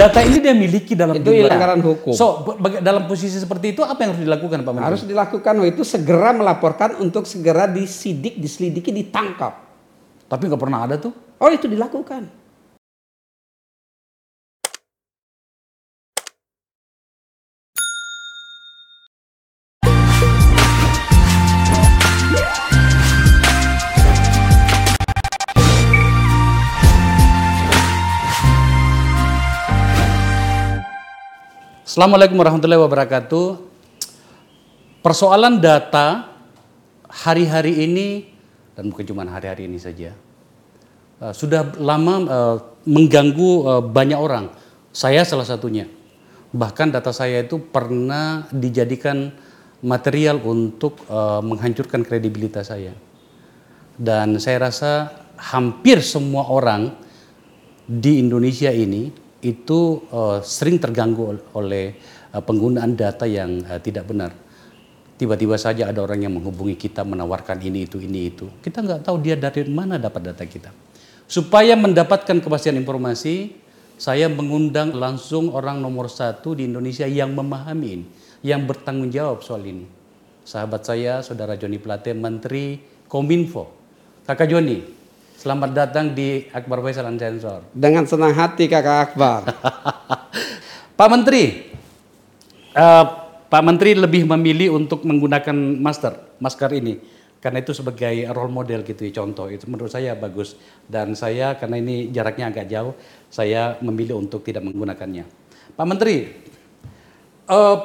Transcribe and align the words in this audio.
Data 0.00 0.24
ini 0.24 0.40
dia 0.40 0.56
miliki 0.56 0.96
dalam 0.96 1.12
Itu 1.12 1.28
jumlah. 1.28 1.52
pelanggaran 1.52 1.84
hukum. 1.84 2.16
So, 2.16 2.48
dalam 2.80 3.04
posisi 3.04 3.36
seperti 3.36 3.76
itu 3.76 3.84
apa 3.84 4.00
yang 4.00 4.16
harus 4.16 4.24
dilakukan 4.24 4.64
Pak 4.64 4.72
Menteri? 4.72 4.88
Harus 4.88 5.04
dilakukan 5.04 5.52
itu 5.68 5.84
segera 5.84 6.32
melaporkan 6.32 6.96
untuk 7.04 7.28
segera 7.28 7.68
disidik, 7.68 8.40
diselidiki, 8.40 8.96
ditangkap. 8.96 9.60
Tapi 10.24 10.42
nggak 10.48 10.56
pernah 10.56 10.88
ada 10.88 10.96
tuh. 10.96 11.12
Oh 11.36 11.52
itu 11.52 11.68
dilakukan. 11.68 12.39
Assalamualaikum 31.90 32.38
warahmatullahi 32.38 32.86
wabarakatuh. 32.86 33.66
Persoalan 35.02 35.58
data 35.58 36.30
hari-hari 37.10 37.82
ini 37.82 38.30
dan 38.78 38.94
bukan 38.94 39.02
cuma 39.10 39.26
hari-hari 39.26 39.66
ini 39.66 39.74
saja 39.74 40.14
eh, 41.18 41.34
sudah 41.34 41.74
lama 41.82 42.14
eh, 42.30 42.56
mengganggu 42.86 43.50
eh, 43.66 43.82
banyak 43.90 44.14
orang. 44.22 44.54
Saya 44.94 45.26
salah 45.26 45.42
satunya. 45.42 45.90
Bahkan 46.54 46.94
data 46.94 47.10
saya 47.10 47.42
itu 47.42 47.58
pernah 47.58 48.46
dijadikan 48.54 49.34
material 49.82 50.38
untuk 50.46 51.02
menghancurkan 51.42 52.06
kredibilitas 52.06 52.70
saya. 52.70 52.94
Dan 53.98 54.38
saya 54.38 54.70
rasa 54.70 55.10
hampir 55.34 56.06
semua 56.06 56.46
orang 56.54 56.94
di 57.82 58.22
Indonesia 58.22 58.70
ini 58.70 59.29
itu 59.40 60.04
eh, 60.12 60.38
sering 60.44 60.76
terganggu 60.76 61.36
ol- 61.36 61.46
oleh 61.56 61.96
eh, 62.30 62.42
penggunaan 62.42 62.92
data 62.96 63.24
yang 63.24 63.64
eh, 63.64 63.80
tidak 63.80 64.08
benar. 64.08 64.32
Tiba-tiba 65.20 65.60
saja 65.60 65.92
ada 65.92 66.00
orang 66.00 66.24
yang 66.24 66.32
menghubungi 66.32 66.80
kita 66.80 67.04
menawarkan 67.04 67.60
ini 67.60 67.84
itu 67.84 68.00
ini 68.00 68.32
itu. 68.32 68.48
Kita 68.64 68.80
nggak 68.80 69.04
tahu 69.04 69.20
dia 69.20 69.36
dari 69.36 69.68
mana 69.68 70.00
dapat 70.00 70.32
data 70.32 70.44
kita. 70.48 70.72
Supaya 71.28 71.76
mendapatkan 71.76 72.40
kepastian 72.40 72.80
informasi, 72.80 73.52
saya 74.00 74.32
mengundang 74.32 74.96
langsung 74.96 75.52
orang 75.52 75.76
nomor 75.76 76.08
satu 76.08 76.56
di 76.56 76.64
Indonesia 76.64 77.04
yang 77.04 77.36
memahami 77.36 78.08
yang 78.40 78.64
bertanggung 78.64 79.12
jawab 79.12 79.44
soal 79.44 79.60
ini. 79.60 79.84
Sahabat 80.40 80.88
saya, 80.88 81.20
Saudara 81.20 81.52
Joni 81.60 81.76
Plate, 81.76 82.16
Menteri 82.16 82.80
Kominfo. 83.04 83.76
Kakak 84.24 84.48
Joni, 84.48 84.80
selamat 85.40 85.70
datang 85.72 86.12
di 86.12 86.44
Akbar 86.52 86.84
Faisal 86.84 87.08
Unsensor. 87.08 87.64
Dengan 87.72 88.04
senang 88.04 88.36
hati 88.36 88.68
kakak 88.68 89.16
Akbar. 89.16 89.48
Pak 91.00 91.08
Menteri, 91.08 91.72
eh, 92.76 93.04
Pak 93.48 93.62
Menteri 93.64 93.96
lebih 93.96 94.28
memilih 94.28 94.76
untuk 94.76 95.00
menggunakan 95.08 95.56
masker, 95.80 96.36
masker 96.44 96.76
ini, 96.76 97.00
karena 97.40 97.64
itu 97.64 97.72
sebagai 97.72 98.28
role 98.36 98.52
model 98.52 98.84
gitu 98.84 99.00
contoh 99.16 99.48
itu 99.48 99.64
menurut 99.64 99.88
saya 99.88 100.12
bagus 100.12 100.60
dan 100.84 101.16
saya 101.16 101.56
karena 101.56 101.80
ini 101.80 102.12
jaraknya 102.12 102.52
agak 102.52 102.68
jauh, 102.68 102.92
saya 103.32 103.80
memilih 103.80 104.20
untuk 104.20 104.44
tidak 104.44 104.60
menggunakannya. 104.68 105.24
Pak 105.72 105.86
Menteri, 105.88 106.36
eh, 107.48 107.78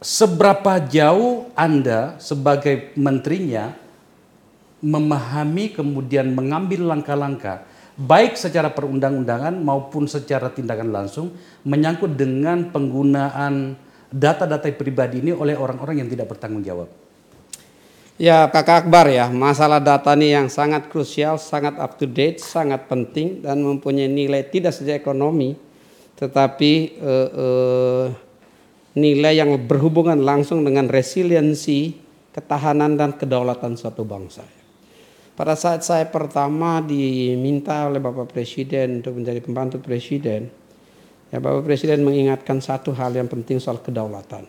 seberapa 0.00 0.80
jauh 0.88 1.52
Anda 1.52 2.16
sebagai 2.16 2.96
menterinya 2.96 3.83
memahami 4.84 5.72
kemudian 5.72 6.28
mengambil 6.36 6.92
langkah-langkah 6.92 7.64
baik 7.94 8.34
secara 8.34 8.74
perundang-undangan 8.74 9.54
maupun 9.54 10.10
secara 10.10 10.50
tindakan 10.50 10.90
langsung 10.90 11.32
menyangkut 11.62 12.18
dengan 12.18 12.68
penggunaan 12.74 13.78
data-data 14.10 14.66
pribadi 14.74 15.22
ini 15.22 15.30
oleh 15.30 15.54
orang-orang 15.54 16.02
yang 16.04 16.08
tidak 16.10 16.30
bertanggung 16.30 16.62
jawab. 16.62 16.90
Ya 18.14 18.46
kakak 18.46 18.86
Akbar 18.86 19.10
ya, 19.10 19.26
masalah 19.26 19.82
data 19.82 20.14
ini 20.14 20.30
yang 20.30 20.46
sangat 20.46 20.86
krusial, 20.86 21.34
sangat 21.34 21.74
up 21.82 21.98
to 21.98 22.06
date, 22.06 22.38
sangat 22.38 22.86
penting 22.86 23.42
dan 23.42 23.58
mempunyai 23.58 24.06
nilai 24.06 24.46
tidak 24.46 24.70
saja 24.70 24.94
ekonomi, 24.94 25.58
tetapi 26.14 26.72
eh, 26.94 27.30
eh, 27.34 28.06
nilai 28.94 29.34
yang 29.34 29.50
berhubungan 29.66 30.22
langsung 30.22 30.62
dengan 30.62 30.86
resiliensi, 30.86 31.98
ketahanan 32.30 32.94
dan 32.94 33.18
kedaulatan 33.18 33.74
suatu 33.74 34.06
bangsa. 34.06 34.63
Pada 35.34 35.58
saat 35.58 35.82
saya 35.82 36.06
pertama 36.06 36.78
diminta 36.78 37.90
oleh 37.90 37.98
Bapak 37.98 38.30
Presiden 38.30 39.02
untuk 39.02 39.18
menjadi 39.18 39.42
pembantu 39.42 39.82
Presiden, 39.82 40.46
ya 41.34 41.42
Bapak 41.42 41.66
Presiden 41.66 42.06
mengingatkan 42.06 42.62
satu 42.62 42.94
hal 42.94 43.18
yang 43.18 43.26
penting 43.26 43.58
soal 43.58 43.82
kedaulatan, 43.82 44.46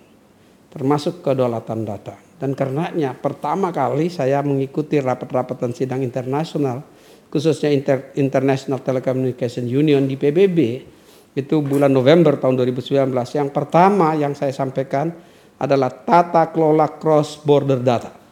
termasuk 0.70 1.26
kedaulatan 1.26 1.90
data. 1.90 2.22
Dan 2.38 2.54
karenanya 2.54 3.18
pertama 3.18 3.74
kali 3.74 4.14
saya 4.14 4.46
mengikuti 4.46 5.02
rapat-rapat 5.02 5.58
dan 5.58 5.74
sidang 5.74 6.06
internasional, 6.06 6.86
khususnya 7.34 7.74
Inter- 7.74 8.14
International 8.14 8.78
Telecommunication 8.78 9.66
Union 9.66 10.06
di 10.06 10.22
PBB, 10.22 10.86
itu 11.34 11.66
bulan 11.66 11.90
November 11.90 12.38
tahun 12.38 12.62
2019. 12.62 13.10
Yang 13.34 13.50
pertama 13.50 14.14
yang 14.14 14.38
saya 14.38 14.54
sampaikan 14.54 15.10
adalah 15.58 15.90
tata 15.90 16.54
kelola 16.54 16.94
cross 17.02 17.42
border 17.42 17.82
data 17.82 18.25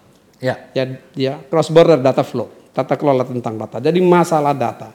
Ya, 0.44 0.68
ya 0.76 0.84
ya 1.16 1.34
cross 1.48 1.72
border 1.72 2.04
data 2.04 2.20
flow 2.20 2.52
tata 2.76 3.00
kelola 3.00 3.24
tentang 3.24 3.56
data. 3.56 3.80
Jadi 3.80 4.04
masalah 4.04 4.52
data. 4.52 4.92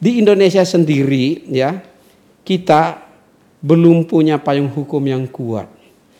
Di 0.00 0.16
Indonesia 0.16 0.64
sendiri 0.64 1.44
ya 1.52 1.84
kita 2.46 3.04
belum 3.60 4.08
punya 4.08 4.40
payung 4.40 4.72
hukum 4.72 5.02
yang 5.04 5.28
kuat. 5.28 5.76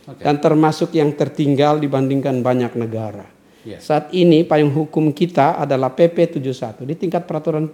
Oke. 0.06 0.22
dan 0.22 0.38
termasuk 0.38 0.94
yang 0.94 1.10
tertinggal 1.18 1.82
dibandingkan 1.82 2.38
banyak 2.38 2.78
negara. 2.78 3.26
Ya. 3.66 3.82
saat 3.82 4.14
ini 4.14 4.46
payung 4.46 4.70
hukum 4.70 5.10
kita 5.10 5.58
adalah 5.58 5.90
PP 5.90 6.38
71 6.38 6.86
di 6.86 6.94
tingkat 6.94 7.26
peraturan 7.26 7.66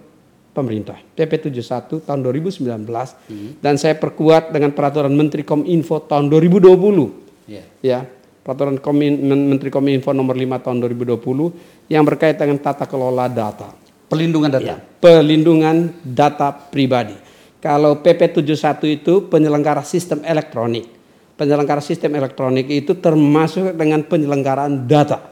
pemerintah. 0.49 0.97
PP 1.13 1.53
71 1.53 2.01
tahun 2.01 2.19
2019 2.25 2.65
dan 3.61 3.77
saya 3.77 3.93
perkuat 3.93 4.49
dengan 4.49 4.73
peraturan 4.73 5.13
Menteri 5.13 5.45
Kominfo 5.45 6.01
tahun 6.09 6.33
2020 6.33 7.45
ya. 7.45 7.61
ya 7.85 7.99
peraturan 8.43 8.75
Menteri 9.23 9.71
Kominfo 9.71 10.11
nomor 10.11 10.35
5 10.35 10.59
tahun 10.59 10.77
2020 10.83 11.87
yang 11.87 12.03
berkaitan 12.03 12.51
dengan 12.51 12.59
tata 12.59 12.83
kelola 12.83 13.31
data. 13.31 13.71
Pelindungan 14.11 14.51
data. 14.51 14.61
Ya, 14.61 14.77
pelindungan 14.77 15.95
data 16.03 16.51
pribadi. 16.51 17.15
Kalau 17.63 18.03
PP 18.03 18.43
71 18.43 18.83
itu 18.91 19.31
penyelenggara 19.31 19.81
sistem 19.87 20.19
elektronik. 20.27 20.91
Penyelenggara 21.39 21.79
sistem 21.79 22.19
elektronik 22.19 22.67
itu 22.67 22.99
termasuk 22.99 23.73
dengan 23.73 24.03
penyelenggaraan 24.03 24.83
data. 24.85 25.23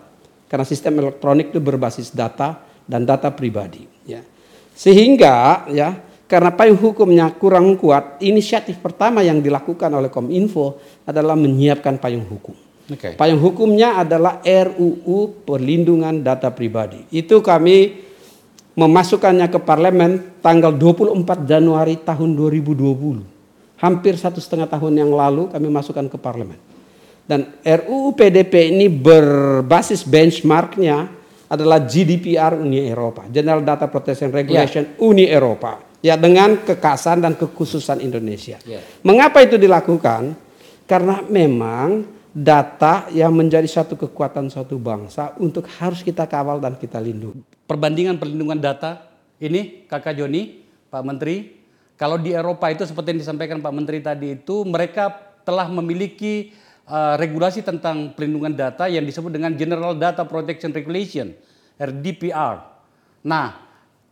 Karena 0.48 0.66
sistem 0.66 1.04
elektronik 1.04 1.52
itu 1.52 1.60
berbasis 1.60 2.16
data 2.16 2.64
dan 2.88 3.04
data 3.04 3.30
pribadi, 3.32 3.86
ya. 4.08 4.24
Sehingga 4.72 5.68
ya 5.70 5.96
karena 6.32 6.56
payung 6.56 6.80
hukumnya 6.80 7.28
kurang 7.36 7.76
kuat, 7.76 8.24
inisiatif 8.24 8.80
pertama 8.80 9.20
yang 9.20 9.44
dilakukan 9.44 9.92
oleh 9.92 10.08
Kominfo 10.08 10.80
adalah 11.04 11.36
menyiapkan 11.36 12.00
payung 12.00 12.24
hukum. 12.24 12.71
Oke. 12.92 13.16
Payung 13.16 13.40
hukumnya 13.40 14.04
adalah 14.04 14.44
RUU 14.44 15.48
Perlindungan 15.48 16.20
Data 16.20 16.52
Pribadi. 16.52 17.08
Itu 17.16 17.40
kami 17.40 18.04
memasukkannya 18.76 19.48
ke 19.48 19.60
parlemen 19.64 20.44
tanggal 20.44 20.76
24 20.76 21.48
Januari 21.48 21.96
tahun 22.04 22.36
2020. 22.36 23.80
Hampir 23.80 24.14
satu 24.20 24.38
setengah 24.38 24.68
tahun 24.68 24.94
yang 25.00 25.12
lalu 25.12 25.50
kami 25.50 25.72
masukkan 25.72 26.06
ke 26.12 26.18
parlemen. 26.20 26.60
Dan 27.24 27.48
RUU 27.64 28.12
PDP 28.12 28.76
ini 28.76 28.92
berbasis 28.92 30.04
benchmarknya 30.04 31.08
adalah 31.52 31.84
GDPR 31.84 32.60
Uni 32.60 32.88
Eropa, 32.88 33.28
General 33.28 33.64
Data 33.64 33.88
Protection 33.88 34.32
Regulation 34.32 35.00
Uni 35.04 35.28
Eropa. 35.28 35.80
Ya 36.02 36.18
dengan 36.18 36.58
kekasan 36.66 37.22
dan 37.22 37.38
kekhususan 37.38 38.02
Indonesia. 38.02 38.58
Ya. 38.66 38.82
Mengapa 39.06 39.46
itu 39.46 39.56
dilakukan? 39.56 40.34
Karena 40.90 41.22
memang 41.30 42.04
data 42.32 43.12
yang 43.12 43.36
menjadi 43.36 43.68
satu 43.68 44.00
kekuatan 44.00 44.48
suatu 44.48 44.80
bangsa 44.80 45.36
untuk 45.36 45.68
harus 45.80 46.00
kita 46.00 46.24
kawal 46.24 46.64
dan 46.64 46.80
kita 46.80 46.96
lindungi. 46.98 47.44
Perbandingan 47.68 48.16
perlindungan 48.16 48.60
data 48.60 49.04
ini 49.44 49.84
Kakak 49.88 50.16
Joni, 50.16 50.64
Pak 50.88 51.04
Menteri, 51.04 51.62
kalau 52.00 52.18
di 52.18 52.32
Eropa 52.34 52.72
itu 52.72 52.88
seperti 52.88 53.14
yang 53.14 53.22
disampaikan 53.22 53.60
Pak 53.60 53.74
Menteri 53.76 54.00
tadi 54.02 54.40
itu 54.40 54.64
mereka 54.64 55.12
telah 55.44 55.68
memiliki 55.68 56.56
uh, 56.88 57.20
regulasi 57.20 57.62
tentang 57.62 58.16
perlindungan 58.16 58.56
data 58.56 58.88
yang 58.88 59.04
disebut 59.04 59.30
dengan 59.30 59.54
General 59.54 59.94
Data 59.94 60.24
Protection 60.26 60.72
Regulation, 60.72 61.36
RDPR. 61.78 62.64
Nah, 63.28 63.60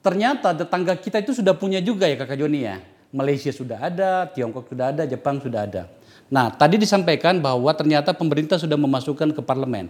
ternyata 0.06 0.54
tetangga 0.54 0.94
kita 1.00 1.24
itu 1.24 1.34
sudah 1.34 1.56
punya 1.58 1.80
juga 1.80 2.06
ya 2.06 2.20
Kakak 2.20 2.38
Joni 2.38 2.68
ya. 2.68 2.78
Malaysia 3.10 3.50
sudah 3.50 3.82
ada, 3.82 4.30
Tiongkok 4.30 4.70
sudah 4.70 4.94
ada, 4.94 5.10
Jepang 5.10 5.42
sudah 5.42 5.66
ada. 5.66 5.90
Nah, 6.28 6.52
tadi 6.52 6.76
disampaikan 6.76 7.40
bahwa 7.40 7.72
ternyata 7.72 8.12
pemerintah 8.12 8.60
sudah 8.60 8.76
memasukkan 8.76 9.32
ke 9.32 9.42
parlemen. 9.42 9.88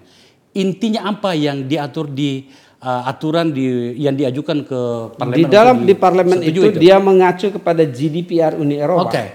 Intinya 0.54 1.10
apa 1.10 1.34
yang 1.34 1.66
diatur 1.66 2.10
di 2.10 2.50
uh, 2.81 3.10
aturan 3.10 3.52
di 3.52 3.98
yang 4.00 4.14
diajukan 4.14 4.66
ke 4.66 4.81
parlemen? 5.18 5.38
Di 5.42 5.46
dalam 5.50 5.76
di 5.84 5.94
parlemen 5.98 6.40
itu, 6.46 6.70
itu 6.70 6.80
dia 6.80 6.98
mengacu 6.98 7.54
kepada 7.54 7.84
GDPR 7.86 8.56
Uni 8.58 8.80
Eropa. 8.80 9.12
Oke. 9.12 9.26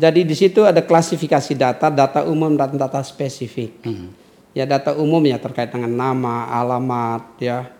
Jadi 0.00 0.24
di 0.24 0.34
situ 0.38 0.62
ada 0.64 0.80
klasifikasi 0.80 1.52
data, 1.58 1.90
data 1.90 2.24
umum 2.24 2.54
dan 2.54 2.76
data 2.78 3.02
spesifik. 3.02 3.82
Hmm. 3.84 4.14
Ya 4.54 4.64
data 4.66 4.94
umum 4.96 5.20
ya 5.22 5.38
terkait 5.38 5.70
dengan 5.70 5.90
nama, 5.90 6.48
alamat, 6.50 7.22
ya 7.42 7.79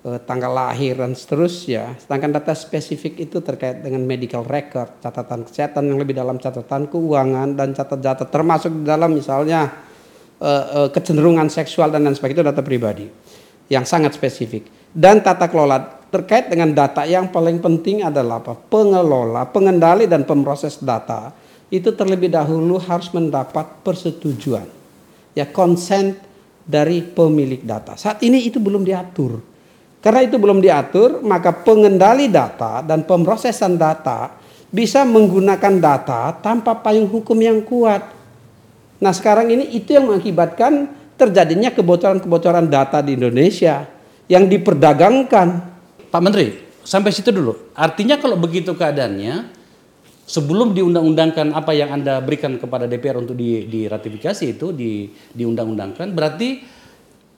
tanggal 0.00 0.48
lahir 0.48 0.96
dan 0.96 1.12
seterusnya. 1.12 1.92
Sedangkan 2.00 2.32
data 2.32 2.56
spesifik 2.56 3.20
itu 3.20 3.44
terkait 3.44 3.84
dengan 3.84 4.00
medical 4.00 4.48
record, 4.48 4.96
catatan 5.04 5.44
kesehatan 5.44 5.92
yang 5.92 5.98
lebih 6.00 6.16
dalam 6.16 6.40
catatan 6.40 6.88
keuangan 6.88 7.52
dan 7.52 7.76
catat-catat 7.76 8.32
termasuk 8.32 8.72
di 8.80 8.84
dalam 8.88 9.12
misalnya 9.12 9.68
eh, 10.40 10.64
eh, 10.80 10.88
kecenderungan 10.88 11.52
seksual 11.52 11.92
dan 11.92 12.08
lain 12.08 12.16
sebagainya 12.16 12.40
itu 12.40 12.48
data 12.48 12.62
pribadi 12.64 13.06
yang 13.68 13.84
sangat 13.84 14.16
spesifik. 14.16 14.72
Dan 14.90 15.20
tata 15.20 15.46
kelola 15.52 16.00
terkait 16.08 16.48
dengan 16.48 16.72
data 16.72 17.04
yang 17.04 17.28
paling 17.28 17.60
penting 17.60 18.02
adalah 18.02 18.40
apa? 18.40 18.56
Pengelola, 18.56 19.46
pengendali 19.52 20.08
dan 20.08 20.24
pemroses 20.24 20.80
data 20.80 21.30
itu 21.70 21.94
terlebih 21.94 22.32
dahulu 22.32 22.82
harus 22.82 23.14
mendapat 23.14 23.84
persetujuan 23.86 24.66
ya 25.36 25.46
consent 25.46 26.18
dari 26.64 27.04
pemilik 27.04 27.62
data. 27.62 27.94
Saat 27.94 28.24
ini 28.26 28.46
itu 28.48 28.58
belum 28.58 28.82
diatur. 28.82 29.49
Karena 30.00 30.24
itu 30.24 30.40
belum 30.40 30.64
diatur, 30.64 31.20
maka 31.20 31.52
pengendali 31.52 32.32
data 32.32 32.80
dan 32.80 33.04
pemrosesan 33.04 33.76
data 33.76 34.32
bisa 34.72 35.04
menggunakan 35.04 35.76
data 35.76 36.32
tanpa 36.40 36.80
payung 36.80 37.10
hukum 37.10 37.36
yang 37.36 37.60
kuat. 37.60 38.00
Nah, 39.00 39.12
sekarang 39.12 39.52
ini 39.52 39.76
itu 39.76 39.92
yang 39.92 40.08
mengakibatkan 40.08 40.88
terjadinya 41.20 41.68
kebocoran-kebocoran 41.76 42.64
data 42.72 43.04
di 43.04 43.12
Indonesia 43.12 43.84
yang 44.24 44.48
diperdagangkan. 44.48 45.48
Pak 46.08 46.22
Menteri, 46.24 46.56
sampai 46.80 47.12
situ 47.12 47.28
dulu. 47.28 47.76
Artinya 47.76 48.16
kalau 48.16 48.40
begitu 48.40 48.72
keadaannya, 48.72 49.52
sebelum 50.24 50.72
diundang-undangkan 50.72 51.52
apa 51.52 51.76
yang 51.76 51.90
Anda 52.00 52.24
berikan 52.24 52.56
kepada 52.56 52.88
DPR 52.88 53.20
untuk 53.20 53.34
di, 53.36 53.68
diratifikasi 53.68 54.44
itu, 54.48 54.72
di, 54.72 55.10
diundang-undangkan, 55.34 56.08
berarti 56.14 56.79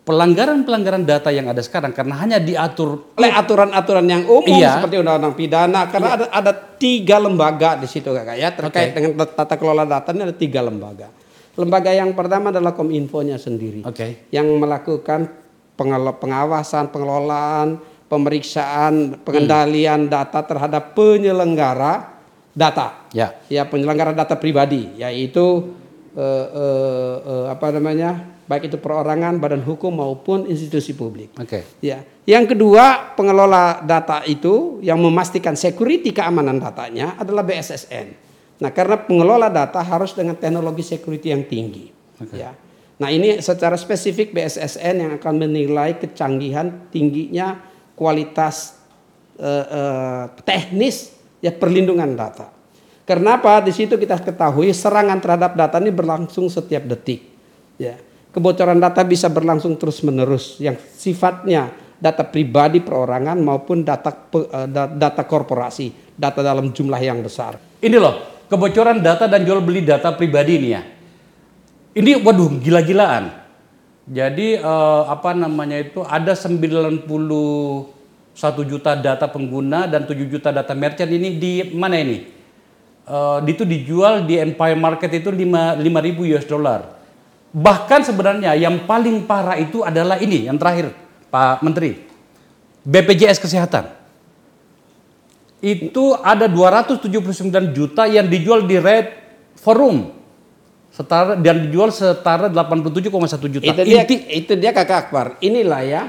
pelanggaran-pelanggaran 0.02 1.06
data 1.06 1.30
yang 1.30 1.46
ada 1.46 1.62
sekarang 1.62 1.94
karena 1.94 2.18
hanya 2.18 2.38
diatur 2.42 3.14
oleh 3.14 3.30
aturan-aturan 3.30 4.02
yang 4.02 4.26
umum 4.26 4.58
iya. 4.58 4.82
seperti 4.82 4.98
undang-undang 4.98 5.38
pidana 5.38 5.86
karena 5.86 6.08
iya. 6.10 6.16
ada 6.18 6.26
ada 6.34 6.52
tiga 6.74 7.22
lembaga 7.22 7.78
di 7.78 7.86
situ 7.86 8.10
kakak 8.10 8.34
ya 8.34 8.50
terkait 8.50 8.90
okay. 8.90 8.94
dengan 8.98 9.30
tata 9.30 9.54
kelola 9.54 9.86
data 9.86 10.10
ini 10.10 10.26
ada 10.26 10.34
tiga 10.34 10.58
lembaga 10.58 11.06
lembaga 11.54 11.94
yang 11.94 12.10
pertama 12.18 12.50
adalah 12.50 12.74
kominfonya 12.74 13.38
sendiri 13.38 13.86
okay. 13.86 14.26
yang 14.34 14.50
melakukan 14.58 15.30
pengawasan 16.18 16.90
pengelolaan 16.90 17.78
pemeriksaan 18.10 19.22
pengendalian 19.22 20.10
hmm. 20.10 20.10
data 20.10 20.42
terhadap 20.42 20.98
penyelenggara 20.98 22.10
data 22.50 23.06
ya 23.14 23.38
ya 23.46 23.70
penyelenggara 23.70 24.18
data 24.18 24.34
pribadi 24.34 24.98
yaitu 24.98 25.78
uh, 26.18 26.46
uh, 26.50 27.16
uh, 27.22 27.44
apa 27.54 27.70
namanya 27.70 28.31
baik 28.46 28.70
itu 28.70 28.78
perorangan, 28.78 29.38
badan 29.38 29.62
hukum 29.62 29.94
maupun 29.94 30.50
institusi 30.50 30.94
publik. 30.94 31.30
Oke. 31.38 31.62
Okay. 31.62 31.62
Ya. 31.82 32.02
Yang 32.26 32.54
kedua, 32.54 33.14
pengelola 33.14 33.82
data 33.82 34.22
itu 34.26 34.78
yang 34.82 34.98
memastikan 34.98 35.54
security 35.54 36.10
keamanan 36.14 36.58
datanya 36.58 37.18
adalah 37.18 37.46
BSSN. 37.46 38.06
Nah, 38.62 38.70
karena 38.70 38.98
pengelola 38.98 39.50
data 39.50 39.82
harus 39.82 40.14
dengan 40.14 40.38
teknologi 40.38 40.86
security 40.86 41.34
yang 41.34 41.42
tinggi. 41.46 41.90
Okay. 42.18 42.42
Ya. 42.42 42.54
Nah, 43.02 43.10
ini 43.10 43.42
secara 43.42 43.74
spesifik 43.74 44.30
BSSN 44.30 44.94
yang 45.02 45.12
akan 45.18 45.34
menilai 45.34 45.98
kecanggihan 45.98 46.86
tingginya 46.94 47.58
kualitas 47.98 48.78
eh, 49.38 49.66
eh, 49.66 50.24
teknis 50.46 51.10
ya 51.42 51.50
perlindungan 51.50 52.14
data. 52.14 52.54
Kenapa? 53.02 53.58
Di 53.58 53.74
situ 53.74 53.98
kita 53.98 54.22
ketahui 54.22 54.70
serangan 54.70 55.18
terhadap 55.18 55.58
data 55.58 55.82
ini 55.82 55.90
berlangsung 55.90 56.46
setiap 56.46 56.86
detik. 56.86 57.26
Ya 57.74 57.98
kebocoran 58.32 58.80
data 58.80 59.04
bisa 59.04 59.28
berlangsung 59.28 59.76
terus-menerus 59.76 60.58
yang 60.58 60.74
sifatnya 60.80 61.70
data 62.02 62.26
pribadi 62.26 62.82
perorangan 62.82 63.38
maupun 63.38 63.86
data 63.86 64.10
eh, 64.34 64.68
data 64.98 65.22
korporasi, 65.22 66.16
data 66.18 66.42
dalam 66.42 66.74
jumlah 66.74 66.98
yang 66.98 67.22
besar. 67.22 67.60
Ini 67.78 67.96
loh, 68.00 68.42
kebocoran 68.50 68.98
data 68.98 69.30
dan 69.30 69.46
jual 69.46 69.62
beli 69.62 69.86
data 69.86 70.10
pribadi 70.16 70.52
ini 70.58 70.68
ya. 70.74 70.82
Ini 71.92 72.24
waduh 72.24 72.58
gila-gilaan. 72.58 73.44
Jadi 74.08 74.58
eh, 74.58 75.02
apa 75.06 75.30
namanya 75.36 75.78
itu 75.78 76.02
ada 76.02 76.34
91 76.34 77.06
juta 78.66 78.98
data 78.98 79.30
pengguna 79.30 79.86
dan 79.86 80.08
7 80.08 80.18
juta 80.26 80.50
data 80.50 80.74
merchant 80.74 81.12
ini 81.12 81.38
di 81.38 81.70
mana 81.76 82.00
ini? 82.00 82.18
Eh, 83.06 83.38
itu 83.46 83.62
dijual 83.62 84.26
di 84.26 84.40
Empire 84.40 84.74
Market 84.74 85.12
itu 85.12 85.30
5 85.30 85.78
5000 85.78 86.32
US 86.34 86.46
dollar 86.48 87.01
Bahkan 87.52 88.00
sebenarnya 88.08 88.56
yang 88.56 88.88
paling 88.88 89.28
parah 89.28 89.60
itu 89.60 89.84
adalah 89.84 90.16
ini 90.16 90.48
yang 90.48 90.56
terakhir 90.56 90.96
Pak 91.28 91.60
Menteri. 91.60 92.00
BPJS 92.82 93.38
Kesehatan. 93.38 93.92
Itu 95.62 96.18
ada 96.18 96.50
279 96.50 97.70
juta 97.70 98.10
yang 98.10 98.26
dijual 98.26 98.66
di 98.66 98.76
Red 98.80 99.06
Forum. 99.60 100.10
Setara 100.92 101.38
dan 101.38 101.70
dijual 101.70 101.94
setara 101.94 102.50
87,1 102.50 103.48
juta. 103.48 103.64
Itu 103.64 103.80
dia, 103.86 104.02
Inti, 104.02 104.16
itu 104.28 104.52
dia 104.58 104.74
Kakak 104.74 105.08
Akbar. 105.08 105.38
Inilah 105.38 105.82
ya. 105.86 106.02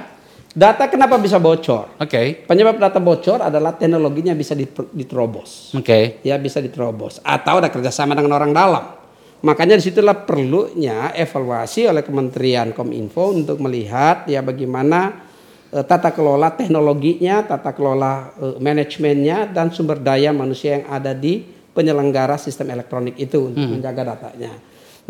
Data 0.54 0.86
kenapa 0.86 1.18
bisa 1.18 1.38
bocor? 1.38 1.98
Oke. 1.98 2.10
Okay. 2.10 2.26
Penyebab 2.46 2.78
data 2.78 3.02
bocor 3.02 3.42
adalah 3.42 3.74
teknologinya 3.74 4.38
bisa 4.38 4.54
diterobos. 4.94 5.74
Oke. 5.74 5.86
Okay. 5.86 6.04
Ya 6.26 6.38
bisa 6.38 6.62
diterobos. 6.62 7.22
Atau 7.26 7.58
ada 7.62 7.70
kerjasama 7.74 8.14
dengan 8.14 8.38
orang 8.38 8.54
dalam. 8.54 9.03
Makanya 9.44 9.76
di 9.76 9.84
situlah 9.84 10.24
perlunya 10.24 11.12
evaluasi 11.12 11.84
oleh 11.92 12.00
Kementerian 12.00 12.72
Kominfo 12.72 13.36
untuk 13.36 13.60
melihat 13.60 14.24
ya 14.24 14.40
bagaimana 14.40 15.20
e, 15.68 15.84
tata 15.84 16.16
kelola 16.16 16.56
teknologinya, 16.56 17.44
tata 17.44 17.76
kelola 17.76 18.32
e, 18.40 18.46
manajemennya 18.64 19.52
dan 19.52 19.68
sumber 19.76 20.00
daya 20.00 20.32
manusia 20.32 20.80
yang 20.80 20.86
ada 20.88 21.12
di 21.12 21.44
penyelenggara 21.76 22.40
sistem 22.40 22.72
elektronik 22.72 23.20
itu 23.20 23.52
untuk 23.52 23.68
hmm. 23.68 23.84
menjaga 23.84 24.16
datanya. 24.16 24.56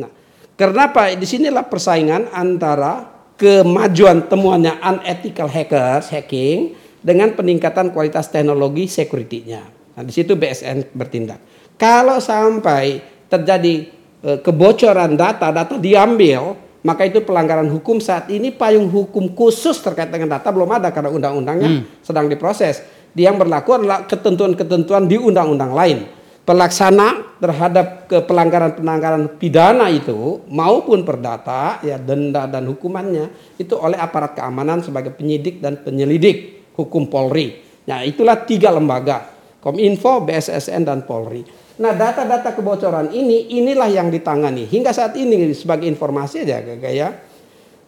Nah, 0.02 0.10
kenapa 0.58 1.14
di 1.14 1.28
sinilah 1.30 1.70
persaingan 1.70 2.34
antara 2.34 3.06
kemajuan 3.38 4.26
temuannya 4.26 4.82
unethical 4.82 5.46
hackers 5.46 6.10
hacking 6.10 6.74
dengan 7.06 7.38
peningkatan 7.38 7.94
kualitas 7.94 8.34
teknologi 8.34 8.90
security-nya. 8.90 9.62
Nah, 9.94 10.02
di 10.02 10.10
situ 10.10 10.34
BSN 10.34 10.90
bertindak. 10.98 11.38
Kalau 11.78 12.18
sampai 12.18 12.98
terjadi 13.30 14.02
kebocoran 14.24 15.20
data, 15.20 15.52
data 15.52 15.76
diambil, 15.76 16.56
maka 16.84 17.08
itu 17.08 17.24
pelanggaran 17.24 17.68
hukum 17.72 18.04
saat 18.04 18.28
ini 18.28 18.52
payung 18.52 18.92
hukum 18.92 19.32
khusus 19.32 19.80
terkait 19.80 20.12
dengan 20.12 20.36
data 20.36 20.52
belum 20.52 20.68
ada 20.68 20.92
karena 20.92 21.12
undang-undangnya 21.12 21.70
hmm. 21.80 22.04
sedang 22.04 22.28
diproses. 22.28 22.84
Yang 23.16 23.46
berlaku 23.46 23.80
adalah 23.80 24.04
ketentuan-ketentuan 24.04 25.08
di 25.08 25.16
undang-undang 25.16 25.72
lain. 25.72 26.00
Pelaksana 26.44 27.40
terhadap 27.40 28.12
pelanggaran-pelanggaran 28.12 29.40
pidana 29.40 29.88
itu 29.88 30.44
maupun 30.52 31.08
perdata 31.08 31.80
ya 31.80 31.96
denda 31.96 32.52
dan 32.52 32.68
hukumannya 32.68 33.56
itu 33.56 33.80
oleh 33.80 33.96
aparat 33.96 34.36
keamanan 34.36 34.84
sebagai 34.84 35.16
penyidik 35.16 35.64
dan 35.64 35.80
penyelidik 35.80 36.68
hukum 36.76 37.08
Polri. 37.08 37.64
Nah, 37.88 38.04
itulah 38.04 38.44
tiga 38.44 38.76
lembaga, 38.76 39.24
Kominfo, 39.64 40.20
BSSN 40.28 40.84
dan 40.84 41.08
Polri. 41.08 41.63
Nah 41.74 41.90
data-data 41.98 42.54
kebocoran 42.54 43.10
ini 43.10 43.50
inilah 43.58 43.90
yang 43.90 44.14
ditangani 44.14 44.70
hingga 44.70 44.94
saat 44.94 45.18
ini 45.18 45.50
sebagai 45.58 45.90
informasi 45.90 46.46
aja 46.46 46.62
kayak 46.62 46.94
ya 46.94 47.10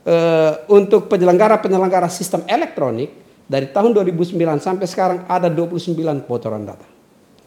e, 0.02 0.16
untuk 0.74 1.06
penyelenggara-penyelenggara 1.06 2.10
sistem 2.10 2.42
elektronik 2.50 3.14
dari 3.46 3.70
tahun 3.70 3.94
2009 3.94 4.34
sampai 4.58 4.90
sekarang 4.90 5.20
ada 5.30 5.54
29 5.54 5.94
kebocoran 6.26 6.66
data. 6.66 6.88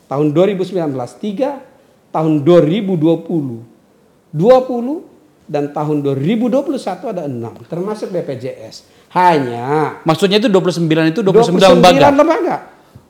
Tahun 0.06 0.30
2019 0.30 0.78
3, 0.94 2.14
tahun 2.14 2.32
2020 2.46 4.30
20 4.30 5.50
dan 5.50 5.72
tahun 5.74 6.04
2021 6.06 7.12
ada 7.18 7.26
6 7.26 7.66
termasuk 7.66 8.14
BPJS. 8.14 8.86
Hanya 9.10 9.98
maksudnya 10.06 10.38
itu 10.38 10.46
29 10.46 10.86
itu 10.86 11.20
29, 11.24 11.58
29 11.58 11.82
lembaga. 11.82 12.06
lembaga 12.14 12.56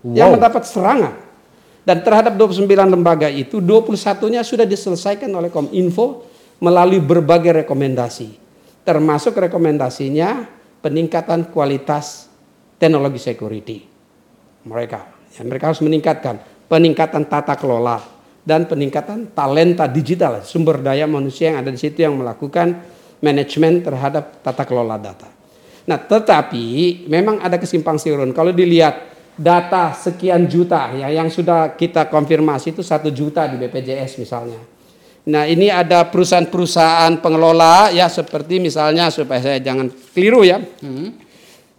wow. 0.01 0.17
yang 0.17 0.33
mendapat 0.33 0.63
serangan 0.65 1.28
dan 1.89 2.05
terhadap 2.05 2.37
29 2.37 2.69
lembaga 2.69 3.33
itu 3.33 3.65
21-nya 3.65 4.45
sudah 4.45 4.69
diselesaikan 4.69 5.33
oleh 5.33 5.49
Kominfo 5.49 6.29
melalui 6.61 7.01
berbagai 7.01 7.65
rekomendasi. 7.65 8.37
Termasuk 8.85 9.33
rekomendasinya 9.33 10.45
peningkatan 10.85 11.49
kualitas 11.49 12.29
teknologi 12.77 13.17
security. 13.17 13.79
mereka. 14.69 15.17
Ya, 15.33 15.49
mereka 15.49 15.73
harus 15.73 15.81
meningkatkan 15.81 16.45
peningkatan 16.69 17.25
tata 17.25 17.57
kelola 17.57 18.05
dan 18.45 18.69
peningkatan 18.69 19.33
talenta 19.33 19.89
digital, 19.89 20.45
sumber 20.45 20.85
daya 20.85 21.09
manusia 21.09 21.57
yang 21.57 21.65
ada 21.65 21.73
di 21.73 21.81
situ 21.81 22.05
yang 22.05 22.21
melakukan 22.21 22.85
manajemen 23.25 23.81
terhadap 23.81 24.45
tata 24.45 24.69
kelola 24.69 25.01
data. 25.01 25.25
Nah, 25.89 25.97
tetapi 25.97 26.65
memang 27.09 27.41
ada 27.41 27.57
kesimpang 27.57 27.97
siuran. 27.97 28.37
Kalau 28.37 28.53
dilihat 28.53 29.18
data 29.39 29.95
sekian 29.95 30.51
juta 30.51 30.91
ya 30.99 31.07
yang 31.15 31.31
sudah 31.31 31.79
kita 31.79 32.11
konfirmasi 32.11 32.75
itu 32.75 32.83
satu 32.83 33.15
juta 33.15 33.47
di 33.47 33.55
BPJS 33.55 34.19
misalnya. 34.19 34.59
Nah 35.31 35.47
ini 35.47 35.71
ada 35.71 36.03
perusahaan-perusahaan 36.11 37.23
pengelola 37.23 37.95
ya 37.95 38.11
seperti 38.11 38.59
misalnya 38.59 39.15
supaya 39.15 39.39
saya 39.39 39.59
jangan 39.63 39.87
keliru 40.11 40.43
ya. 40.43 40.59
Hmm. 40.59 41.15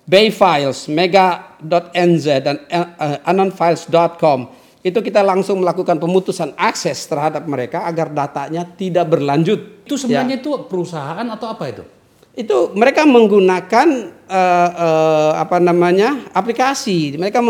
Bayfiles, 0.09 0.89
Mega.nz 0.89 2.25
dan 2.41 2.65
uh, 2.65 3.21
anonfiles.com 3.29 4.49
itu 4.79 4.99
kita 5.05 5.21
langsung 5.21 5.61
melakukan 5.61 6.01
pemutusan 6.01 6.57
akses 6.57 7.05
terhadap 7.05 7.45
mereka 7.45 7.85
agar 7.85 8.09
datanya 8.09 8.65
tidak 8.65 9.05
berlanjut. 9.11 9.85
Itu 9.85 9.99
sebenarnya 9.99 10.39
ya. 10.39 10.41
itu 10.41 10.51
perusahaan 10.65 11.27
atau 11.29 11.47
apa 11.51 11.63
itu? 11.69 11.83
Itu 12.37 12.71
mereka 12.77 13.03
menggunakan 13.03 13.87
uh, 14.29 14.69
uh, 14.73 15.31
apa 15.37 15.57
namanya 15.57 16.29
aplikasi. 16.31 17.19
Mereka 17.19 17.41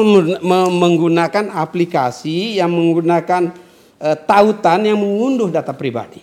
menggunakan 0.43 1.53
aplikasi 1.53 2.57
yang 2.57 2.73
menggunakan 2.73 3.53
uh, 4.01 4.17
tautan 4.25 4.87
yang 4.87 4.97
mengunduh 4.97 5.51
data 5.51 5.75
pribadi. 5.75 6.21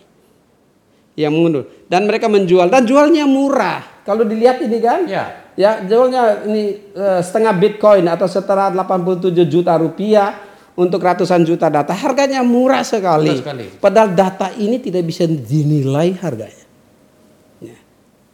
Yang 1.17 1.33
mengunduh 1.33 1.65
dan 1.89 2.05
mereka 2.05 2.27
menjual 2.29 2.69
dan 2.69 2.85
jualnya 2.85 3.25
murah. 3.25 4.05
Kalau 4.05 4.23
dilihat 4.23 4.61
ini 4.63 4.79
kan, 4.79 5.09
ya 5.09 5.47
Ya, 5.57 5.81
jualnya 5.81 6.45
ini 6.45 6.93
uh, 6.93 7.25
setengah 7.25 7.57
Bitcoin 7.57 8.05
atau 8.13 8.29
setara 8.29 8.69
87 8.69 9.33
juta 9.49 9.73
rupiah 9.81 10.37
untuk 10.77 11.01
ratusan 11.01 11.49
juta 11.49 11.73
data. 11.73 11.97
Harganya 11.97 12.45
murah 12.45 12.85
sekali. 12.85 13.33
Murah 13.33 13.41
sekali. 13.41 13.65
Padahal 13.81 14.13
data 14.13 14.53
ini 14.61 14.77
tidak 14.77 15.09
bisa 15.09 15.25
dinilai 15.25 16.13
harganya. 16.21 16.66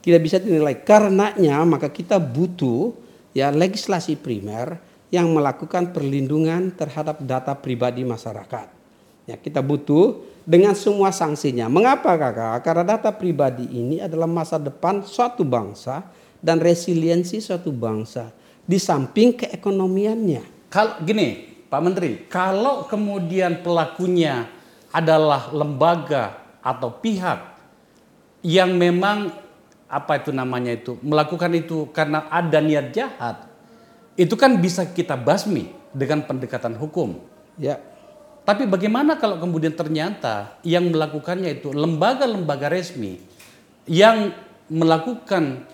Tidak 0.02 0.20
bisa 0.20 0.42
dinilai. 0.42 0.82
Karenanya 0.82 1.62
maka 1.62 1.86
kita 1.86 2.18
butuh 2.18 2.90
ya 3.32 3.54
legislasi 3.54 4.18
primer 4.18 4.76
yang 5.12 5.30
melakukan 5.30 5.92
perlindungan 5.92 6.72
terhadap 6.74 7.20
data 7.22 7.52
pribadi 7.54 8.02
masyarakat. 8.02 8.66
Ya, 9.28 9.38
kita 9.38 9.62
butuh 9.62 10.18
dengan 10.42 10.74
semua 10.74 11.14
sanksinya. 11.14 11.70
Mengapa 11.70 12.18
kakak? 12.18 12.66
Karena 12.66 12.84
data 12.96 13.14
pribadi 13.14 13.70
ini 13.70 14.02
adalah 14.02 14.26
masa 14.26 14.58
depan 14.58 15.06
suatu 15.06 15.46
bangsa 15.46 16.02
dan 16.42 16.58
resiliensi 16.58 17.38
suatu 17.38 17.70
bangsa 17.70 18.34
di 18.66 18.80
samping 18.80 19.38
keekonomiannya. 19.38 20.66
Kalau 20.72 20.98
gini, 21.04 21.52
Pak 21.70 21.80
Menteri, 21.84 22.26
kalau 22.26 22.88
kemudian 22.88 23.62
pelakunya 23.62 24.48
adalah 24.90 25.52
lembaga 25.54 26.58
atau 26.64 26.90
pihak 26.90 27.38
yang 28.42 28.74
memang 28.74 29.41
apa 29.92 30.24
itu 30.24 30.32
namanya 30.32 30.72
itu 30.72 30.96
melakukan 31.04 31.52
itu 31.52 31.92
karena 31.92 32.24
ada 32.32 32.64
niat 32.64 32.96
jahat, 32.96 33.44
itu 34.16 34.32
kan 34.40 34.56
bisa 34.56 34.88
kita 34.88 35.20
basmi 35.20 35.68
dengan 35.92 36.24
pendekatan 36.24 36.80
hukum. 36.80 37.20
Ya. 37.60 37.76
Tapi 38.42 38.64
bagaimana 38.66 39.20
kalau 39.20 39.36
kemudian 39.36 39.76
ternyata 39.76 40.56
yang 40.64 40.88
melakukannya 40.88 41.60
itu 41.62 41.70
lembaga-lembaga 41.70 42.72
resmi 42.72 43.20
yang 43.86 44.34
melakukan 44.66 45.68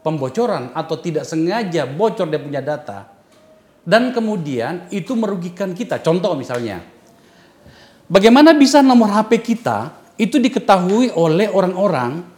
pembocoran 0.00 0.70
atau 0.72 0.96
tidak 1.02 1.26
sengaja 1.26 1.84
bocor 1.84 2.30
dia 2.30 2.40
punya 2.40 2.62
data 2.64 3.12
dan 3.84 4.14
kemudian 4.16 4.88
itu 4.88 5.12
merugikan 5.12 5.76
kita. 5.76 6.00
Contoh 6.00 6.32
misalnya, 6.32 6.80
bagaimana 8.08 8.56
bisa 8.56 8.80
nomor 8.80 9.12
HP 9.12 9.44
kita 9.44 9.92
itu 10.16 10.40
diketahui 10.40 11.12
oleh 11.12 11.52
orang-orang 11.52 12.33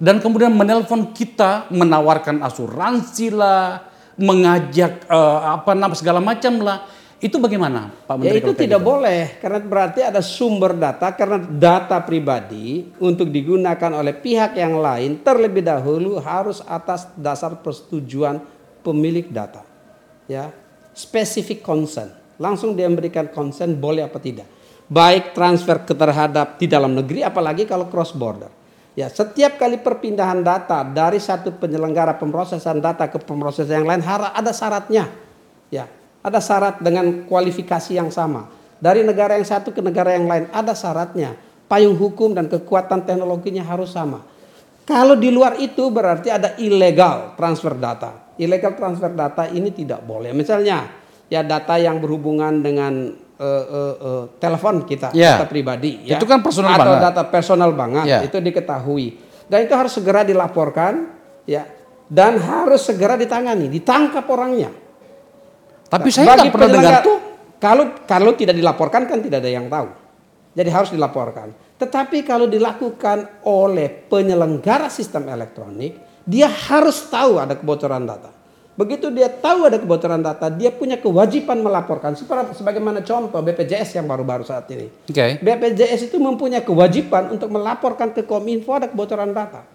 dan 0.00 0.16
kemudian 0.16 0.56
menelpon 0.56 1.12
kita 1.12 1.68
menawarkan 1.68 2.40
asuransi 2.40 3.28
lah, 3.36 3.84
mengajak 4.16 5.04
uh, 5.12 5.60
apa 5.60 5.76
nama 5.76 5.92
segala 5.92 6.24
macam 6.24 6.56
lah 6.64 6.88
itu 7.20 7.36
bagaimana 7.36 7.92
Pak 8.08 8.16
Menteri? 8.16 8.32
Ya 8.32 8.40
itu 8.40 8.52
tidak 8.56 8.80
gitu? 8.80 8.88
boleh 8.96 9.36
karena 9.44 9.60
berarti 9.60 10.00
ada 10.00 10.24
sumber 10.24 10.72
data 10.72 11.12
karena 11.12 11.36
data 11.36 12.00
pribadi 12.00 12.88
untuk 12.96 13.28
digunakan 13.28 13.92
oleh 13.92 14.16
pihak 14.16 14.56
yang 14.56 14.80
lain 14.80 15.20
terlebih 15.20 15.60
dahulu 15.60 16.16
harus 16.16 16.64
atas 16.64 17.12
dasar 17.20 17.60
persetujuan 17.60 18.40
pemilik 18.80 19.28
data. 19.28 19.60
Ya, 20.24 20.48
specific 20.96 21.60
consent. 21.60 22.08
Langsung 22.40 22.72
dia 22.72 22.88
memberikan 22.88 23.28
consent 23.28 23.76
boleh 23.76 24.08
apa 24.08 24.16
tidak. 24.16 24.48
Baik 24.88 25.36
transfer 25.36 25.84
ke 25.84 25.92
terhadap 25.92 26.56
di 26.56 26.64
dalam 26.64 26.96
negeri 26.96 27.20
apalagi 27.20 27.68
kalau 27.68 27.92
cross 27.92 28.16
border. 28.16 28.59
Ya, 28.98 29.06
setiap 29.06 29.54
kali 29.54 29.78
perpindahan 29.78 30.42
data 30.42 30.82
dari 30.82 31.22
satu 31.22 31.54
penyelenggara 31.54 32.18
pemrosesan 32.18 32.82
data 32.82 33.06
ke 33.06 33.22
pemrosesan 33.22 33.86
yang 33.86 33.88
lain 33.88 34.02
harus 34.02 34.30
ada 34.34 34.50
syaratnya. 34.50 35.06
Ya, 35.70 35.86
ada 36.20 36.42
syarat 36.42 36.82
dengan 36.82 37.24
kualifikasi 37.30 37.94
yang 37.94 38.10
sama. 38.10 38.50
Dari 38.82 39.06
negara 39.06 39.38
yang 39.38 39.46
satu 39.46 39.70
ke 39.70 39.78
negara 39.78 40.16
yang 40.16 40.26
lain 40.26 40.50
ada 40.50 40.74
syaratnya. 40.74 41.38
Payung 41.70 41.94
hukum 41.94 42.34
dan 42.34 42.50
kekuatan 42.50 43.06
teknologinya 43.06 43.62
harus 43.62 43.94
sama. 43.94 44.26
Kalau 44.82 45.14
di 45.14 45.30
luar 45.30 45.54
itu 45.62 45.86
berarti 45.86 46.34
ada 46.34 46.58
ilegal 46.58 47.38
transfer 47.38 47.78
data. 47.78 48.34
Ilegal 48.42 48.74
transfer 48.74 49.14
data 49.14 49.46
ini 49.46 49.70
tidak 49.70 50.02
boleh. 50.02 50.34
Misalnya 50.34 50.90
ya 51.30 51.46
data 51.46 51.78
yang 51.78 52.02
berhubungan 52.02 52.58
dengan 52.58 53.14
uh, 53.40 53.64
uh, 53.66 53.94
uh, 53.96 54.22
telepon 54.36 54.84
kita, 54.84 55.16
yeah. 55.16 55.40
data 55.40 55.48
pribadi. 55.48 56.04
Ya. 56.04 56.20
Itu 56.20 56.28
kan 56.28 56.44
personal 56.44 56.76
Atau 56.76 56.92
banget. 56.92 57.02
data 57.08 57.22
personal 57.26 57.70
banget. 57.72 58.04
Yeah. 58.04 58.20
Itu 58.28 58.36
diketahui. 58.38 59.06
Dan 59.48 59.66
itu 59.66 59.74
harus 59.74 59.92
segera 59.96 60.22
dilaporkan. 60.22 61.18
ya 61.48 61.64
Dan 62.06 62.38
harus 62.38 62.84
segera 62.84 63.16
ditangani. 63.16 63.72
Ditangkap 63.72 64.28
orangnya. 64.28 64.70
Tapi 65.90 66.08
saya 66.12 66.36
nggak 66.38 66.54
pernah 66.54 66.70
dengar 66.70 66.94
tuh. 67.02 67.18
Kalau 67.60 67.84
kalau 68.06 68.32
tidak 68.38 68.56
dilaporkan 68.56 69.08
kan 69.08 69.18
tidak 69.18 69.42
ada 69.42 69.50
yang 69.50 69.66
tahu. 69.66 69.88
Jadi 70.54 70.70
harus 70.70 70.90
dilaporkan. 70.94 71.54
Tetapi 71.78 72.26
kalau 72.26 72.50
dilakukan 72.50 73.46
oleh 73.46 73.88
penyelenggara 74.10 74.90
sistem 74.90 75.30
elektronik, 75.30 76.22
dia 76.26 76.50
harus 76.50 77.06
tahu 77.08 77.38
ada 77.38 77.54
kebocoran 77.54 78.04
data. 78.04 78.39
Begitu 78.80 79.12
dia 79.12 79.28
tahu 79.28 79.68
ada 79.68 79.76
kebocoran 79.76 80.24
data, 80.24 80.48
dia 80.48 80.72
punya 80.72 80.96
kewajiban 80.96 81.60
melaporkan. 81.60 82.16
Seperti 82.16 82.56
sebagaimana 82.56 83.04
contoh 83.04 83.36
BPJS 83.44 84.00
yang 84.00 84.08
baru-baru 84.08 84.48
saat 84.48 84.72
ini. 84.72 84.88
Okay. 85.04 85.36
BPJS 85.36 86.08
itu 86.08 86.16
mempunyai 86.16 86.64
kewajiban 86.64 87.28
untuk 87.28 87.52
melaporkan 87.52 88.16
ke 88.16 88.24
Kominfo 88.24 88.72
ada 88.72 88.88
kebocoran 88.88 89.36
data. 89.36 89.68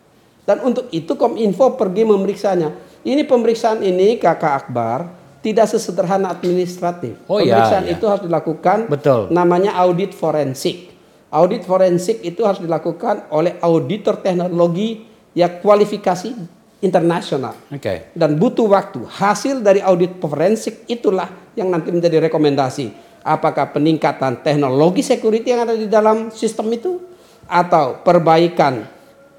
Dan 0.50 0.66
untuk 0.66 0.90
itu 0.90 1.14
Kominfo 1.14 1.78
pergi 1.78 2.02
memeriksanya. 2.02 2.74
Ini 3.06 3.30
pemeriksaan 3.30 3.86
ini 3.86 4.18
Kakak 4.18 4.66
Akbar 4.66 5.06
tidak 5.46 5.70
sesederhana 5.70 6.34
administratif. 6.34 7.22
Oh, 7.30 7.38
iya, 7.38 7.62
Pemeriksaan 7.62 7.86
iya, 7.86 7.94
iya. 7.94 7.98
itu 8.02 8.06
harus 8.10 8.24
dilakukan 8.26 8.90
Betul. 8.90 9.30
namanya 9.30 9.78
audit 9.86 10.18
forensik. 10.18 10.98
Audit 11.30 11.62
forensik 11.62 12.26
itu 12.26 12.42
harus 12.42 12.58
dilakukan 12.58 13.30
oleh 13.30 13.54
auditor 13.62 14.18
teknologi 14.18 15.06
yang 15.38 15.62
kualifikasi 15.62 16.55
internasional. 16.84 17.56
Okay. 17.72 18.12
Dan 18.16 18.36
butuh 18.36 18.68
waktu. 18.68 19.04
Hasil 19.08 19.64
dari 19.64 19.80
audit 19.80 20.20
forensik 20.20 20.84
itulah 20.90 21.28
yang 21.56 21.72
nanti 21.72 21.92
menjadi 21.92 22.28
rekomendasi. 22.28 22.92
Apakah 23.26 23.74
peningkatan 23.74 24.46
teknologi 24.46 25.02
security 25.02 25.50
yang 25.50 25.66
ada 25.66 25.74
di 25.74 25.90
dalam 25.90 26.30
sistem 26.30 26.70
itu 26.76 27.02
atau 27.50 28.02
perbaikan 28.06 28.86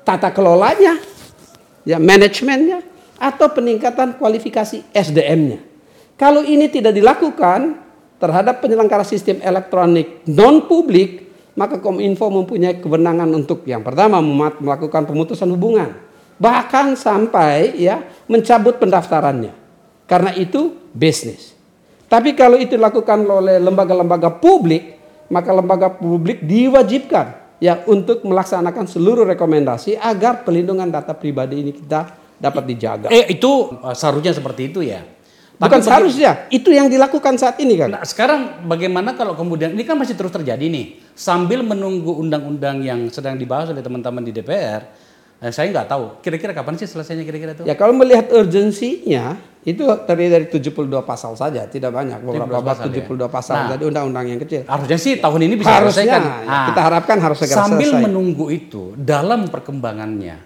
tata 0.02 0.30
kelolanya, 0.34 0.98
ya 1.86 1.98
manajemennya 1.98 2.82
atau 3.18 3.46
peningkatan 3.50 4.18
kualifikasi 4.18 4.90
SDM-nya. 4.90 5.58
Kalau 6.16 6.42
ini 6.42 6.66
tidak 6.72 6.96
dilakukan 6.96 7.76
terhadap 8.16 8.64
penyelenggara 8.64 9.04
sistem 9.04 9.40
elektronik 9.44 10.24
non 10.28 10.64
publik, 10.64 11.28
maka 11.56 11.80
Kominfo 11.80 12.28
mempunyai 12.32 12.80
kewenangan 12.80 13.28
untuk 13.32 13.64
yang 13.68 13.84
pertama 13.84 14.20
melakukan 14.60 15.04
pemutusan 15.04 15.48
hubungan, 15.52 15.92
bahkan 16.36 16.96
sampai 16.96 17.76
ya 17.76 18.04
mencabut 18.28 18.76
pendaftarannya. 18.80 19.52
Karena 20.06 20.30
itu 20.36 20.76
bisnis. 20.94 21.56
Tapi 22.06 22.38
kalau 22.38 22.54
itu 22.54 22.78
dilakukan 22.78 23.26
oleh 23.26 23.58
lembaga-lembaga 23.58 24.30
publik, 24.30 24.94
maka 25.26 25.50
lembaga 25.50 25.90
publik 25.90 26.46
diwajibkan 26.46 27.58
ya 27.58 27.82
untuk 27.90 28.22
melaksanakan 28.22 28.86
seluruh 28.86 29.26
rekomendasi 29.26 29.98
agar 29.98 30.46
pelindungan 30.46 30.86
data 30.86 31.16
pribadi 31.16 31.66
ini 31.66 31.72
kita 31.74 32.14
dapat 32.38 32.62
dijaga. 32.62 33.06
Eh 33.10 33.34
itu 33.34 33.74
seharusnya 33.90 34.36
seperti 34.36 34.70
itu 34.70 34.86
ya. 34.86 35.02
Bukan 35.56 35.80
Tapi 35.80 35.88
seharusnya, 35.88 36.52
itu 36.52 36.68
yang 36.68 36.84
dilakukan 36.92 37.40
saat 37.40 37.56
ini 37.64 37.80
kan. 37.80 37.96
Nah, 37.96 38.04
sekarang 38.04 38.68
bagaimana 38.68 39.16
kalau 39.16 39.32
kemudian 39.32 39.72
ini 39.72 39.88
kan 39.88 39.96
masih 39.96 40.12
terus 40.12 40.28
terjadi 40.28 40.60
nih, 40.68 41.00
sambil 41.16 41.64
menunggu 41.64 42.12
undang-undang 42.12 42.84
yang 42.84 43.08
sedang 43.08 43.40
dibahas 43.40 43.72
oleh 43.72 43.80
teman-teman 43.80 44.20
di 44.20 44.36
DPR, 44.36 44.84
eh, 45.46 45.54
saya 45.54 45.70
nggak 45.70 45.86
tahu 45.86 46.04
kira-kira 46.18 46.50
kapan 46.50 46.74
sih 46.74 46.84
selesainya 46.84 47.22
kira-kira 47.22 47.54
itu? 47.54 47.62
Ya 47.62 47.72
kalau 47.72 47.94
melihat 47.94 48.26
urgensinya, 48.28 49.38
Itu 49.62 49.82
terdiri 49.82 50.30
dari 50.30 50.46
72 50.46 50.70
pasal 51.02 51.34
saja, 51.34 51.66
tidak 51.66 51.90
banyak. 51.90 52.22
Beberapa 52.22 52.46
72 52.46 52.54
bab 52.54 52.66
pasal, 52.70 52.86
72 52.86 53.26
pasal, 53.26 53.54
Nah. 53.56 53.68
jadi 53.74 53.82
undang-undang 53.84 54.26
yang 54.28 54.38
kecil. 54.38 54.62
Harusnya 54.62 54.94
sih 54.94 55.18
tahun 55.18 55.40
ini 55.42 55.54
bisa 55.58 55.70
Harusnya, 55.74 56.06
selesaikan. 56.06 56.22
ya, 56.22 56.46
Ah. 56.46 56.66
kita 56.70 56.80
harapkan 56.82 57.16
harus 57.18 57.38
segera 57.42 57.58
Sambil 57.66 57.90
selesai. 57.90 58.04
menunggu 58.06 58.46
itu, 58.46 58.94
dalam 58.94 59.50
perkembangannya, 59.50 60.38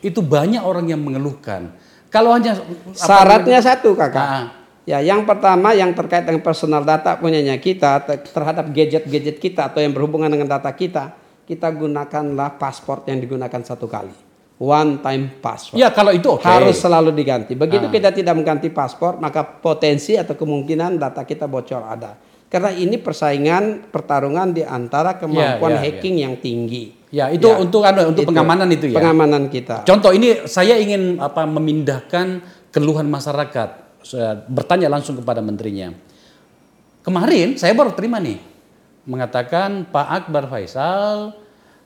itu 0.00 0.24
banyak 0.24 0.64
orang 0.64 0.88
yang 0.88 1.04
mengeluhkan. 1.04 1.68
Kalau 2.08 2.32
hanya 2.32 2.56
apa 2.56 2.96
Syaratnya 2.96 3.60
satu 3.60 3.92
kakak. 3.92 4.24
Ah. 4.24 4.44
Ya, 4.82 5.04
yang 5.04 5.22
pertama 5.22 5.76
yang 5.76 5.92
terkait 5.92 6.24
dengan 6.24 6.40
personal 6.40 6.80
data 6.80 7.14
punyanya 7.14 7.60
kita 7.60 8.00
ter- 8.02 8.24
terhadap 8.24 8.72
gadget-gadget 8.72 9.36
kita 9.36 9.68
atau 9.68 9.78
yang 9.78 9.92
berhubungan 9.92 10.26
dengan 10.26 10.48
data 10.48 10.72
kita, 10.72 11.12
kita 11.44 11.68
gunakanlah 11.68 12.56
paspor 12.56 13.04
yang 13.04 13.20
digunakan 13.20 13.60
satu 13.60 13.84
kali. 13.84 14.31
One 14.62 15.02
time 15.02 15.42
password. 15.42 15.74
Ya 15.74 15.90
kalau 15.90 16.14
itu 16.14 16.38
oke. 16.38 16.46
Harus 16.46 16.78
selalu 16.78 17.10
diganti. 17.10 17.58
Begitu 17.58 17.90
Ah. 17.90 17.92
kita 17.92 18.14
tidak 18.14 18.38
mengganti 18.38 18.70
paspor, 18.70 19.18
maka 19.18 19.42
potensi 19.42 20.14
atau 20.14 20.38
kemungkinan 20.38 21.02
data 21.02 21.26
kita 21.26 21.50
bocor 21.50 21.82
ada. 21.82 22.14
Karena 22.46 22.70
ini 22.70 22.94
persaingan 22.94 23.90
pertarungan 23.90 24.54
di 24.54 24.62
antara 24.62 25.18
kemampuan 25.18 25.72
ya, 25.72 25.82
hacking 25.82 26.22
yang 26.22 26.38
tinggi. 26.38 26.94
Ya 27.10 27.26
itu 27.34 27.50
untuk 27.50 27.82
anu, 27.82 28.14
untuk 28.14 28.22
pengamanan 28.22 28.70
itu 28.70 28.92
ya. 28.92 29.02
Pengamanan 29.02 29.50
kita. 29.50 29.82
Contoh 29.82 30.14
ini 30.14 30.46
saya 30.46 30.78
ingin 30.78 31.18
apa 31.18 31.42
memindahkan 31.42 32.44
keluhan 32.70 33.10
masyarakat. 33.10 33.98
Saya 34.06 34.38
bertanya 34.46 34.86
langsung 34.86 35.18
kepada 35.18 35.42
menterinya. 35.42 35.90
Kemarin 37.02 37.58
saya 37.58 37.74
baru 37.74 37.98
terima 37.98 38.22
nih 38.22 38.38
mengatakan 39.10 39.90
Pak 39.90 40.06
Akbar 40.22 40.46
Faisal 40.46 41.34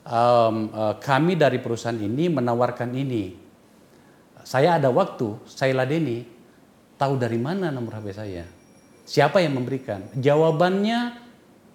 em, 0.07 0.57
eh, 0.71 0.95
kami 1.03 1.35
dari 1.35 1.59
perusahaan 1.59 1.99
ini 1.99 2.31
menawarkan 2.31 2.91
ini. 2.95 3.35
Saya 4.47 4.79
ada 4.79 4.89
waktu, 4.95 5.43
saya 5.51 5.75
ladeni. 5.75 6.23
Tahu 6.97 7.21
dari 7.21 7.37
mana 7.37 7.69
nomor 7.69 8.01
HP 8.01 8.07
saya? 8.17 8.45
Siapa 9.05 9.45
yang 9.45 9.59
memberikan? 9.59 10.01
Jawabannya 10.17 11.19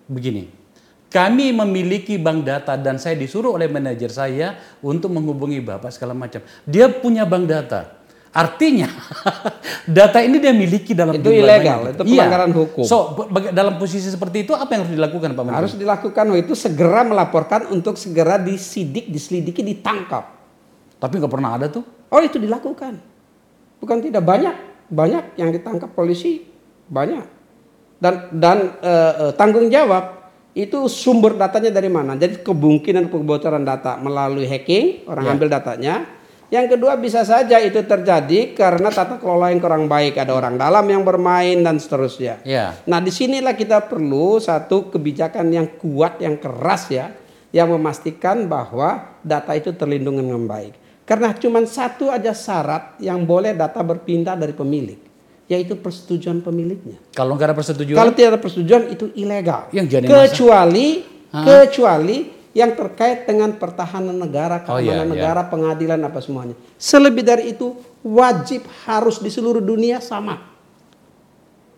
begini. 0.10 0.50
Kami 1.12 1.52
memiliki 1.52 2.16
bank 2.16 2.48
data 2.48 2.80
dan 2.80 2.96
saya 2.96 3.20
disuruh 3.20 3.60
oleh 3.60 3.68
manajer 3.68 4.08
saya 4.08 4.56
untuk 4.80 5.12
menghubungi 5.12 5.60
Bapak 5.60 5.92
segala 5.92 6.16
macam. 6.16 6.40
Dia 6.64 6.88
punya 6.88 7.28
bank 7.28 7.46
data. 7.52 8.01
Artinya 8.32 8.88
data 10.00 10.24
ini 10.24 10.40
dia 10.40 10.56
miliki 10.56 10.96
dalam 10.96 11.12
Itu 11.20 11.28
ilegal, 11.28 11.92
banyak. 11.92 12.00
itu 12.00 12.04
pelanggaran 12.16 12.52
hukum. 12.56 12.84
So, 12.88 13.28
dalam 13.52 13.76
posisi 13.76 14.08
seperti 14.08 14.48
itu 14.48 14.56
apa 14.56 14.72
yang 14.72 14.88
harus 14.88 14.96
dilakukan 14.96 15.36
Pak 15.36 15.44
Menteri? 15.44 15.60
Harus 15.60 15.74
dilakukan 15.76 16.26
itu 16.40 16.54
segera 16.56 17.04
melaporkan 17.04 17.68
untuk 17.76 18.00
segera 18.00 18.40
disidik, 18.40 19.12
diselidiki, 19.12 19.60
ditangkap. 19.68 20.32
Tapi 20.96 21.14
nggak 21.20 21.28
pernah 21.28 21.60
ada 21.60 21.68
tuh. 21.68 21.84
Oh 22.08 22.24
itu 22.24 22.40
dilakukan. 22.40 23.04
Bukan 23.84 23.98
tidak 24.00 24.24
banyak, 24.24 24.56
banyak 24.88 25.36
yang 25.36 25.52
ditangkap 25.52 25.92
polisi 25.92 26.48
banyak. 26.88 27.28
Dan 28.00 28.32
dan 28.32 28.80
eh, 28.80 29.14
eh, 29.28 29.32
tanggung 29.36 29.68
jawab 29.68 30.32
itu 30.52 30.88
sumber 30.88 31.36
datanya 31.36 31.72
dari 31.72 31.92
mana? 31.92 32.16
Jadi 32.16 32.40
kemungkinan 32.44 33.12
kebocoran 33.12 33.68
data 33.68 34.00
melalui 34.00 34.48
hacking 34.48 35.04
orang 35.04 35.26
Ya. 35.28 35.32
ambil 35.36 35.48
datanya. 35.52 35.96
Yang 36.52 36.76
kedua 36.76 37.00
bisa 37.00 37.24
saja 37.24 37.64
itu 37.64 37.80
terjadi 37.80 38.52
karena 38.52 38.92
tata 38.92 39.16
kelola 39.16 39.56
yang 39.56 39.64
kurang 39.64 39.88
baik, 39.88 40.20
ada 40.20 40.36
orang 40.36 40.60
dalam 40.60 40.84
yang 40.84 41.00
bermain 41.08 41.64
dan 41.64 41.80
seterusnya. 41.80 42.44
Ya. 42.44 42.76
Nah 42.84 43.00
di 43.00 43.08
sinilah 43.08 43.56
kita 43.56 43.88
perlu 43.88 44.36
satu 44.36 44.92
kebijakan 44.92 45.48
yang 45.48 45.80
kuat, 45.80 46.20
yang 46.20 46.36
keras 46.36 46.92
ya, 46.92 47.16
yang 47.56 47.72
memastikan 47.72 48.52
bahwa 48.52 49.16
data 49.24 49.56
itu 49.56 49.72
terlindungi 49.72 50.28
dengan 50.28 50.44
baik. 50.44 50.74
Karena 51.08 51.32
cuma 51.40 51.64
satu 51.64 52.12
aja 52.12 52.36
syarat 52.36 53.00
yang 53.00 53.24
boleh 53.24 53.56
data 53.56 53.80
berpindah 53.80 54.36
dari 54.36 54.52
pemilik, 54.52 55.00
yaitu 55.48 55.80
persetujuan 55.80 56.44
pemiliknya. 56.44 57.00
Kalau 57.16 57.40
nggak 57.40 57.48
ada 57.48 57.56
persetujuan, 57.56 57.96
Kalau 57.96 58.12
tidak 58.12 58.30
ada 58.36 58.42
persetujuan 58.44 58.92
itu 58.92 59.08
ilegal. 59.16 59.72
Yang 59.72 59.88
jadi 59.88 60.06
kecuali 60.08 61.08
kecuali 61.32 62.41
yang 62.52 62.76
terkait 62.76 63.24
dengan 63.24 63.56
pertahanan 63.56 64.16
negara, 64.16 64.60
Oh, 64.68 64.76
keamanan 64.76 64.84
iya, 64.84 64.96
iya. 65.08 65.08
negara, 65.08 65.42
pengadilan 65.48 66.00
apa 66.04 66.20
semuanya. 66.20 66.56
Selebih 66.76 67.24
dari 67.24 67.56
itu 67.56 67.80
wajib 68.04 68.68
harus 68.84 69.24
di 69.24 69.32
seluruh 69.32 69.64
dunia 69.64 70.04
sama. 70.04 70.52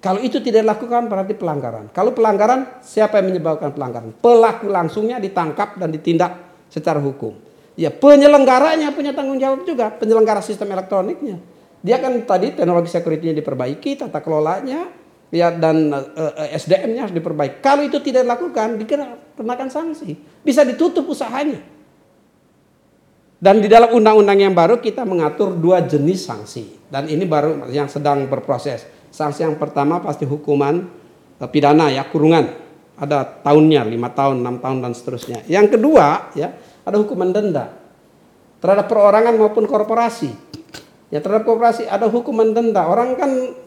Kalau 0.04 0.20
itu 0.20 0.44
tidak 0.44 0.68
dilakukan 0.68 1.08
berarti 1.08 1.32
pelanggaran. 1.38 1.88
Kalau 1.96 2.12
pelanggaran 2.12 2.84
siapa 2.84 3.24
yang 3.24 3.32
menyebabkan 3.32 3.72
pelanggaran? 3.72 4.12
Pelaku 4.20 4.68
langsungnya 4.68 5.16
ditangkap 5.16 5.80
dan 5.80 5.96
ditindak 5.96 6.36
secara 6.68 7.00
hukum. 7.00 7.40
Ya 7.80 7.88
penyelenggaranya 7.88 8.92
punya 8.92 9.16
tanggung 9.16 9.40
jawab 9.40 9.64
juga, 9.64 9.96
penyelenggara 9.96 10.44
sistem 10.44 10.76
elektroniknya. 10.76 11.40
Dia 11.80 12.04
kan 12.04 12.16
tadi 12.28 12.52
teknologi 12.52 12.92
security-nya 12.92 13.36
diperbaiki, 13.40 13.96
tata 14.00 14.20
kelolanya, 14.20 14.92
ya 15.34 15.50
dan 15.50 15.90
eh, 15.90 16.54
SDM-nya 16.54 17.10
harus 17.10 17.16
diperbaiki. 17.18 17.58
Kalau 17.66 17.82
itu 17.82 17.98
tidak 18.06 18.22
dilakukan, 18.22 18.78
dikenakan 18.78 19.70
sanksi, 19.74 20.14
bisa 20.46 20.62
ditutup 20.62 21.10
usahanya. 21.10 21.58
Dan 23.44 23.60
di 23.60 23.68
dalam 23.68 23.92
undang-undang 23.92 24.40
yang 24.40 24.54
baru 24.56 24.80
kita 24.80 25.04
mengatur 25.04 25.58
dua 25.58 25.84
jenis 25.84 26.30
sanksi. 26.30 26.80
Dan 26.88 27.10
ini 27.10 27.26
baru 27.26 27.68
yang 27.74 27.90
sedang 27.90 28.30
berproses. 28.30 28.86
Sanksi 29.10 29.44
yang 29.44 29.58
pertama 29.58 30.00
pasti 30.00 30.30
hukuman 30.30 30.86
eh, 31.42 31.50
pidana 31.50 31.90
ya, 31.90 32.06
kurungan. 32.06 32.62
Ada 32.94 33.26
tahunnya, 33.42 33.90
lima 33.90 34.14
tahun, 34.14 34.46
enam 34.46 34.62
tahun 34.62 34.86
dan 34.86 34.94
seterusnya. 34.94 35.50
Yang 35.50 35.76
kedua 35.82 36.30
ya, 36.38 36.54
ada 36.86 37.02
hukuman 37.02 37.34
denda 37.34 37.74
terhadap 38.62 38.86
perorangan 38.86 39.34
maupun 39.36 39.66
korporasi. 39.66 40.32
Ya 41.10 41.20
terhadap 41.20 41.44
korporasi 41.44 41.90
ada 41.90 42.06
hukuman 42.08 42.54
denda. 42.54 42.86
Orang 42.86 43.18
kan 43.20 43.58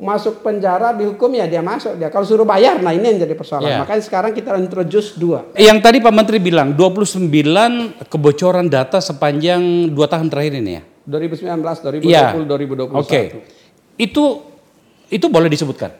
masuk 0.00 0.40
penjara 0.40 0.96
dihukum 0.96 1.28
ya 1.30 1.44
dia 1.44 1.60
masuk 1.60 1.94
dia. 1.94 2.08
Kalau 2.08 2.24
suruh 2.24 2.42
bayar, 2.42 2.80
nah 2.80 2.90
ini 2.90 3.04
yang 3.06 3.18
jadi 3.20 3.36
persoalan. 3.36 3.68
Ya. 3.68 3.78
Makanya 3.84 4.00
sekarang 4.00 4.32
kita 4.32 4.56
introduce 4.56 5.14
dua. 5.14 5.44
Yang 5.54 5.78
tadi 5.84 6.00
Pak 6.00 6.10
Menteri 6.10 6.40
bilang 6.40 6.72
29 6.72 7.28
kebocoran 8.08 8.66
data 8.66 8.96
sepanjang 8.98 9.92
dua 9.92 10.08
tahun 10.08 10.32
terakhir 10.32 10.56
ini 10.56 10.72
ya. 10.72 10.82
2019, 11.04 11.52
2020, 11.60 12.08
Iya. 12.08 12.32
2021. 12.32 12.96
Oke. 12.96 13.20
Itu 13.94 14.24
itu 15.06 15.26
boleh 15.28 15.46
disebutkan. 15.46 15.92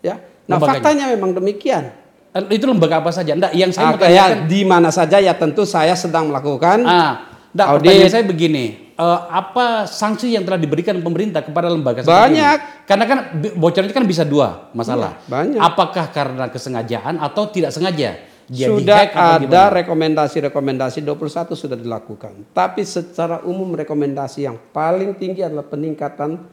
Ya. 0.00 0.22
Nah, 0.46 0.56
Lembaganya. 0.56 0.72
faktanya 0.78 1.04
memang 1.12 1.30
demikian. 1.34 1.84
Eh, 2.30 2.54
Itu 2.54 2.68
lembaga 2.68 3.02
apa 3.02 3.10
saja? 3.10 3.34
Enggak, 3.34 3.52
yang 3.52 3.72
saya 3.72 3.92
Ah, 3.92 4.06
ya, 4.06 4.24
di 4.46 4.62
mana 4.62 4.88
saja 4.88 5.18
ya 5.18 5.34
tentu 5.34 5.64
saya 5.64 5.92
sedang 5.92 6.30
melakukan 6.30 6.84
ah, 6.84 7.26
enggak, 7.50 7.66
Audit. 7.66 7.82
pertanyaan 7.90 8.12
saya 8.12 8.24
begini. 8.24 8.64
Eh, 8.98 9.20
apa 9.30 9.86
sanksi 9.86 10.34
yang 10.34 10.42
telah 10.42 10.58
diberikan 10.58 10.98
pemerintah 10.98 11.46
kepada 11.46 11.70
lembaga 11.70 12.02
Banyak. 12.02 12.58
ini? 12.58 12.84
Karena 12.84 13.04
kan 13.06 13.18
bocornya 13.54 13.94
kan 13.94 14.04
bisa 14.04 14.26
dua 14.26 14.68
masalah. 14.74 15.22
Iya, 15.22 15.30
banyak. 15.30 15.60
Apakah 15.62 16.06
karena 16.10 16.50
kesengajaan 16.50 17.22
atau 17.22 17.46
tidak 17.48 17.70
sengaja? 17.70 18.18
Dia 18.48 18.72
sudah 18.72 19.12
ada 19.12 19.68
rekomendasi-rekomendasi 19.84 21.04
21 21.04 21.52
sudah 21.52 21.76
dilakukan. 21.76 22.48
Tapi 22.56 22.80
secara 22.80 23.44
umum 23.44 23.76
rekomendasi 23.76 24.48
yang 24.48 24.56
paling 24.72 25.20
tinggi 25.20 25.44
adalah 25.44 25.68
peningkatan 25.68 26.48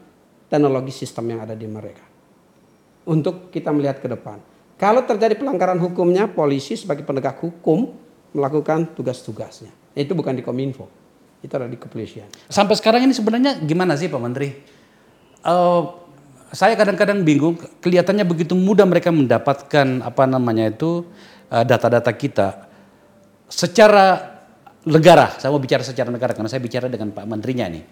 teknologi 0.52 0.92
sistem 0.92 1.32
yang 1.32 1.40
ada 1.40 1.56
di 1.56 1.64
mereka. 1.64 2.04
Untuk 3.08 3.48
kita 3.48 3.72
melihat 3.72 4.04
ke 4.04 4.12
depan. 4.12 4.36
Kalau 4.76 5.08
terjadi 5.08 5.40
pelanggaran 5.40 5.80
hukumnya, 5.80 6.28
polisi 6.28 6.76
sebagai 6.76 7.00
penegak 7.00 7.40
hukum 7.40 7.96
melakukan 8.36 8.92
tugas-tugasnya. 8.92 9.72
Itu 9.96 10.12
bukan 10.12 10.36
di 10.36 10.44
Kominfo, 10.44 10.92
itu 11.44 11.52
ada 11.52 11.68
di 11.68 11.76
kepolisian. 11.76 12.28
Sampai 12.48 12.74
sekarang 12.78 13.04
ini 13.04 13.12
sebenarnya 13.12 13.60
gimana 13.60 13.94
sih 13.94 14.08
Pak 14.08 14.20
Menteri? 14.20 14.48
Eh, 15.46 15.82
saya 16.54 16.74
kadang-kadang 16.78 17.26
bingung, 17.26 17.58
kelihatannya 17.82 18.24
begitu 18.24 18.54
mudah 18.54 18.86
mereka 18.86 19.10
mendapatkan 19.10 20.00
apa 20.02 20.24
namanya 20.24 20.70
itu 20.70 21.04
eh, 21.52 21.64
data-data 21.66 22.10
kita 22.14 22.66
secara 23.46 24.36
negara. 24.86 25.34
Saya 25.38 25.50
mau 25.54 25.62
bicara 25.62 25.82
secara 25.82 26.10
negara 26.10 26.32
karena 26.34 26.50
saya 26.50 26.62
bicara 26.62 26.86
dengan 26.86 27.10
Pak 27.14 27.24
Menterinya 27.26 27.66
nih. 27.70 27.84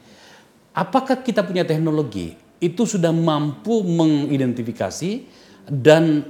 Apakah 0.74 1.22
kita 1.22 1.46
punya 1.46 1.62
teknologi 1.62 2.34
itu 2.58 2.82
sudah 2.82 3.14
mampu 3.14 3.86
mengidentifikasi 3.86 5.26
dan 5.70 6.26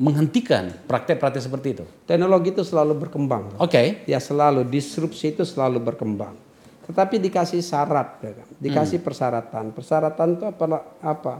menghentikan 0.00 0.72
praktek-praktek 0.88 1.42
seperti 1.44 1.68
itu? 1.76 1.84
Teknologi 2.08 2.56
itu 2.56 2.64
selalu 2.64 2.96
berkembang. 2.96 3.52
Oke. 3.60 4.04
Ya 4.08 4.16
selalu 4.16 4.64
disrupsi 4.64 5.36
itu 5.36 5.44
selalu 5.44 5.80
berkembang. 5.84 6.51
Tetapi 6.82 7.22
dikasih 7.22 7.62
syarat, 7.62 8.18
ya 8.22 8.32
kan? 8.42 8.46
dikasih 8.58 8.98
persyaratan. 9.00 9.70
Persyaratan 9.70 10.28
itu 10.34 10.44
apa? 10.50 10.64
apa? 10.98 11.34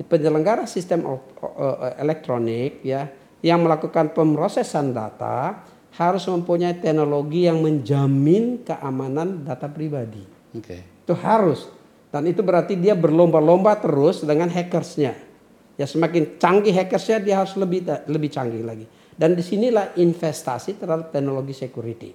Penyelenggara 0.00 0.64
sistem 0.64 1.04
o- 1.04 1.22
elektronik 2.00 2.80
ya 2.80 3.06
yang 3.44 3.60
melakukan 3.64 4.12
pemrosesan 4.16 4.96
data 4.96 5.60
harus 5.96 6.24
mempunyai 6.26 6.78
teknologi 6.80 7.44
yang 7.44 7.60
menjamin 7.60 8.64
keamanan 8.64 9.44
data 9.44 9.68
pribadi. 9.68 10.24
Oke. 10.56 11.04
Itu 11.04 11.14
harus. 11.18 11.68
Dan 12.10 12.26
itu 12.26 12.42
berarti 12.42 12.74
dia 12.74 12.98
berlomba-lomba 12.98 13.78
terus 13.78 14.26
dengan 14.26 14.50
hackersnya. 14.50 15.14
Ya 15.78 15.86
semakin 15.86 16.36
canggih 16.36 16.74
hackersnya 16.74 17.22
dia 17.22 17.40
harus 17.40 17.54
lebih 17.54 17.86
lebih 18.10 18.30
canggih 18.32 18.66
lagi. 18.66 18.86
Dan 19.14 19.36
di 19.36 19.44
sinilah 19.44 19.94
investasi 20.00 20.80
terhadap 20.80 21.12
teknologi 21.12 21.52
security. 21.52 22.10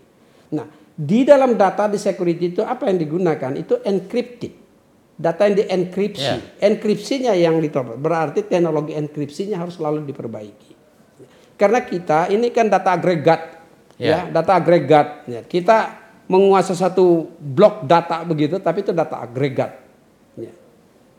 Nah 0.51 0.84
di 0.95 1.27
dalam 1.27 1.59
data 1.59 1.91
di 1.91 1.99
security 1.99 2.55
itu 2.55 2.61
apa 2.63 2.87
yang 2.87 2.97
digunakan 2.97 3.51
itu 3.55 3.83
encrypted. 3.83 4.63
data 5.15 5.47
yang 5.47 5.55
dienkripsi. 5.55 6.27
Ya. 6.27 6.43
Enkripsinya 6.59 7.31
yang 7.31 7.63
ditopang. 7.63 7.95
Berarti 7.95 8.43
teknologi 8.43 8.99
enkripsinya 8.99 9.55
harus 9.55 9.79
selalu 9.79 10.03
diperbaiki. 10.11 10.75
Karena 11.55 11.79
kita 11.87 12.27
ini 12.35 12.51
kan 12.51 12.67
data 12.67 12.99
agregat, 12.99 13.63
Ya. 13.95 14.27
ya, 14.27 14.35
data 14.35 14.59
agregat. 14.59 15.23
Ya. 15.23 15.39
Kita 15.47 16.03
menguasai 16.27 16.75
satu 16.75 17.31
blok 17.39 17.87
data 17.87 18.27
begitu, 18.27 18.59
tapi 18.59 18.83
itu 18.83 18.91
data 18.91 19.23
agregat. 19.23 19.79
Ya. 20.35 20.51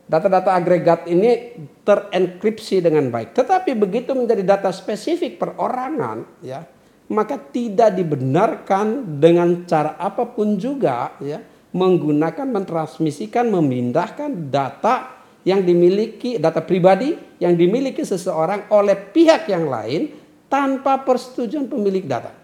Data-data 0.06 0.52
agregat 0.52 1.08
ini 1.08 1.56
terenkripsi 1.80 2.84
dengan 2.84 3.08
baik. 3.08 3.32
Tetapi 3.32 3.72
begitu 3.80 4.12
menjadi 4.12 4.44
data 4.44 4.70
spesifik 4.76 5.40
perorangan, 5.40 6.44
ya, 6.44 6.68
maka 7.06 7.38
tidak 7.38 7.94
dibenarkan 7.94 9.18
dengan 9.22 9.62
cara 9.68 9.94
apa 9.98 10.26
pun 10.26 10.58
juga, 10.58 11.14
ya, 11.22 11.38
menggunakan, 11.76 12.46
mentransmisikan, 12.50 13.46
memindahkan 13.52 14.50
data 14.50 15.16
yang 15.46 15.62
dimiliki 15.62 16.42
data 16.42 16.58
pribadi 16.58 17.14
yang 17.38 17.54
dimiliki 17.54 18.02
seseorang 18.02 18.66
oleh 18.74 18.98
pihak 18.98 19.46
yang 19.46 19.70
lain 19.70 20.10
tanpa 20.50 21.06
persetujuan 21.06 21.70
pemilik 21.70 22.02
data. 22.02 22.34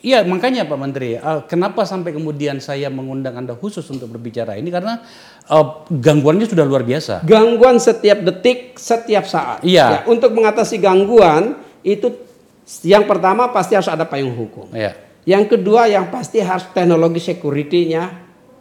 Iya 0.00 0.24
makanya 0.24 0.64
Pak 0.64 0.78
Menteri, 0.80 1.16
eh, 1.16 1.40
kenapa 1.44 1.84
sampai 1.84 2.16
kemudian 2.16 2.56
saya 2.60 2.88
mengundang 2.88 3.36
Anda 3.36 3.52
khusus 3.52 3.84
untuk 3.92 4.08
berbicara 4.12 4.56
ini 4.56 4.72
karena 4.72 5.04
eh, 5.44 5.66
gangguannya 5.88 6.48
sudah 6.48 6.64
luar 6.64 6.84
biasa. 6.84 7.24
Gangguan 7.24 7.76
setiap 7.80 8.24
detik, 8.24 8.76
setiap 8.80 9.24
saat. 9.28 9.60
Iya. 9.60 9.86
Ya, 9.88 9.98
untuk 10.08 10.32
mengatasi 10.32 10.80
gangguan 10.80 11.60
itu 11.84 12.12
yang 12.86 13.04
pertama 13.04 13.50
pasti 13.50 13.74
harus 13.74 13.90
ada 13.90 14.06
payung 14.06 14.32
hukum. 14.34 14.70
Ya. 14.70 14.94
Yang 15.26 15.56
kedua 15.58 15.84
yang 15.90 16.08
pasti 16.08 16.40
harus 16.40 16.64
teknologi 16.72 17.20
security-nya 17.20 18.08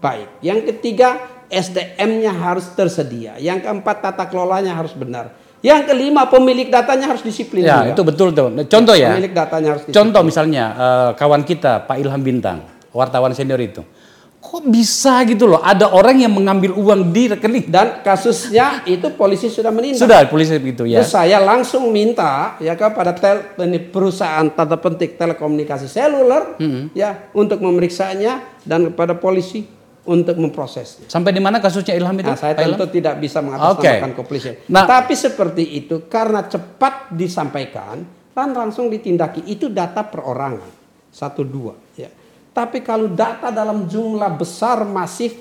baik. 0.01 0.43
Yang 0.43 0.59
ketiga 0.75 1.17
SDM-nya 1.49 2.29
harus 2.33 2.67
tersedia. 2.75 3.37
Yang 3.39 3.65
keempat 3.65 4.05
tata 4.05 4.23
kelolanya 4.27 4.75
harus 4.75 4.93
benar. 4.93 5.33
Yang 5.59 5.91
kelima 5.91 6.23
pemilik 6.31 6.71
datanya 6.71 7.11
harus 7.11 7.19
disiplin 7.19 7.67
Ya 7.67 7.83
juga. 7.83 7.91
itu 7.91 8.01
betul 8.07 8.27
tuh. 8.31 8.47
Contoh 8.67 8.95
ya. 8.95 9.11
Pemilik 9.11 9.33
datanya 9.35 9.67
harus 9.75 9.83
disiplin. 9.83 9.97
Contoh 9.97 10.21
misalnya 10.23 10.65
eh, 10.71 11.09
kawan 11.19 11.43
kita 11.43 11.83
Pak 11.83 11.99
Ilham 11.99 12.21
Bintang, 12.23 12.63
wartawan 12.95 13.35
senior 13.35 13.59
itu. 13.59 13.83
Kok 14.39 14.71
bisa 14.71 15.19
gitu 15.27 15.51
loh? 15.51 15.59
Ada 15.59 15.91
orang 15.91 16.23
yang 16.23 16.31
mengambil 16.31 16.71
uang 16.71 17.11
di 17.11 17.27
rekening. 17.27 17.67
Dan 17.67 17.99
kasusnya 17.99 18.87
itu 18.87 19.11
polisi 19.11 19.51
sudah 19.51 19.67
menindak. 19.67 19.99
Sudah 19.99 20.23
polisi 20.31 20.55
begitu 20.55 20.87
ya. 20.87 21.03
Terus 21.03 21.11
saya 21.11 21.43
langsung 21.43 21.91
minta 21.91 22.55
ya 22.63 22.71
kepada 22.79 23.11
tel, 23.11 23.51
perusahaan 23.91 24.47
tanda 24.47 24.79
penting 24.79 25.19
telekomunikasi 25.19 25.91
seluler 25.91 26.55
Hmm. 26.55 26.87
ya 26.95 27.27
untuk 27.35 27.59
memeriksanya 27.59 28.63
dan 28.63 28.87
kepada 28.87 29.19
polisi 29.19 29.67
untuk 30.07 30.39
memprosesnya. 30.39 31.11
Sampai 31.11 31.35
di 31.35 31.43
mana 31.43 31.59
kasusnya 31.59 31.93
Ilham 31.93 32.15
itu? 32.15 32.31
Nah, 32.31 32.39
saya 32.39 32.55
Pak 32.55 32.63
Ilham? 32.63 32.79
tentu 32.79 32.85
tidak 32.95 33.19
bisa 33.19 33.43
mengatasnamakan 33.43 34.11
kepolisian. 34.15 34.55
Nah- 34.71 34.87
Tapi 34.87 35.13
seperti 35.13 35.63
itu 35.83 36.07
karena 36.07 36.47
cepat 36.47 37.11
disampaikan 37.11 38.01
dan 38.31 38.49
langsung 38.55 38.87
ditindaki 38.87 39.43
itu 39.45 39.67
data 39.67 40.01
perorangan 40.07 40.71
satu 41.11 41.43
dua. 41.43 41.75
Ya. 41.99 42.07
Tapi 42.59 42.83
kalau 42.83 43.07
data 43.07 43.47
dalam 43.55 43.87
jumlah 43.87 44.35
besar 44.35 44.83
masif 44.83 45.39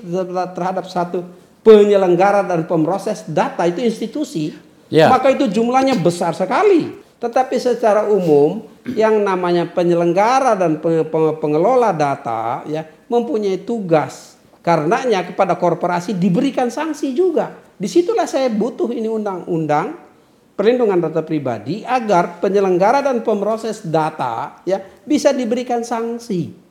terhadap 0.55 0.87
satu 0.87 1.27
penyelenggara 1.67 2.47
dan 2.47 2.63
pemroses 2.63 3.27
data 3.27 3.67
itu 3.67 3.83
institusi, 3.83 4.55
Ya. 4.87 5.11
maka 5.11 5.35
itu 5.35 5.51
jumlahnya 5.51 5.99
besar 5.99 6.31
sekali. 6.31 6.95
Tetapi 7.19 7.59
secara 7.59 8.07
umum 8.07 8.63
yang 8.95 9.19
namanya 9.19 9.67
penyelenggara 9.67 10.55
dan 10.55 10.79
pe- 10.79 11.03
pe- 11.03 11.35
pengelola 11.43 11.91
data 11.91 12.63
ya 12.71 12.87
mempunyai 13.11 13.67
tugas 13.67 14.39
karenanya 14.63 15.27
kepada 15.27 15.59
korporasi 15.59 16.15
diberikan 16.15 16.71
sanksi 16.71 17.11
juga. 17.11 17.51
Di 17.75 17.91
situlah 17.91 18.31
saya 18.31 18.47
butuh 18.47 18.95
ini 18.95 19.11
undang-undang 19.11 19.99
perlindungan 20.55 21.03
data 21.03 21.27
pribadi 21.27 21.83
agar 21.83 22.39
penyelenggara 22.39 23.03
dan 23.03 23.27
pemroses 23.27 23.83
data 23.83 24.63
ya 24.63 24.79
bisa 25.03 25.35
diberikan 25.35 25.83
sanksi. 25.83 26.68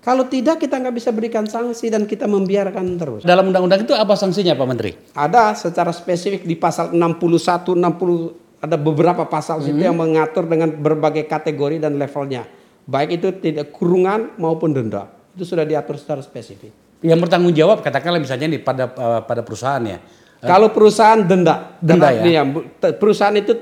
Kalau 0.00 0.24
tidak 0.24 0.56
kita 0.58 0.80
nggak 0.80 0.96
bisa 0.96 1.12
berikan 1.12 1.44
sanksi 1.44 1.92
dan 1.92 2.08
kita 2.08 2.24
membiarkan 2.24 2.96
terus. 2.96 3.20
Dalam 3.20 3.52
undang-undang 3.52 3.84
itu 3.84 3.92
apa 3.92 4.16
sanksinya 4.16 4.56
Pak 4.56 4.66
Menteri? 4.66 4.90
Ada 5.12 5.52
secara 5.52 5.92
spesifik 5.92 6.42
di 6.42 6.56
pasal 6.56 6.96
61, 6.96 7.76
60 7.76 8.60
ada 8.60 8.76
beberapa 8.76 9.24
pasal 9.24 9.60
situ 9.60 9.76
yang 9.78 9.96
mengatur 9.96 10.44
dengan 10.44 10.72
berbagai 10.72 11.24
kategori 11.24 11.80
dan 11.80 11.96
levelnya. 11.96 12.48
Baik 12.84 13.20
itu 13.20 13.28
tidak 13.34 13.72
kurungan 13.72 14.36
maupun 14.36 14.72
denda. 14.72 15.04
Itu 15.32 15.44
sudah 15.44 15.64
diatur 15.64 15.96
secara 15.96 16.20
spesifik. 16.20 16.72
Yang 17.00 17.20
bertanggung 17.20 17.52
jawab 17.52 17.80
katakanlah 17.80 18.20
misalnya 18.20 18.48
di 18.48 18.56
pada 18.56 18.88
eh, 18.88 19.20
pada 19.20 19.40
perusahaan 19.40 19.80
ya. 19.80 20.00
Kalau 20.40 20.72
perusahaan 20.72 21.20
denda, 21.20 21.76
Denda 21.76 22.08
ya? 22.08 22.24
Iya, 22.24 22.42
bu- 22.48 22.64
te- 22.80 22.96
perusahaan 22.96 23.36
itu 23.36 23.52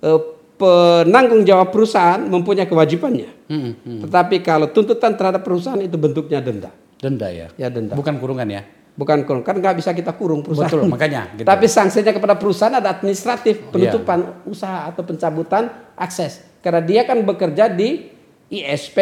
eh, 0.00 0.20
penanggung 0.60 1.42
jawab 1.48 1.72
perusahaan 1.72 2.20
mempunyai 2.20 2.68
kewajibannya. 2.68 3.48
Hmm, 3.48 3.72
hmm. 3.80 4.00
Tetapi 4.04 4.44
kalau 4.44 4.68
tuntutan 4.68 5.16
terhadap 5.16 5.40
perusahaan 5.40 5.80
itu 5.80 5.96
bentuknya 5.96 6.44
denda. 6.44 6.68
Denda 7.00 7.32
ya. 7.32 7.48
Ya 7.56 7.72
denda. 7.72 7.96
Bukan 7.96 8.20
kurungan 8.20 8.44
ya. 8.44 8.62
Bukan 8.90 9.24
kurung, 9.24 9.40
kan 9.40 9.56
nggak 9.56 9.80
bisa 9.80 9.96
kita 9.96 10.12
kurung 10.12 10.44
perusahaan. 10.44 10.68
Betul, 10.68 10.84
makanya 10.84 11.32
gitu. 11.32 11.48
Tapi 11.48 11.64
sanksinya 11.64 12.12
kepada 12.12 12.36
perusahaan 12.36 12.74
ada 12.74 12.92
administratif, 12.92 13.72
penutupan 13.72 14.44
usaha 14.44 14.92
atau 14.92 15.00
pencabutan 15.00 15.72
akses. 15.96 16.44
Karena 16.60 16.84
dia 16.84 17.08
kan 17.08 17.16
bekerja 17.24 17.72
di 17.72 18.12
ISP, 18.52 18.98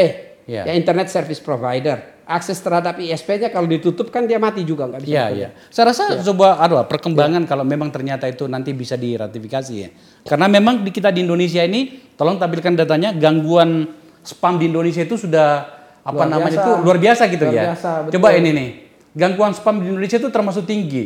Iya. 0.47 0.71
ya 0.71 0.73
Internet 0.79 1.11
Service 1.11 1.43
Provider. 1.43 2.18
Akses 2.29 2.61
terhadap 2.61 3.01
ISP-nya 3.01 3.49
kalau 3.49 3.65
ditutup 3.65 4.13
kan 4.13 4.29
dia 4.29 4.37
mati 4.37 4.61
juga 4.61 4.85
nggak 4.85 5.01
bisa. 5.01 5.13
Iya, 5.17 5.25
iya. 5.33 5.49
Saya 5.73 5.97
rasa 5.97 6.21
sebuah 6.21 6.61
aduh, 6.61 6.85
perkembangan 6.85 7.49
kalau 7.49 7.65
memang 7.65 7.89
ternyata 7.89 8.29
itu 8.29 8.45
nanti 8.45 8.77
bisa 8.77 9.01
diratifikasi 9.01 9.73
ya. 9.73 9.89
Karena 10.29 10.45
memang 10.45 10.85
di 10.85 10.93
kita 10.93 11.09
di 11.09 11.25
Indonesia 11.25 11.65
ini, 11.65 12.13
tolong 12.21 12.37
tampilkan 12.37 12.77
datanya, 12.77 13.17
gangguan 13.17 13.89
spam 14.21 14.61
di 14.61 14.69
Indonesia 14.69 15.09
itu 15.09 15.17
sudah 15.17 15.73
apa 16.05 16.13
Luar 16.13 16.29
namanya 16.29 16.57
biasa. 16.61 16.69
itu 16.69 16.73
luar 16.85 16.99
biasa 17.01 17.23
gitu 17.33 17.45
Luar 17.49 17.57
ya. 17.57 17.65
biasa, 17.73 17.91
betul. 18.05 18.13
Coba 18.21 18.29
ini 18.37 18.51
nih, 18.53 18.69
gangguan 19.17 19.53
spam 19.57 19.75
di 19.81 19.87
Indonesia 19.89 20.19
itu 20.21 20.29
termasuk 20.29 20.69
tinggi. 20.69 21.05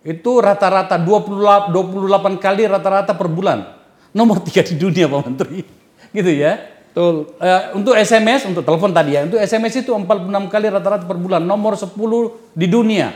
Itu 0.00 0.40
rata-rata 0.40 0.96
28, 0.96 1.76
28 1.76 2.40
kali 2.40 2.62
rata-rata 2.64 3.12
per 3.12 3.28
bulan. 3.28 3.68
Nomor 4.16 4.40
tiga 4.40 4.64
di 4.64 4.80
dunia 4.80 5.12
Pak 5.12 5.20
Menteri. 5.28 5.60
Gitu 6.16 6.32
ya. 6.40 6.77
Betul. 6.98 7.30
Eh, 7.38 7.62
untuk 7.78 7.94
SMS, 7.94 8.50
untuk 8.50 8.66
telepon 8.66 8.90
tadi 8.90 9.14
ya, 9.14 9.22
untuk 9.22 9.38
SMS 9.38 9.86
itu 9.86 9.94
46 9.94 10.50
kali 10.50 10.66
rata-rata 10.66 11.06
per 11.06 11.14
bulan, 11.14 11.38
nomor 11.38 11.78
10 11.78 11.94
di 12.58 12.66
dunia. 12.66 13.14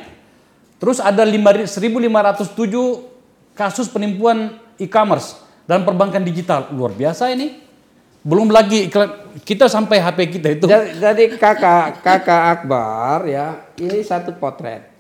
Terus 0.79 1.03
ada 1.03 1.27
5 1.27 1.66
1507 1.66 3.59
kasus 3.59 3.90
penipuan 3.90 4.55
e-commerce 4.79 5.35
dan 5.66 5.83
perbankan 5.83 6.23
digital. 6.23 6.71
Luar 6.71 6.95
biasa 6.95 7.35
ini. 7.35 7.59
Belum 8.23 8.55
lagi 8.55 8.87
iklan, 8.87 9.42
kita 9.42 9.66
sampai 9.66 9.99
HP 9.99 10.31
kita 10.31 10.49
itu. 10.55 10.71
Jadi, 10.71 11.03
jadi 11.03 11.25
kakak 11.35 12.07
kakak 12.07 12.42
Akbar 12.55 13.27
ya 13.27 13.66
ini 13.83 13.99
satu 14.07 14.31
potret. 14.38 14.92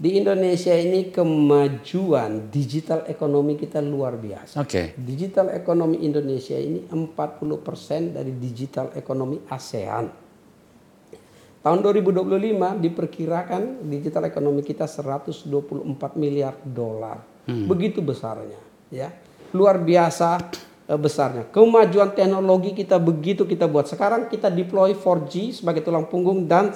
Di 0.00 0.16
Indonesia 0.16 0.72
ini 0.72 1.12
kemajuan 1.12 2.48
digital 2.48 3.04
ekonomi 3.04 3.60
kita 3.60 3.84
luar 3.84 4.16
biasa. 4.16 4.56
Oke. 4.64 4.96
Digital 4.96 5.52
ekonomi 5.52 6.00
Indonesia 6.08 6.56
ini 6.56 6.88
40% 6.88 8.16
dari 8.16 8.32
digital 8.32 8.96
ekonomi 8.96 9.44
ASEAN. 9.44 10.08
Tahun 11.60 11.78
2025 11.84 12.80
diperkirakan 12.80 13.84
digital 13.92 14.24
ekonomi 14.24 14.64
kita 14.64 14.88
124 14.88 15.44
miliar 16.16 16.56
dolar. 16.64 17.20
Begitu 17.44 18.00
besarnya, 18.00 18.56
ya. 18.88 19.12
Luar 19.52 19.76
biasa 19.76 20.48
eh, 20.88 20.96
besarnya. 20.96 21.44
Kemajuan 21.52 22.16
teknologi 22.16 22.72
kita 22.72 22.96
begitu 22.96 23.44
kita 23.44 23.68
buat. 23.68 23.84
Sekarang 23.84 24.32
kita 24.32 24.48
deploy 24.48 24.96
4G 24.96 25.60
sebagai 25.60 25.84
tulang 25.84 26.08
punggung 26.08 26.48
dan 26.48 26.72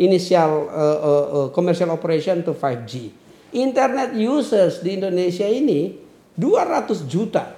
inisial 0.00 0.68
eh, 0.72 0.98
eh, 0.98 1.26
eh, 1.28 1.48
commercial 1.52 1.90
operation 1.92 2.40
to 2.40 2.56
5G. 2.56 3.12
Internet 3.52 4.16
users 4.16 4.80
di 4.80 4.96
Indonesia 4.96 5.44
ini 5.44 5.92
200 6.32 7.04
juta. 7.04 7.52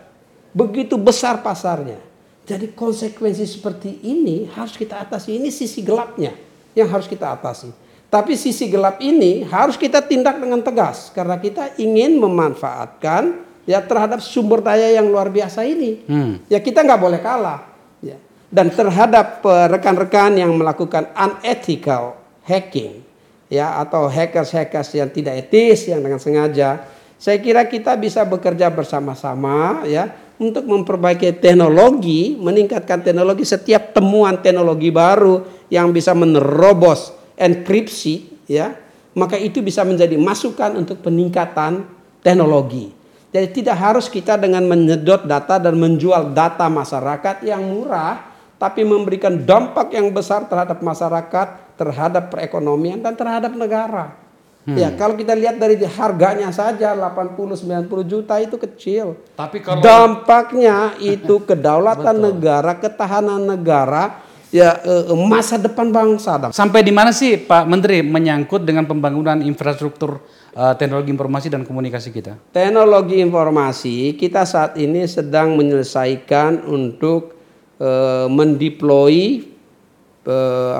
Begitu 0.51 0.99
besar 0.99 1.39
pasarnya. 1.43 1.99
Jadi 2.45 2.75
konsekuensi 2.75 3.47
seperti 3.47 4.03
ini 4.03 4.51
harus 4.51 4.75
kita 4.75 5.07
atasi. 5.07 5.39
Ini 5.39 5.55
sisi 5.55 5.81
gelapnya 5.87 6.35
yang 6.75 6.91
harus 6.91 7.07
kita 7.07 7.31
atasi. 7.31 7.71
Tapi 8.11 8.39
sisi 8.39 8.71
gelap 8.71 9.03
ini 9.03 9.43
harus 9.47 9.75
kita 9.75 9.99
tindak 10.03 10.39
dengan 10.39 10.63
tegas 10.63 11.11
karena 11.11 11.35
kita 11.35 11.75
ingin 11.83 12.15
memanfaatkan 12.23 13.43
ya 13.67 13.83
terhadap 13.83 14.23
sumber 14.23 14.63
daya 14.63 14.95
yang 14.95 15.11
luar 15.11 15.31
biasa 15.31 15.67
ini. 15.67 16.07
Hmm. 16.07 16.39
Ya 16.47 16.63
kita 16.63 16.83
nggak 16.83 17.01
boleh 17.01 17.19
kalah. 17.23 17.67
Ya. 17.99 18.19
Dan 18.55 18.71
terhadap 18.71 19.43
rekan-rekan 19.43 20.39
yang 20.39 20.55
melakukan 20.55 21.11
unethical 21.19 22.24
hacking 22.45 23.03
ya 23.49 23.81
atau 23.81 24.09
hackers-hackers 24.09 24.95
yang 24.97 25.11
tidak 25.13 25.49
etis 25.49 25.89
yang 25.89 26.01
dengan 26.01 26.21
sengaja, 26.21 26.85
saya 27.17 27.39
kira 27.41 27.65
kita 27.69 27.97
bisa 27.97 28.25
bekerja 28.25 28.69
bersama-sama 28.73 29.85
ya 29.89 30.13
untuk 30.37 30.67
memperbaiki 30.67 31.41
teknologi, 31.41 32.37
meningkatkan 32.37 33.01
teknologi 33.01 33.43
setiap 33.47 33.97
temuan 33.97 34.41
teknologi 34.41 34.93
baru 34.93 35.67
yang 35.73 35.91
bisa 35.91 36.13
menerobos 36.13 37.15
enkripsi 37.35 38.47
ya 38.47 38.85
maka 39.15 39.39
itu 39.39 39.63
bisa 39.63 39.87
menjadi 39.87 40.19
masukan 40.19 40.75
untuk 40.75 41.01
peningkatan 41.01 41.87
teknologi. 42.21 42.91
Jadi 43.35 43.63
tidak 43.63 43.77
harus 43.79 44.07
kita 44.07 44.39
dengan 44.39 44.63
menyedot 44.67 45.27
data 45.27 45.59
dan 45.59 45.75
menjual 45.75 46.35
data 46.35 46.71
masyarakat 46.71 47.43
yang 47.43 47.63
murah, 47.67 48.31
tapi 48.59 48.87
memberikan 48.87 49.43
dampak 49.43 49.91
yang 49.91 50.11
besar 50.15 50.47
terhadap 50.47 50.79
masyarakat, 50.79 51.64
terhadap 51.75 52.31
perekonomian 52.31 53.03
dan 53.03 53.15
terhadap 53.15 53.53
negara. 53.55 54.25
Hmm. 54.65 54.81
Ya, 54.81 54.89
kalau 54.97 55.13
kita 55.13 55.37
lihat 55.37 55.61
dari 55.61 55.77
harganya 55.77 56.49
saja 56.49 56.97
80 56.97 57.37
90 57.85 57.85
juta 58.09 58.41
itu 58.41 58.57
kecil. 58.57 59.21
Tapi 59.37 59.61
kalau 59.61 59.85
dampaknya 59.85 60.97
itu 61.05 61.37
kedaulatan 61.49 62.17
negara, 62.17 62.73
ketahanan 62.73 63.45
negara, 63.45 64.25
ya 64.49 64.81
eh, 64.81 65.13
masa 65.13 65.61
depan 65.61 65.93
bangsa. 65.93 66.49
Sampai 66.49 66.81
di 66.81 66.97
mana 66.97 67.13
sih 67.13 67.37
Pak 67.37 67.69
Menteri 67.69 68.01
menyangkut 68.01 68.65
dengan 68.65 68.89
pembangunan 68.89 69.45
infrastruktur 69.45 70.25
uh, 70.57 70.73
teknologi 70.81 71.13
informasi 71.13 71.53
dan 71.53 71.69
komunikasi 71.69 72.09
kita? 72.09 72.41
Teknologi 72.49 73.21
informasi 73.21 74.17
kita 74.17 74.49
saat 74.49 74.81
ini 74.81 75.05
sedang 75.05 75.61
menyelesaikan 75.61 76.65
untuk 76.65 77.37
uh, 77.85 78.33
mendeploy 78.33 79.45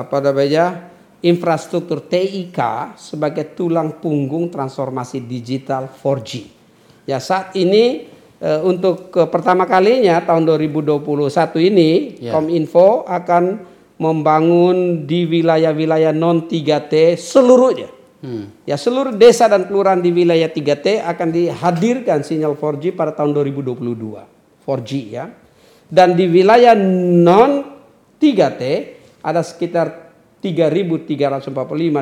apa 0.01 0.17
namanya? 0.21 0.95
infrastruktur 1.25 2.05
TIK 2.05 2.93
sebagai 3.01 3.57
tulang 3.57 3.97
punggung 3.97 4.53
transformasi 4.53 5.25
digital 5.25 5.89
4G. 5.89 6.31
Ya 7.09 7.17
saat 7.17 7.57
ini 7.57 8.05
e, 8.37 8.49
untuk 8.61 9.09
pertama 9.33 9.65
kalinya 9.65 10.21
tahun 10.21 10.45
2021 10.45 11.01
ini 11.65 11.89
yeah. 12.21 12.33
Kominfo 12.33 13.09
akan 13.09 13.73
membangun 13.97 15.09
di 15.09 15.25
wilayah-wilayah 15.25 16.13
non 16.13 16.45
3T 16.45 17.17
seluruhnya. 17.17 17.89
Hmm. 18.21 18.53
Ya 18.69 18.77
seluruh 18.77 19.13
desa 19.17 19.49
dan 19.49 19.65
kelurahan 19.65 20.01
di 20.01 20.13
wilayah 20.13 20.49
3T 20.49 21.01
akan 21.01 21.27
dihadirkan 21.33 22.21
sinyal 22.21 22.53
4G 22.53 22.93
pada 22.93 23.17
tahun 23.17 23.33
2022. 23.33 24.61
4G 24.61 24.91
ya. 25.09 25.25
Dan 25.89 26.13
di 26.13 26.25
wilayah 26.29 26.77
non 26.77 27.65
3T 28.21 28.94
ada 29.25 29.41
sekitar 29.41 30.05
3.345 30.45 31.49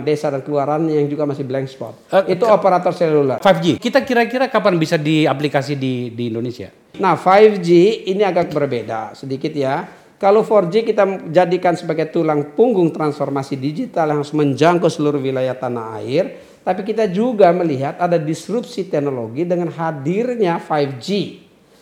desa 0.04 0.28
dan 0.28 0.44
kelurahan 0.44 0.84
yang 0.84 1.08
juga 1.08 1.24
masih 1.24 1.48
blank 1.48 1.72
spot. 1.72 1.96
Uh, 2.12 2.28
itu 2.28 2.44
operator 2.44 2.92
seluler. 2.92 3.40
5G. 3.40 3.80
Kita 3.80 4.04
kira-kira 4.04 4.52
kapan 4.52 4.76
bisa 4.76 5.00
diaplikasi 5.00 5.80
di 5.80 6.12
di 6.12 6.28
Indonesia? 6.28 6.68
Nah, 7.00 7.16
5G 7.16 8.04
ini 8.12 8.28
agak 8.28 8.52
berbeda 8.52 9.16
sedikit 9.16 9.56
ya. 9.56 9.88
Kalau 10.20 10.44
4G 10.44 10.88
kita 10.88 11.04
jadikan 11.32 11.76
sebagai 11.76 12.12
tulang 12.12 12.56
punggung 12.56 12.92
transformasi 12.92 13.60
digital 13.60 14.12
yang 14.12 14.20
harus 14.24 14.36
menjangkau 14.36 14.88
seluruh 14.88 15.20
wilayah 15.20 15.56
tanah 15.56 16.00
air, 16.00 16.40
tapi 16.64 16.84
kita 16.84 17.12
juga 17.12 17.52
melihat 17.52 18.00
ada 18.00 18.16
disrupsi 18.16 18.88
teknologi 18.88 19.44
dengan 19.44 19.68
hadirnya 19.72 20.64
5G. 20.64 21.40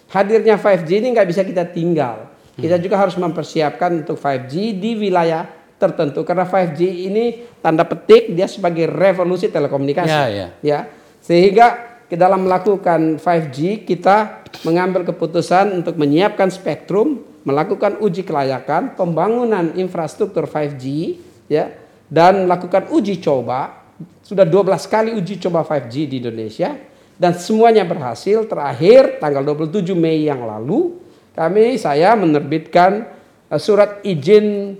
Hadirnya 0.10 0.58
5G 0.58 0.90
ini 0.90 1.08
nggak 1.14 1.30
bisa 1.30 1.46
kita 1.46 1.70
tinggal. 1.70 2.31
Kita 2.56 2.76
juga 2.82 3.00
harus 3.00 3.16
mempersiapkan 3.16 4.04
untuk 4.04 4.20
5G 4.20 4.76
di 4.76 5.00
wilayah 5.00 5.48
tertentu 5.80 6.22
karena 6.22 6.46
5G 6.46 6.82
ini 7.10 7.26
tanda 7.64 7.82
petik 7.88 8.36
dia 8.38 8.46
sebagai 8.46 8.86
revolusi 8.86 9.50
telekomunikasi. 9.50 10.12
Ya, 10.12 10.26
ya. 10.30 10.48
ya. 10.62 10.80
Sehingga 11.24 11.98
ke 12.12 12.20
dalam 12.20 12.44
melakukan 12.46 13.18
5G 13.18 13.88
kita 13.88 14.44
mengambil 14.68 15.08
keputusan 15.08 15.82
untuk 15.82 15.96
menyiapkan 15.96 16.52
spektrum 16.52 17.24
melakukan 17.42 17.98
uji 17.98 18.22
kelayakan 18.22 18.94
pembangunan 18.94 19.74
infrastruktur 19.74 20.46
5G 20.46 21.18
ya 21.50 21.74
dan 22.12 22.46
melakukan 22.46 22.92
uji 22.94 23.18
coba. 23.18 23.82
Sudah 24.22 24.46
12 24.46 24.86
kali 24.90 25.10
uji 25.18 25.42
coba 25.42 25.66
5G 25.66 26.10
di 26.10 26.16
Indonesia 26.22 26.74
dan 27.18 27.38
semuanya 27.38 27.86
berhasil 27.86 28.46
terakhir 28.50 29.22
tanggal 29.22 29.46
27 29.46 29.94
Mei 29.94 30.26
yang 30.26 30.42
lalu 30.46 30.98
kami 31.34 31.80
saya 31.80 32.14
menerbitkan 32.18 33.08
eh, 33.52 33.60
surat 33.62 34.04
izin 34.04 34.78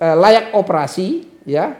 eh, 0.00 0.16
layak 0.16 0.54
operasi 0.54 1.26
ya 1.46 1.74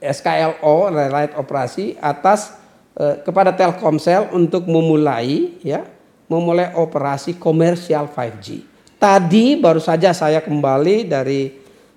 SKLO 0.00 0.92
layak 0.92 1.36
operasi 1.40 1.96
atas 1.98 2.56
eh, 2.96 3.20
kepada 3.24 3.56
Telkomsel 3.56 4.32
untuk 4.36 4.68
memulai 4.68 5.56
ya 5.64 5.84
memulai 6.26 6.74
operasi 6.74 7.38
komersial 7.38 8.10
5G. 8.10 8.66
Tadi 8.98 9.54
baru 9.62 9.78
saja 9.78 10.10
saya 10.10 10.42
kembali 10.42 11.06
dari 11.08 11.52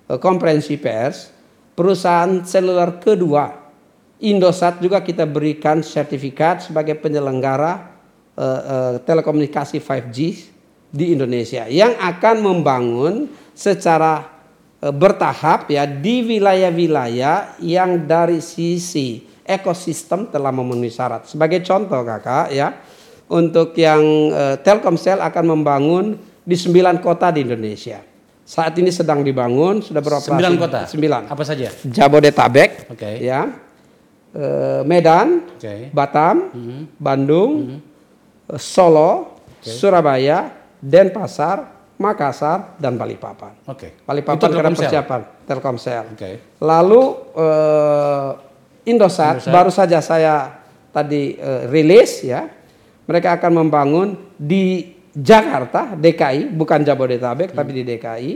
eh, 0.07 0.19
konferensi 0.19 0.75
pers 0.75 1.31
perusahaan 1.73 2.43
seluler 2.43 2.99
kedua 2.99 3.69
Indosat 4.19 4.83
juga 4.83 4.99
kita 4.99 5.23
berikan 5.23 5.79
sertifikat 5.79 6.67
sebagai 6.67 6.99
penyelenggara 6.99 7.87
eh, 8.35 8.43
eh, 8.43 8.93
telekomunikasi 9.07 9.79
5G 9.79 10.17
di 10.89 11.13
Indonesia 11.13 11.69
yang 11.69 11.93
akan 11.97 12.35
membangun 12.41 13.29
secara 13.53 14.39
Eh, 14.79 14.95
bertahap 14.95 15.67
ya 15.67 15.83
di 15.83 16.23
wilayah-wilayah 16.23 17.59
yang 17.59 18.07
dari 18.07 18.39
sisi 18.39 19.27
ekosistem 19.43 20.31
telah 20.31 20.55
memenuhi 20.55 20.87
syarat. 20.87 21.27
Sebagai 21.27 21.59
contoh 21.67 21.99
kakak 21.99 22.47
ya, 22.55 22.79
untuk 23.27 23.75
yang 23.75 23.99
uh, 24.31 24.55
Telkomsel 24.63 25.19
akan 25.19 25.45
membangun 25.51 26.15
di 26.47 26.55
sembilan 26.55 27.03
kota 27.03 27.27
di 27.27 27.43
Indonesia. 27.43 27.99
Saat 28.47 28.79
ini 28.79 28.87
sedang 28.87 29.19
dibangun, 29.19 29.83
sudah 29.83 29.99
beroperasi. 29.99 30.31
Sembilan 30.31 30.53
kota? 30.55 30.79
Sembilan. 30.87 31.21
Apa 31.27 31.43
saja? 31.43 31.67
Jabodetabek, 31.83 32.87
okay. 32.95 33.19
ya, 33.19 33.51
uh, 34.31 34.81
Medan, 34.87 35.59
okay. 35.59 35.91
Batam, 35.91 36.55
mm 36.55 36.61
-hmm. 36.63 36.81
Bandung, 36.95 37.51
mm 37.51 37.67
-hmm. 37.67 37.79
Solo, 38.55 39.43
okay. 39.59 39.75
Surabaya, 39.75 40.58
Denpasar, 40.79 41.79
Makassar 41.99 42.79
dan 42.79 42.95
Balikpapan. 42.95 43.67
Oke. 43.67 43.75
Okay. 43.75 43.91
Balikpapan 44.07 44.49
karena 44.55 44.71
persiapan 44.71 45.21
Telkomsel. 45.43 46.15
Oke. 46.15 46.15
Okay. 46.15 46.33
Lalu 46.63 47.01
uh, 47.35 48.31
Indosat, 48.87 49.43
Indosat 49.43 49.51
baru 49.51 49.71
saja 49.71 49.99
saya 49.99 50.63
tadi 50.95 51.35
uh, 51.35 51.67
rilis 51.67 52.23
ya. 52.23 52.47
Mereka 53.03 53.41
akan 53.41 53.65
membangun 53.65 54.15
di 54.37 54.95
Jakarta, 55.11 55.97
DKI, 55.97 56.53
bukan 56.53 56.85
Jabodetabek 56.85 57.51
hmm. 57.51 57.57
tapi 57.57 57.71
di 57.75 57.83
DKI. 57.83 58.33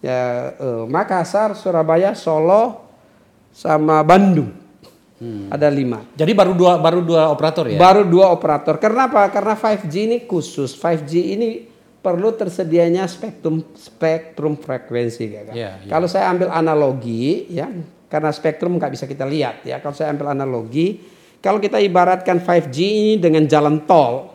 Ya 0.00 0.54
uh, 0.56 0.84
Makassar, 0.86 1.58
Surabaya, 1.58 2.14
Solo 2.14 2.86
sama 3.50 4.06
Bandung. 4.06 4.54
Hmm. 5.20 5.52
Ada 5.52 5.68
lima. 5.68 6.06
Jadi 6.16 6.32
baru 6.32 6.56
dua 6.56 6.80
baru 6.80 7.04
dua 7.04 7.28
operator 7.28 7.68
ya? 7.68 7.76
Baru 7.76 8.08
dua 8.08 8.32
operator. 8.32 8.80
Kenapa? 8.80 9.28
Karena 9.28 9.52
5G 9.52 9.94
ini 10.08 10.18
khusus. 10.24 10.72
5G 10.72 11.12
ini 11.36 11.48
perlu 12.00 12.32
tersedianya 12.32 13.04
spektrum 13.04 13.60
spektrum 13.76 14.56
frekuensi 14.56 15.24
ya 15.28 15.42
kan. 15.44 15.54
Yeah, 15.54 15.74
yeah. 15.84 15.92
Kalau 15.92 16.08
saya 16.08 16.32
ambil 16.32 16.48
analogi 16.48 17.48
ya, 17.52 17.68
karena 18.08 18.32
spektrum 18.32 18.80
nggak 18.80 18.92
bisa 18.96 19.04
kita 19.04 19.28
lihat 19.28 19.62
ya. 19.68 19.78
Kalau 19.84 19.92
saya 19.92 20.12
ambil 20.16 20.32
analogi, 20.32 21.00
kalau 21.44 21.60
kita 21.60 21.80
ibaratkan 21.80 22.40
5G 22.40 22.76
ini 22.80 23.14
dengan 23.20 23.44
jalan 23.44 23.84
tol, 23.84 24.32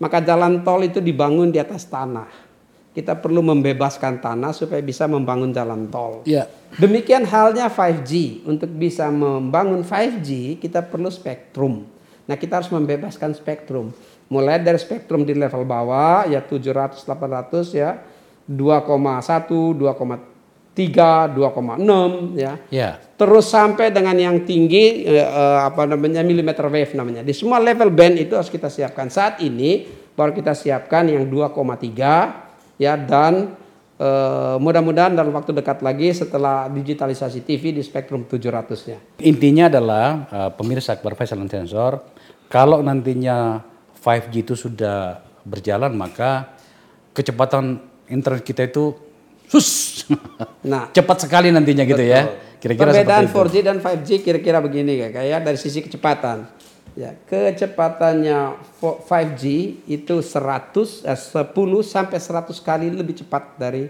maka 0.00 0.20
jalan 0.20 0.62
tol 0.62 0.84
itu 0.84 1.00
dibangun 1.00 1.48
di 1.48 1.58
atas 1.58 1.88
tanah. 1.88 2.48
Kita 2.92 3.14
perlu 3.14 3.44
membebaskan 3.44 4.18
tanah 4.18 4.50
supaya 4.50 4.82
bisa 4.82 5.06
membangun 5.06 5.54
jalan 5.54 5.86
tol. 5.86 6.26
Yeah. 6.26 6.50
Demikian 6.76 7.22
halnya 7.28 7.70
5G. 7.70 8.42
Untuk 8.42 8.74
bisa 8.74 9.06
membangun 9.06 9.86
5G, 9.86 10.58
kita 10.58 10.82
perlu 10.82 11.06
spektrum. 11.06 11.86
Nah, 12.26 12.34
kita 12.34 12.58
harus 12.58 12.68
membebaskan 12.74 13.38
spektrum 13.38 13.94
mulai 14.28 14.60
dari 14.60 14.76
spektrum 14.76 15.24
di 15.24 15.32
level 15.32 15.64
bawah 15.64 16.28
ya 16.28 16.44
700 16.44 17.00
800 17.00 17.72
ya 17.72 17.96
2,1 18.48 19.76
2,3 19.76 21.36
2,6 21.36 22.36
ya. 22.36 22.52
ya 22.68 22.90
terus 23.16 23.48
sampai 23.48 23.88
dengan 23.88 24.16
yang 24.16 24.44
tinggi 24.44 25.08
eh, 25.08 25.24
eh, 25.24 25.58
apa 25.64 25.88
namanya 25.88 26.20
millimeter 26.20 26.68
wave 26.68 26.92
namanya 26.92 27.24
di 27.24 27.32
semua 27.32 27.56
level 27.60 27.88
band 27.88 28.20
itu 28.20 28.36
harus 28.36 28.52
kita 28.52 28.68
siapkan 28.68 29.08
saat 29.08 29.40
ini 29.40 29.88
baru 30.12 30.36
kita 30.36 30.52
siapkan 30.52 31.08
yang 31.08 31.24
2,3 31.24 32.76
ya 32.76 32.94
dan 33.00 33.56
eh, 33.96 34.56
mudah-mudahan 34.60 35.16
dalam 35.16 35.32
waktu 35.32 35.56
dekat 35.56 35.80
lagi 35.80 36.12
setelah 36.12 36.68
digitalisasi 36.68 37.48
TV 37.48 37.72
di 37.72 37.80
spektrum 37.80 38.28
700-nya. 38.28 39.24
Intinya 39.24 39.72
adalah 39.72 40.06
uh, 40.30 40.50
pemirsa 40.54 40.94
Akbar 40.94 41.16
Faisal 41.16 41.42
Sensor 41.48 41.98
kalau 42.48 42.80
nantinya 42.80 43.60
5G 43.98 44.34
itu 44.46 44.54
sudah 44.54 45.20
berjalan 45.42 45.92
maka 45.94 46.54
kecepatan 47.12 47.82
internet 48.08 48.42
kita 48.46 48.68
itu 48.68 48.94
sus 49.48 50.02
nah 50.70 50.92
cepat 50.92 51.28
sekali 51.28 51.48
nantinya 51.50 51.84
gitu 51.84 52.04
ya 52.04 52.28
kira-kira 52.58 52.90
perbedaan 52.90 53.26
4G 53.30 53.54
dan 53.64 53.76
5G 53.80 54.08
kira-kira 54.22 54.58
begini 54.60 54.98
ya 54.98 55.08
kayak 55.10 55.46
dari 55.46 55.58
sisi 55.58 55.82
kecepatan 55.82 56.46
ya 56.98 57.14
kecepatannya 57.26 58.58
5G 58.82 59.42
itu 59.86 60.16
100 60.18 61.06
eh, 61.06 61.18
10 61.18 61.54
sampai 61.86 62.18
100 62.18 62.50
kali 62.58 62.86
lebih 62.90 63.22
cepat 63.24 63.54
dari 63.54 63.86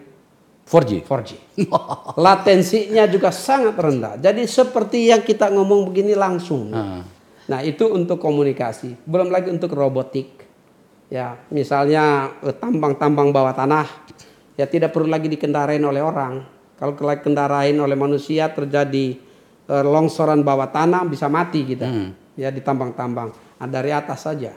4G. 0.69 0.91
4G. 1.09 1.31
Latensinya 2.25 3.09
juga 3.09 3.33
sangat 3.33 3.73
rendah. 3.73 4.21
Jadi 4.21 4.45
seperti 4.45 5.09
yang 5.09 5.25
kita 5.25 5.49
ngomong 5.49 5.89
begini 5.89 6.13
langsung. 6.13 6.69
Ah. 6.77 7.01
Nah, 7.49 7.65
itu 7.65 7.89
untuk 7.89 8.21
komunikasi. 8.21 9.09
Belum 9.09 9.33
lagi 9.33 9.49
untuk 9.49 9.73
robotik. 9.73 10.45
Ya, 11.09 11.41
misalnya 11.49 12.37
eh, 12.45 12.53
tambang-tambang 12.53 13.33
bawah 13.33 13.57
tanah 13.57 13.89
ya 14.61 14.69
tidak 14.69 14.93
perlu 14.93 15.09
lagi 15.09 15.33
dikendarain 15.33 15.81
oleh 15.81 16.05
orang. 16.05 16.45
Kalau 16.77 16.95
kendarain 16.95 17.75
oleh 17.75 17.97
manusia 17.97 18.53
terjadi 18.53 19.17
eh, 19.65 19.85
longsoran 19.85 20.45
bawah 20.45 20.69
tanah 20.69 21.09
bisa 21.09 21.33
mati 21.33 21.65
kita. 21.65 21.89
Hmm. 21.89 22.13
Ya 22.37 22.53
di 22.53 22.61
tambang-tambang. 22.61 23.33
Nah, 23.33 23.67
dari 23.67 23.91
atas 23.91 24.29
saja. 24.29 24.53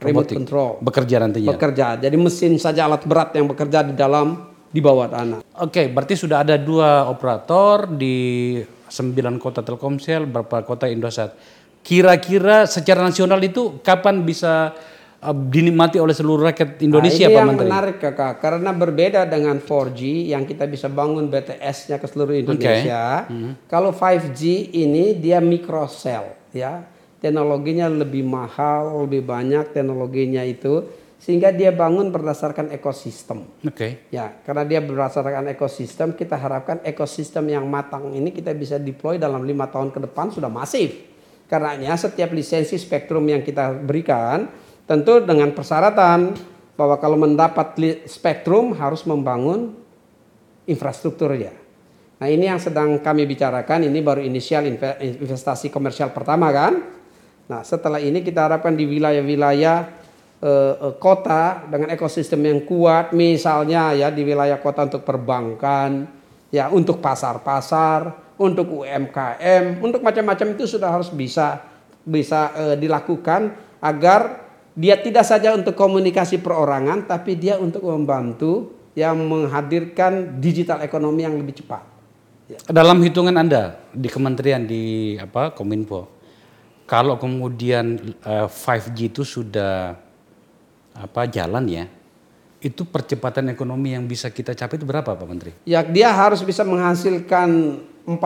Remote 0.00 0.32
Robotik. 0.32 0.36
control. 0.40 0.70
Bekerja 0.80 1.16
nantinya. 1.20 1.52
Bekerja. 1.52 1.86
Jadi 2.00 2.16
mesin 2.16 2.56
saja 2.56 2.88
alat 2.88 3.04
berat 3.04 3.36
yang 3.36 3.44
bekerja 3.52 3.84
di 3.84 3.92
dalam 3.92 4.48
di 4.72 4.80
bawah 4.80 5.12
tanah. 5.12 5.44
Oke, 5.60 5.92
berarti 5.92 6.16
sudah 6.16 6.40
ada 6.40 6.56
dua 6.56 7.04
operator 7.12 7.84
di 7.84 8.56
sembilan 8.90 9.36
kota 9.36 9.60
Telkomsel, 9.60 10.24
beberapa 10.24 10.64
kota 10.64 10.88
Indosat. 10.88 11.59
Kira-kira 11.80 12.68
secara 12.68 13.00
nasional 13.02 13.40
itu 13.40 13.80
kapan 13.80 14.22
bisa 14.22 14.76
uh, 15.20 15.36
dinikmati 15.36 15.96
oleh 16.00 16.12
seluruh 16.16 16.44
rakyat 16.48 16.80
Indonesia, 16.84 17.24
nah, 17.24 17.30
ini 17.30 17.36
Pak 17.36 17.40
yang 17.40 17.50
Menteri? 17.52 17.68
menarik 17.68 17.96
kakak, 18.00 18.34
karena 18.40 18.70
berbeda 18.72 19.20
dengan 19.28 19.56
4G 19.60 20.00
yang 20.32 20.44
kita 20.44 20.64
bisa 20.68 20.88
bangun 20.92 21.28
BTS-nya 21.28 21.96
ke 22.00 22.06
seluruh 22.08 22.36
Indonesia. 22.36 23.24
Hmm. 23.28 23.56
Kalau 23.68 23.92
5G 23.92 24.72
ini 24.76 25.16
dia 25.16 25.40
microcell, 25.40 26.36
ya 26.52 26.84
teknologinya 27.20 27.86
lebih 27.86 28.24
mahal, 28.24 29.04
lebih 29.04 29.22
banyak 29.28 29.76
teknologinya 29.76 30.40
itu, 30.40 30.88
sehingga 31.20 31.52
dia 31.52 31.68
bangun 31.68 32.08
berdasarkan 32.08 32.72
ekosistem. 32.72 33.44
Oke. 33.60 34.08
Ya, 34.08 34.40
karena 34.40 34.64
dia 34.64 34.80
berdasarkan 34.80 35.52
ekosistem, 35.52 36.16
kita 36.16 36.40
harapkan 36.40 36.80
ekosistem 36.80 37.44
yang 37.52 37.68
matang 37.68 38.16
ini 38.16 38.32
kita 38.32 38.56
bisa 38.56 38.80
deploy 38.80 39.20
dalam 39.20 39.44
lima 39.44 39.68
tahun 39.68 39.92
ke 39.92 40.00
depan 40.08 40.32
sudah 40.32 40.48
masif. 40.48 41.09
Karenanya 41.50 41.98
setiap 41.98 42.30
lisensi 42.30 42.78
spektrum 42.78 43.26
yang 43.26 43.42
kita 43.42 43.74
berikan 43.74 44.46
tentu 44.86 45.18
dengan 45.18 45.50
persyaratan 45.50 46.30
bahwa 46.78 46.94
kalau 47.02 47.18
mendapat 47.18 47.74
spektrum 48.06 48.78
harus 48.78 49.02
membangun 49.02 49.74
infrastrukturnya. 50.70 51.50
Nah 52.22 52.28
ini 52.30 52.46
yang 52.46 52.62
sedang 52.62 53.02
kami 53.02 53.26
bicarakan, 53.26 53.90
ini 53.90 53.98
baru 53.98 54.22
inisial 54.22 54.62
inve- 54.70 55.02
investasi 55.02 55.74
komersial 55.74 56.14
pertama 56.14 56.54
kan. 56.54 56.78
Nah 57.50 57.66
setelah 57.66 57.98
ini 57.98 58.22
kita 58.22 58.46
harapkan 58.46 58.78
di 58.78 58.86
wilayah-wilayah 58.86 59.78
eh, 60.38 60.74
eh, 60.78 60.94
kota 61.02 61.66
dengan 61.66 61.90
ekosistem 61.90 62.46
yang 62.46 62.62
kuat, 62.62 63.10
misalnya 63.10 63.90
ya 63.98 64.08
di 64.14 64.22
wilayah 64.22 64.62
kota 64.62 64.86
untuk 64.86 65.02
perbankan, 65.02 66.06
ya 66.54 66.70
untuk 66.70 67.02
pasar-pasar, 67.02 68.29
untuk 68.40 68.80
UMKM, 68.80 69.84
untuk 69.84 70.00
macam-macam 70.00 70.56
itu 70.56 70.64
sudah 70.64 70.88
harus 70.88 71.12
bisa 71.12 71.60
bisa 72.00 72.56
eh, 72.56 72.76
dilakukan 72.80 73.52
agar 73.84 74.48
dia 74.72 74.96
tidak 74.96 75.28
saja 75.28 75.52
untuk 75.52 75.76
komunikasi 75.76 76.40
perorangan, 76.40 77.04
tapi 77.04 77.36
dia 77.36 77.60
untuk 77.60 77.84
membantu 77.84 78.72
yang 78.96 79.20
menghadirkan 79.28 80.40
digital 80.40 80.80
ekonomi 80.80 81.28
yang 81.28 81.36
lebih 81.36 81.60
cepat. 81.60 81.84
Dalam 82.66 82.98
hitungan 83.04 83.36
Anda 83.36 83.78
di 83.92 84.08
kementerian 84.08 84.64
di 84.64 85.14
apa 85.20 85.52
Kominfo, 85.52 86.08
kalau 86.88 87.20
kemudian 87.20 88.00
eh, 88.24 88.48
5G 88.48 88.98
itu 89.12 89.22
sudah 89.22 90.00
apa 90.96 91.22
jalan 91.28 91.68
ya, 91.68 91.84
itu 92.64 92.88
percepatan 92.88 93.52
ekonomi 93.52 93.92
yang 93.92 94.08
bisa 94.08 94.32
kita 94.32 94.56
capai 94.56 94.80
itu 94.80 94.88
berapa 94.88 95.12
Pak 95.12 95.28
Menteri? 95.28 95.52
Ya 95.68 95.84
dia 95.84 96.08
harus 96.08 96.40
bisa 96.40 96.64
menghasilkan 96.64 97.80
4% 98.10 98.18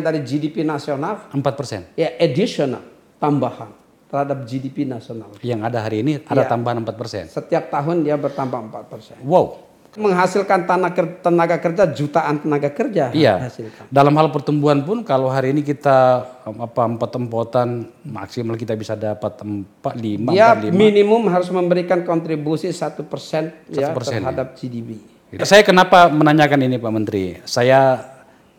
dari 0.00 0.20
GDP 0.20 0.60
nasional 0.60 1.30
4 1.30 1.40
persen. 1.54 1.80
ya 1.94 2.12
additional 2.16 2.84
tambahan 3.16 3.72
terhadap 4.06 4.42
GDP 4.42 4.82
nasional. 4.84 5.30
Yang 5.38 5.60
ada 5.62 5.78
hari 5.80 6.02
ini 6.02 6.12
ada 6.20 6.42
Ya. 6.42 6.48
tambahan 6.48 6.82
4 6.82 6.94
persen. 6.94 7.24
Setiap 7.26 7.70
tahun 7.70 8.02
dia 8.02 8.16
bertambah 8.16 8.58
4%. 8.58 9.22
Wow. 9.22 9.70
Menghasilkan 9.92 10.64
tenaga, 10.64 11.02
tenaga 11.20 11.56
kerja 11.58 11.82
jutaan 11.84 12.38
tenaga 12.38 12.70
kerja 12.70 13.10
Iya. 13.10 13.42
hasilkan. 13.44 13.86
Dalam 13.86 14.14
hal 14.14 14.30
pertumbuhan 14.30 14.80
pun 14.80 15.02
kalau 15.02 15.26
hari 15.26 15.50
ini 15.50 15.62
kita 15.62 16.22
apa 16.44 16.82
empat 16.88 17.10
empotan 17.12 17.68
maksimal 18.00 18.54
kita 18.54 18.74
bisa 18.74 18.94
dapat 18.94 19.34
empat 19.40 19.94
lima 19.94 20.30
Dia 20.30 20.54
empat 20.54 20.62
lima. 20.64 20.74
minimum 20.76 21.22
harus 21.26 21.50
memberikan 21.50 22.02
kontribusi 22.02 22.70
satu 22.70 23.02
persen 23.02 23.50
ya 23.66 23.90
1% 23.90 23.90
ya. 23.90 24.18
terhadap 24.22 24.54
GDP. 24.54 24.94
Saya 25.40 25.62
kenapa 25.62 26.06
menanyakan 26.08 26.58
ini 26.60 26.76
Pak 26.76 26.90
Menteri? 26.90 27.24
Saya 27.44 28.09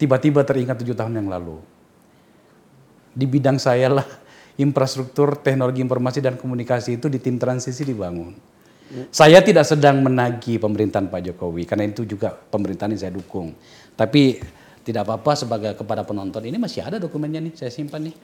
tiba-tiba 0.01 0.41
teringat 0.41 0.81
tujuh 0.81 0.97
tahun 0.97 1.21
yang 1.21 1.29
lalu. 1.29 1.61
Di 3.13 3.29
bidang 3.29 3.61
saya 3.61 4.01
lah 4.01 4.07
infrastruktur 4.57 5.37
teknologi 5.37 5.85
informasi 5.85 6.25
dan 6.25 6.41
komunikasi 6.41 6.97
itu 6.97 7.05
di 7.05 7.21
tim 7.21 7.37
transisi 7.37 7.85
dibangun. 7.85 8.33
Saya 9.07 9.39
tidak 9.39 9.63
sedang 9.63 10.03
menagih 10.03 10.59
pemerintahan 10.59 11.07
Pak 11.07 11.21
Jokowi 11.31 11.63
karena 11.63 11.87
itu 11.87 12.03
juga 12.03 12.33
pemerintahan 12.35 12.91
yang 12.91 13.01
saya 13.07 13.13
dukung. 13.15 13.55
Tapi 13.95 14.41
tidak 14.81 15.07
apa-apa 15.07 15.31
sebagai 15.37 15.71
kepada 15.77 16.03
penonton 16.03 16.43
ini 16.43 16.57
masih 16.59 16.83
ada 16.83 16.97
dokumennya 16.99 17.39
nih 17.39 17.53
saya 17.55 17.71
simpan 17.71 18.11
nih. 18.11 18.15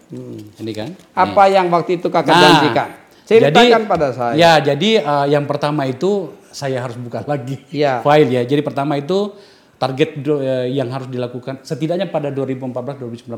Ini 0.60 0.72
kan. 0.76 0.90
Apa 1.16 1.48
yang 1.48 1.72
waktu 1.72 2.02
itu 2.02 2.12
kakak 2.12 2.34
Nah, 2.36 2.42
janjikan? 2.44 2.90
Ceritakan 3.28 3.84
pada 3.88 4.08
saya. 4.12 4.34
Ya, 4.36 4.52
jadi 4.60 5.04
uh, 5.04 5.28
yang 5.28 5.48
pertama 5.48 5.88
itu 5.88 6.36
saya 6.52 6.84
harus 6.84 6.96
buka 7.00 7.24
lagi 7.24 7.64
Ya. 7.72 8.00
file 8.06 8.28
ya. 8.28 8.44
Jadi 8.44 8.60
pertama 8.60 9.00
itu 9.00 9.32
target 9.78 10.22
eh, 10.22 10.74
yang 10.74 10.90
harus 10.90 11.10
dilakukan 11.10 11.62
setidaknya 11.62 12.10
pada 12.10 12.34
2014-2019 12.34 13.30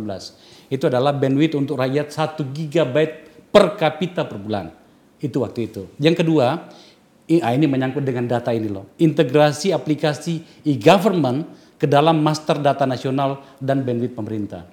itu 0.72 0.84
adalah 0.88 1.12
bandwidth 1.12 1.56
untuk 1.60 1.80
rakyat 1.80 2.12
1 2.12 2.40
GB 2.44 2.96
per 3.52 3.76
kapita 3.76 4.24
per 4.26 4.40
bulan. 4.40 4.72
Itu 5.20 5.44
waktu 5.44 5.68
itu. 5.68 5.84
Yang 6.00 6.24
kedua, 6.24 6.72
ah, 7.44 7.52
ini 7.52 7.66
menyangkut 7.68 8.08
dengan 8.08 8.24
data 8.24 8.56
ini 8.56 8.72
loh. 8.72 8.96
Integrasi 8.96 9.76
aplikasi 9.76 10.64
e-government 10.64 11.44
ke 11.76 11.88
dalam 11.88 12.24
master 12.24 12.60
data 12.60 12.88
nasional 12.88 13.44
dan 13.60 13.84
bandwidth 13.84 14.16
pemerintah. 14.16 14.64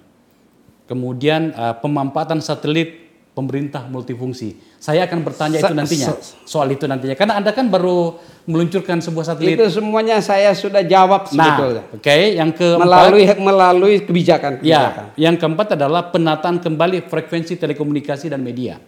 Kemudian 0.87 1.51
uh, 1.51 1.75
pemanfaatan 1.83 2.39
satelit 2.39 3.07
pemerintah 3.35 3.85
multifungsi. 3.91 4.55
Saya 4.79 5.03
akan 5.05 5.19
bertanya 5.21 5.59
itu 5.59 5.75
nantinya 5.75 6.15
soal 6.47 6.71
itu 6.71 6.87
nantinya. 6.87 7.13
Karena 7.13 7.37
Anda 7.37 7.51
kan 7.51 7.67
baru 7.67 8.15
meluncurkan 8.47 9.03
sebuah 9.03 9.35
satelit. 9.35 9.59
Itu 9.59 9.67
semuanya 9.67 10.23
saya 10.23 10.55
sudah 10.55 10.79
jawab 10.79 11.27
sebetulnya. 11.27 11.83
Nah, 11.83 11.95
oke, 11.99 12.15
yang 12.31 12.55
keempat 12.55 12.87
melalui 12.87 13.23
melalui 13.35 13.95
kebijakan 14.07 14.63
kebijakan. 14.63 15.05
Ya, 15.19 15.27
yang 15.27 15.35
keempat 15.35 15.75
adalah 15.75 16.07
penataan 16.09 16.63
kembali 16.63 17.11
frekuensi 17.11 17.59
telekomunikasi 17.59 18.31
dan 18.31 18.39
media. 18.39 18.79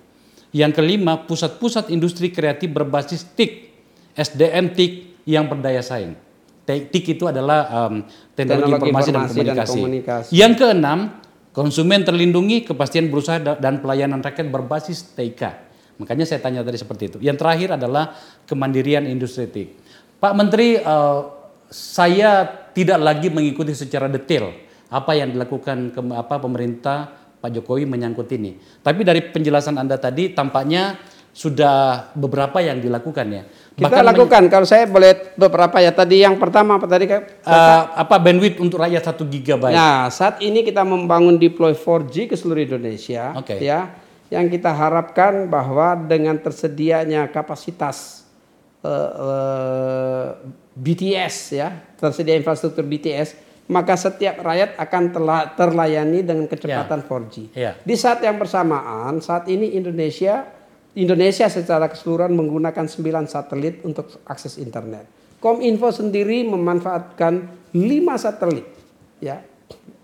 Yang 0.55 0.81
kelima, 0.81 1.19
pusat-pusat 1.27 1.91
industri 1.91 2.31
kreatif 2.31 2.71
berbasis 2.71 3.27
TIK, 3.35 3.51
SDM 4.15 4.73
TIK 4.73 4.93
yang 5.27 5.45
berdaya 5.45 5.83
saing. 5.83 6.15
TIK 6.65 7.19
itu 7.19 7.25
adalah 7.29 7.67
um, 7.85 8.01
teknologi, 8.33 8.79
Teknologi 8.79 8.89
informasi, 8.89 9.11
dan, 9.11 9.21
informasi 9.21 9.35
dan 9.35 9.43
komunikasi. 9.43 9.77
komunikasi. 9.77 10.29
Yang 10.33 10.53
keenam, 10.55 10.99
konsumen 11.51 12.01
terlindungi, 12.07 12.57
kepastian 12.63 13.11
berusaha 13.11 13.37
da- 13.43 13.59
dan 13.59 13.83
pelayanan 13.83 14.23
rakyat 14.23 14.47
berbasis 14.47 15.13
TIK. 15.13 15.68
Makanya 15.99 16.23
saya 16.23 16.39
tanya 16.39 16.63
tadi 16.63 16.79
seperti 16.79 17.03
itu. 17.11 17.17
Yang 17.19 17.43
terakhir 17.43 17.69
adalah 17.75 18.15
kemandirian 18.47 19.03
industri 19.03 19.51
TIK. 19.51 19.69
Pak 20.19 20.33
Menteri, 20.35 20.79
eh, 20.79 21.19
saya 21.69 22.47
tidak 22.71 22.99
lagi 23.03 23.27
mengikuti 23.27 23.75
secara 23.75 24.07
detail 24.07 24.49
apa 24.89 25.11
yang 25.13 25.35
dilakukan 25.35 25.93
ke, 25.93 25.99
apa 26.15 26.41
pemerintah 26.41 26.97
Pak 27.39 27.51
Jokowi 27.55 27.85
menyangkut 27.85 28.27
ini. 28.33 28.57
Tapi 28.81 29.05
dari 29.05 29.21
penjelasan 29.21 29.77
Anda 29.77 29.99
tadi 30.01 30.33
tampaknya 30.33 30.97
sudah 31.29 32.09
beberapa 32.17 32.59
yang 32.59 32.81
dilakukan 32.81 33.27
ya. 33.31 33.43
Kita 33.79 34.01
men- 34.01 34.09
lakukan 34.11 34.43
kalau 34.51 34.67
saya 34.67 34.89
boleh 34.89 35.35
beberapa 35.39 35.79
ya 35.79 35.93
tadi 35.95 36.19
yang 36.25 36.35
pertama 36.35 36.75
apa 36.81 36.87
tadi 36.89 37.05
Kak? 37.07 37.21
eh, 37.47 37.81
apa 37.95 38.15
bandwidth 38.19 38.59
untuk 38.59 38.81
rakyat 38.81 39.03
1 39.15 39.23
GB. 39.29 39.63
Nah, 39.71 40.11
saat 40.11 40.43
ini 40.43 40.65
kita 40.67 40.83
membangun 40.83 41.39
deploy 41.39 41.71
4G 41.77 42.27
ke 42.27 42.35
seluruh 42.35 42.65
Indonesia 42.65 43.35
Oke. 43.39 43.61
ya. 43.61 44.08
Yang 44.29 44.61
kita 44.61 44.71
harapkan 44.73 45.49
bahwa 45.49 45.97
dengan 45.97 46.37
tersedianya 46.37 47.29
kapasitas 47.33 48.25
eh, 48.85 48.89
eh, 48.89 50.27
BTS 50.77 51.35
ya, 51.57 51.69
tersedia 51.97 52.37
infrastruktur 52.37 52.85
BTS, 52.85 53.35
maka 53.69 53.93
setiap 53.93 54.41
rakyat 54.41 54.77
akan 54.81 55.03
terlayani 55.53 56.25
dengan 56.25 56.45
kecepatan 56.49 57.05
4G. 57.05 57.35
Ya. 57.53 57.77
Di 57.81 57.93
saat 57.93 58.21
yang 58.25 58.41
bersamaan, 58.41 59.21
saat 59.21 59.45
ini 59.45 59.77
Indonesia 59.77 60.57
Indonesia 60.97 61.45
secara 61.45 61.85
keseluruhan 61.85 62.33
menggunakan 62.33 62.89
9 62.89 63.29
satelit 63.29 63.85
untuk 63.85 64.09
akses 64.25 64.57
internet. 64.57 65.05
Kominfo 65.37 65.93
sendiri 65.93 66.43
memanfaatkan 66.49 67.45
5 67.71 67.79
satelit 68.17 68.67
ya. 69.21 69.39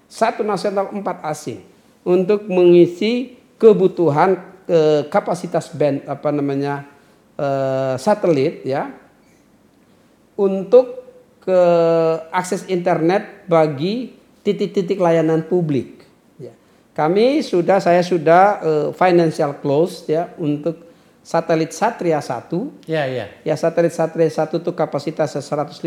Satu 0.05 0.45
nasional, 0.45 0.93
empat 0.95 1.25
asing 1.25 1.59
untuk 2.07 2.47
mengisi 2.47 3.34
kebutuhan 3.55 4.39
eh, 4.67 5.07
kapasitas 5.07 5.71
band 5.71 6.03
apa 6.07 6.29
namanya 6.31 6.85
eh, 7.39 7.95
satelit 7.95 8.65
ya 8.67 8.91
untuk 10.35 11.05
ke 11.45 11.61
akses 12.33 12.65
internet 12.67 13.45
bagi 13.45 14.17
titik-titik 14.41 14.97
layanan 14.97 15.45
publik. 15.45 16.05
Ya. 16.41 16.53
Kami 16.97 17.45
sudah, 17.45 17.77
saya 17.77 18.01
sudah 18.01 18.43
uh, 18.61 18.87
financial 18.97 19.61
close 19.61 20.09
ya 20.09 20.33
untuk 20.41 20.85
satelit 21.21 21.69
Satria 21.69 22.17
1. 22.17 22.89
Ya, 22.89 23.05
ya. 23.05 23.25
Ya 23.45 23.55
satelit 23.57 23.93
Satria 23.93 24.25
1 24.25 24.57
itu 24.57 24.71
kapasitasnya 24.73 25.41
150 25.41 25.85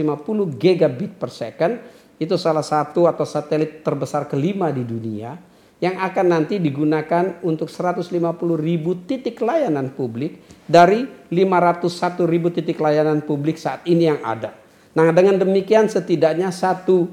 gigabit 0.59 1.19
per 1.19 1.31
second. 1.35 1.83
Itu 2.19 2.35
salah 2.35 2.67
satu 2.67 3.11
atau 3.11 3.27
satelit 3.27 3.83
terbesar 3.83 4.27
kelima 4.31 4.71
di 4.75 4.83
dunia 4.83 5.39
yang 5.79 5.95
akan 5.95 6.27
nanti 6.27 6.59
digunakan 6.59 7.39
untuk 7.47 7.71
150 7.71 8.19
ribu 8.59 8.99
titik 9.07 9.39
layanan 9.39 9.95
publik 9.95 10.43
dari 10.67 11.07
501 11.31 12.19
ribu 12.27 12.51
titik 12.51 12.83
layanan 12.83 13.23
publik 13.23 13.55
saat 13.55 13.87
ini 13.87 14.11
yang 14.11 14.19
ada. 14.27 14.55
Nah 14.99 15.15
dengan 15.15 15.39
demikian 15.39 15.87
setidaknya 15.87 16.51
satu 16.51 17.07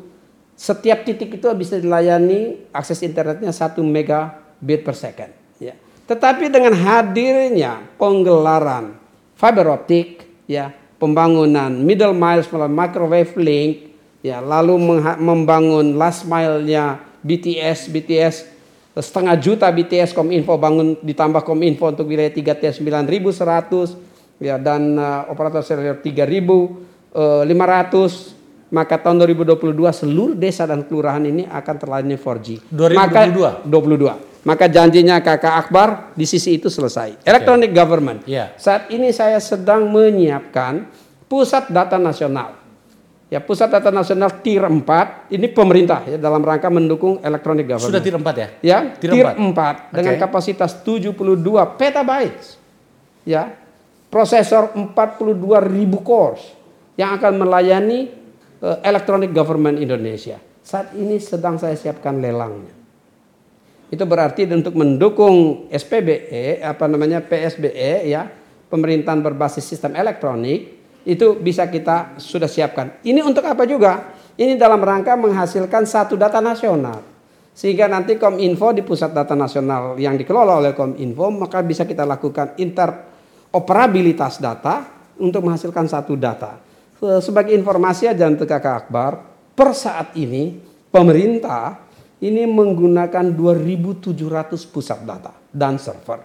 setiap 0.58 1.06
titik 1.06 1.38
itu 1.38 1.46
bisa 1.54 1.78
dilayani 1.78 2.72
akses 2.74 3.06
internetnya 3.06 3.54
1 3.54 3.78
megabit 3.86 4.82
per 4.82 4.96
second. 4.98 5.32
Ya. 5.62 5.78
Tetapi 6.10 6.50
dengan 6.50 6.74
hadirnya 6.74 7.86
penggelaran 8.02 8.98
fiber 9.38 9.78
optik, 9.78 10.26
ya 10.50 10.74
pembangunan 10.98 11.70
middle 11.70 12.18
miles 12.18 12.50
melalui 12.50 12.78
microwave 12.82 13.34
link, 13.38 13.94
ya 14.26 14.42
lalu 14.42 14.80
membangun 15.22 15.94
last 16.00 16.26
mile-nya 16.26 17.04
BTS, 17.22 17.92
BTS 17.92 18.55
setengah 18.96 19.36
juta 19.36 19.68
BTS 19.68 20.16
Kominfo 20.16 20.56
bangun 20.56 20.96
ditambah 21.04 21.44
Kominfo 21.44 21.92
untuk 21.92 22.08
wilayah 22.08 22.32
3T 22.32 22.80
9100 22.80 24.40
ya 24.40 24.56
dan 24.56 24.96
uh, 24.96 25.28
operator 25.28 25.64
seluler 25.64 26.00
3500 26.00 27.12
maka 28.76 29.00
tahun 29.00 29.22
2022 29.24 29.72
seluruh 29.94 30.36
desa 30.36 30.68
dan 30.68 30.84
kelurahan 30.84 31.22
ini 31.24 31.48
akan 31.48 31.76
terlayani 31.80 32.18
4G. 32.18 32.48
2022. 32.74 32.98
Maka 32.98 33.22
22. 33.64 34.44
Maka 34.46 34.66
janjinya 34.70 35.22
Kakak 35.24 35.56
Akbar 35.66 35.90
di 36.14 36.26
sisi 36.28 36.58
itu 36.58 36.70
selesai. 36.70 37.24
Electronic 37.26 37.72
government. 37.74 38.28
Yeah. 38.28 38.54
Saat 38.60 38.92
ini 38.94 39.10
saya 39.16 39.40
sedang 39.40 39.90
menyiapkan 39.90 40.86
pusat 41.26 41.72
data 41.74 41.98
nasional 41.98 42.65
Ya, 43.26 43.42
Pusat 43.42 43.82
Data 43.82 43.90
Nasional 43.90 44.30
TIR 44.38 44.70
4 44.70 45.34
ini 45.34 45.50
pemerintah 45.50 46.06
ya 46.06 46.18
dalam 46.22 46.46
rangka 46.46 46.70
mendukung 46.70 47.18
electronic 47.26 47.66
government. 47.66 47.90
Sudah 47.90 48.02
TIR 48.06 48.18
4 48.22 48.38
ya? 48.38 48.48
Ya, 48.62 48.78
TIR, 49.02 49.12
TIR 49.18 49.26
4, 49.42 49.50
4 49.90 49.98
dengan 49.98 50.14
okay. 50.14 50.22
kapasitas 50.22 50.72
72 50.86 51.18
petabytes. 51.74 52.62
Ya. 53.26 53.58
Prosesor 54.14 54.72
42.000 54.78 56.06
cores 56.06 56.54
yang 56.96 57.18
akan 57.18 57.34
melayani 57.42 58.14
uh, 58.62 58.78
electronic 58.86 59.34
government 59.34 59.82
Indonesia. 59.82 60.38
Saat 60.62 60.94
ini 60.94 61.18
sedang 61.18 61.58
saya 61.58 61.74
siapkan 61.74 62.22
lelangnya. 62.22 62.72
Itu 63.90 64.06
berarti 64.06 64.48
untuk 64.48 64.78
mendukung 64.78 65.68
SPBE 65.74 66.62
apa 66.62 66.86
namanya 66.88 67.26
PSBE 67.26 68.08
ya, 68.08 68.30
pemerintahan 68.70 69.20
berbasis 69.20 69.66
sistem 69.66 69.98
elektronik 69.98 70.85
itu 71.06 71.38
bisa 71.38 71.70
kita 71.70 72.18
sudah 72.18 72.50
siapkan. 72.50 72.98
Ini 73.06 73.22
untuk 73.22 73.46
apa 73.46 73.64
juga? 73.70 74.18
Ini 74.36 74.58
dalam 74.58 74.82
rangka 74.82 75.14
menghasilkan 75.16 75.86
satu 75.86 76.18
data 76.18 76.42
nasional. 76.42 77.00
Sehingga 77.56 77.88
nanti 77.88 78.20
Kominfo 78.20 78.76
di 78.76 78.84
pusat 78.84 79.16
data 79.16 79.32
nasional 79.32 79.96
yang 79.96 80.20
dikelola 80.20 80.60
oleh 80.60 80.76
Kominfo 80.76 81.32
maka 81.32 81.64
bisa 81.64 81.88
kita 81.88 82.04
lakukan 82.04 82.60
interoperabilitas 82.60 84.44
data 84.44 84.84
untuk 85.22 85.46
menghasilkan 85.46 85.88
satu 85.88 86.20
data. 86.20 86.60
Sebagai 87.24 87.56
informasi 87.56 88.12
aja 88.12 88.28
untuk 88.28 88.50
kakak 88.50 88.90
Akbar, 88.90 89.24
per 89.56 89.72
saat 89.72 90.12
ini 90.20 90.58
pemerintah 90.92 91.86
ini 92.20 92.44
menggunakan 92.50 93.32
2.700 93.32 94.74
pusat 94.74 95.00
data 95.06 95.32
dan 95.54 95.80
server. 95.80 96.20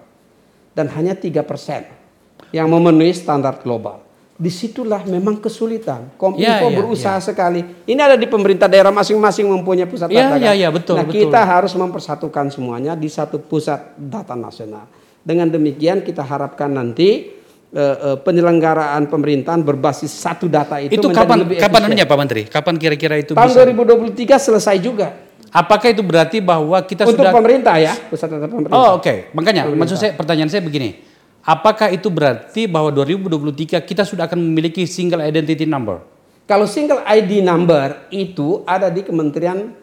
Dan 0.75 0.89
hanya 0.97 1.15
3% 1.15 2.51
yang 2.51 2.67
memenuhi 2.71 3.15
standar 3.15 3.61
global 3.63 4.10
di 4.41 4.49
situlah 4.49 5.05
memang 5.05 5.37
kesulitan. 5.37 6.17
Kominfo 6.17 6.49
ya, 6.49 6.65
ya, 6.65 6.73
berusaha 6.73 7.19
ya. 7.21 7.27
sekali. 7.29 7.61
Ini 7.85 8.01
ada 8.01 8.17
di 8.17 8.25
pemerintah 8.25 8.73
daerah 8.73 8.89
masing-masing 8.89 9.45
mempunyai 9.45 9.85
pusat 9.85 10.09
ya, 10.09 10.33
data. 10.33 10.41
Ya, 10.41 10.57
ya, 10.57 10.73
betul. 10.73 10.97
Nah, 10.97 11.05
betul. 11.05 11.29
kita 11.29 11.45
harus 11.45 11.77
mempersatukan 11.77 12.49
semuanya 12.49 12.97
di 12.97 13.13
satu 13.13 13.37
pusat 13.37 14.01
data 14.01 14.33
nasional. 14.33 14.89
Dengan 15.21 15.53
demikian 15.53 16.01
kita 16.01 16.25
harapkan 16.25 16.73
nanti 16.73 17.37
uh, 17.77 18.17
uh, 18.17 18.19
penyelenggaraan 18.25 19.13
pemerintahan 19.13 19.61
berbasis 19.61 20.09
satu 20.09 20.49
data 20.49 20.81
itu, 20.81 20.97
itu 20.97 21.09
kapan 21.13 21.45
lebih 21.45 21.61
kapan 21.61 21.93
anunya 21.93 22.09
Pak 22.09 22.17
Menteri? 22.17 22.43
Kapan 22.49 22.75
kira-kira 22.81 23.21
itu 23.21 23.37
Tahun 23.37 23.53
bisa? 23.53 23.69
2023 23.69 24.41
selesai 24.41 24.77
juga. 24.81 25.21
Apakah 25.53 25.93
itu 25.93 26.01
berarti 26.01 26.41
bahwa 26.41 26.81
kita 26.81 27.05
Untuk 27.05 27.21
sudah 27.21 27.37
pemerintah 27.37 27.77
ya, 27.77 27.93
pusat 28.09 28.33
data 28.33 28.49
pemerintah. 28.49 28.73
Oh, 28.73 28.97
oke. 28.97 29.05
Okay. 29.05 29.17
Makanya 29.37 29.69
pemerintah. 29.69 29.81
maksud 29.85 29.97
saya 30.01 30.13
pertanyaan 30.17 30.49
saya 30.49 30.65
begini 30.65 31.10
Apakah 31.51 31.91
itu 31.91 32.07
berarti 32.07 32.71
bahwa 32.71 32.95
2023 32.95 33.83
kita 33.83 34.07
sudah 34.07 34.31
akan 34.31 34.39
memiliki 34.39 34.87
single 34.87 35.19
identity 35.19 35.67
number? 35.67 35.99
Kalau 36.47 36.63
single 36.63 37.03
ID 37.03 37.43
number 37.43 38.07
itu 38.15 38.63
ada 38.63 38.87
di 38.87 39.03
Kementerian 39.03 39.75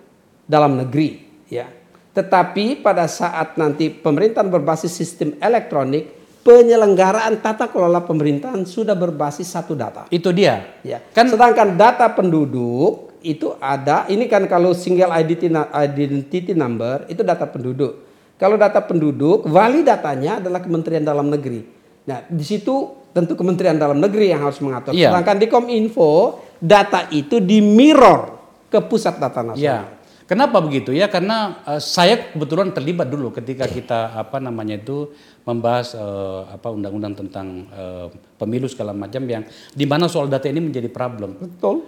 Dalam 0.48 0.80
Negeri, 0.80 1.28
ya. 1.52 1.68
Tetapi 2.16 2.80
pada 2.80 3.04
saat 3.12 3.60
nanti 3.60 3.92
pemerintahan 3.92 4.48
berbasis 4.48 4.96
sistem 4.96 5.36
elektronik, 5.44 6.08
penyelenggaraan 6.48 7.36
tata 7.44 7.68
kelola 7.68 8.00
pemerintahan 8.00 8.64
sudah 8.64 8.96
berbasis 8.96 9.52
satu 9.52 9.76
data. 9.76 10.08
Itu 10.08 10.32
dia. 10.32 10.80
Ya. 10.88 11.04
Kan 11.12 11.28
sedangkan 11.28 11.76
data 11.76 12.08
penduduk 12.16 13.12
itu 13.20 13.52
ada, 13.60 14.08
ini 14.08 14.32
kan 14.32 14.48
kalau 14.48 14.72
single 14.72 15.12
identity 15.12 16.56
number 16.56 17.04
itu 17.12 17.28
data 17.28 17.44
penduduk. 17.44 18.07
Kalau 18.38 18.54
data 18.54 18.86
penduduk, 18.86 19.50
wali 19.50 19.82
datanya 19.82 20.38
adalah 20.38 20.62
Kementerian 20.62 21.02
Dalam 21.02 21.26
Negeri. 21.34 21.66
Nah, 22.06 22.22
di 22.30 22.46
situ 22.46 22.94
tentu 23.10 23.34
Kementerian 23.34 23.82
Dalam 23.82 23.98
Negeri 23.98 24.30
yang 24.30 24.46
harus 24.46 24.62
mengatur. 24.62 24.94
Iya. 24.94 25.10
Sedangkan 25.10 25.42
di 25.42 25.48
Kominfo, 25.50 26.38
data 26.62 27.10
itu 27.10 27.42
di 27.42 27.66
mirror 27.66 28.38
ke 28.70 28.78
pusat 28.86 29.18
data 29.18 29.42
nasional. 29.42 29.58
Iya. 29.58 29.80
Kenapa 30.28 30.60
begitu 30.60 30.92
ya? 30.92 31.08
Karena 31.08 31.64
uh, 31.64 31.80
saya 31.80 32.36
kebetulan 32.36 32.76
terlibat 32.76 33.08
dulu 33.08 33.32
ketika 33.32 33.64
kita 33.64 34.12
apa 34.12 34.44
namanya 34.44 34.76
itu 34.76 35.16
membahas 35.48 35.96
uh, 35.96 36.52
apa 36.52 36.68
undang-undang 36.68 37.16
tentang 37.16 37.64
uh, 37.72 38.12
pemilu 38.36 38.68
segala 38.68 38.92
macam 38.92 39.24
yang 39.24 39.48
di 39.72 39.88
mana 39.88 40.12
soal 40.12 40.28
data 40.28 40.52
ini 40.52 40.60
menjadi 40.60 40.92
problem. 40.92 41.40
Betul. 41.40 41.88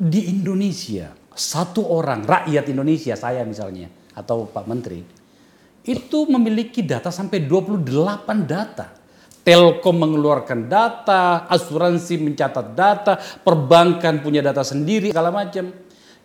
Di 0.00 0.32
Indonesia 0.32 1.12
satu 1.36 1.86
orang 1.92 2.24
rakyat 2.24 2.72
Indonesia 2.72 3.14
saya 3.20 3.44
misalnya 3.44 3.92
atau 4.16 4.48
Pak 4.48 4.64
Menteri 4.64 5.17
itu 5.84 6.26
memiliki 6.30 6.82
data 6.82 7.12
sampai 7.12 7.44
28 7.44 8.46
data. 8.46 8.86
Telkom 9.44 9.96
mengeluarkan 9.96 10.68
data, 10.68 11.48
asuransi 11.48 12.20
mencatat 12.20 12.76
data, 12.76 13.16
perbankan 13.16 14.20
punya 14.20 14.44
data 14.44 14.60
sendiri, 14.60 15.08
segala 15.08 15.32
macam. 15.32 15.72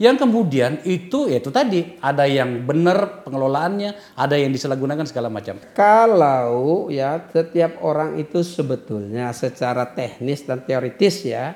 Yang 0.01 0.25
kemudian 0.25 0.83
itu 0.83 1.31
ya 1.31 1.39
itu 1.39 1.47
tadi 1.53 1.95
ada 2.03 2.25
yang 2.27 2.65
benar 2.67 3.23
pengelolaannya, 3.23 4.17
ada 4.19 4.35
yang 4.35 4.51
disalahgunakan 4.51 5.05
segala 5.07 5.31
macam. 5.31 5.61
Kalau 5.71 6.91
ya 6.91 7.21
setiap 7.31 7.79
orang 7.85 8.19
itu 8.19 8.41
sebetulnya 8.43 9.31
secara 9.31 9.87
teknis 9.93 10.43
dan 10.43 10.65
teoritis 10.65 11.23
ya 11.23 11.55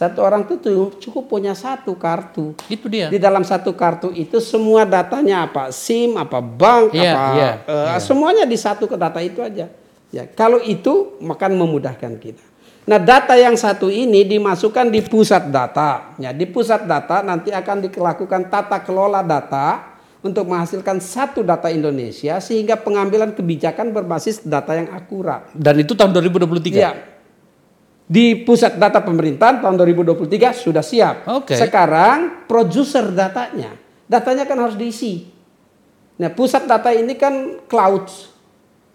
satu 0.00 0.24
orang 0.24 0.48
itu 0.48 0.56
cukup 0.96 1.28
punya 1.28 1.52
satu 1.52 1.92
kartu. 1.92 2.56
Itu 2.72 2.88
dia. 2.88 3.12
Di 3.12 3.20
dalam 3.20 3.44
satu 3.44 3.76
kartu 3.76 4.08
itu 4.16 4.40
semua 4.40 4.88
datanya 4.88 5.44
apa? 5.44 5.68
SIM, 5.68 6.16
apa 6.16 6.40
bank, 6.40 6.96
yeah, 6.96 7.12
apa 7.12 7.36
yeah, 7.36 7.54
uh, 7.68 7.74
yeah. 7.92 8.00
semuanya 8.00 8.48
di 8.48 8.56
satu 8.56 8.88
ke 8.88 8.96
data 8.96 9.20
itu 9.20 9.44
aja. 9.44 9.68
Ya, 10.08 10.24
kalau 10.24 10.56
itu 10.64 11.20
akan 11.20 11.52
memudahkan 11.52 12.16
kita. 12.16 12.40
Nah, 12.88 12.96
data 12.96 13.36
yang 13.36 13.52
satu 13.60 13.92
ini 13.92 14.24
dimasukkan 14.24 14.88
di 14.88 15.04
pusat 15.04 15.52
data. 15.52 16.16
Ya, 16.16 16.32
di 16.32 16.48
pusat 16.48 16.88
data 16.88 17.20
nanti 17.20 17.52
akan 17.52 17.84
dilakukan 17.84 18.48
tata 18.48 18.80
kelola 18.80 19.20
data 19.20 20.00
untuk 20.24 20.48
menghasilkan 20.48 20.96
satu 21.00 21.44
data 21.44 21.68
Indonesia 21.68 22.40
sehingga 22.40 22.80
pengambilan 22.80 23.36
kebijakan 23.36 23.92
berbasis 23.92 24.44
data 24.48 24.76
yang 24.76 24.88
akurat. 24.96 25.52
Dan 25.52 25.84
itu 25.84 25.92
tahun 25.92 26.16
2023. 26.16 26.72
Ya, 26.72 26.96
di 28.10 28.42
pusat 28.42 28.74
data 28.74 28.98
pemerintahan 28.98 29.62
tahun 29.62 29.78
2023 29.78 30.26
sudah 30.50 30.82
siap. 30.82 31.30
Okay. 31.46 31.54
Sekarang 31.54 32.42
produser 32.50 33.06
datanya, 33.14 33.78
datanya 34.10 34.42
kan 34.50 34.58
harus 34.58 34.74
diisi. 34.74 35.30
Nah, 36.18 36.34
pusat 36.34 36.66
data 36.66 36.90
ini 36.90 37.14
kan 37.14 37.62
cloud, 37.70 38.10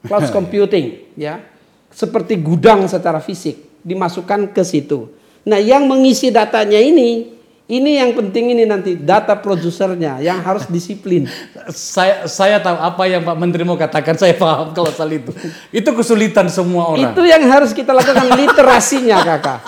cloud 0.03 0.27
computing, 0.35 1.15
ya, 1.15 1.39
seperti 1.87 2.35
gudang 2.43 2.91
secara 2.91 3.23
fisik 3.23 3.79
dimasukkan 3.87 4.51
ke 4.51 4.67
situ. 4.67 5.07
Nah, 5.47 5.63
yang 5.63 5.87
mengisi 5.87 6.27
datanya 6.27 6.83
ini 6.83 7.34
Ini 7.65 7.97
yang 7.97 8.13
penting 8.13 8.53
ini 8.53 8.61
nanti 8.61 8.93
data 8.93 9.33
produsernya 9.41 10.21
yang 10.21 10.37
harus 10.45 10.69
disiplin. 10.69 11.25
Saya 11.73 12.29
saya 12.29 12.61
tahu 12.61 12.77
apa 12.77 13.09
yang 13.09 13.25
Pak 13.25 13.33
Menteri 13.41 13.65
mau 13.65 13.73
katakan, 13.73 14.13
saya 14.13 14.37
paham 14.37 14.69
kalau 14.69 14.93
soal 14.93 15.09
itu. 15.09 15.33
Itu 15.73 15.89
kesulitan 15.97 16.45
semua 16.45 16.93
orang. 16.93 17.09
Itu 17.09 17.25
yang 17.25 17.41
harus 17.49 17.73
kita 17.73 17.89
lakukan 17.89 18.37
literasinya 18.37 19.17
kakak. 19.17 19.59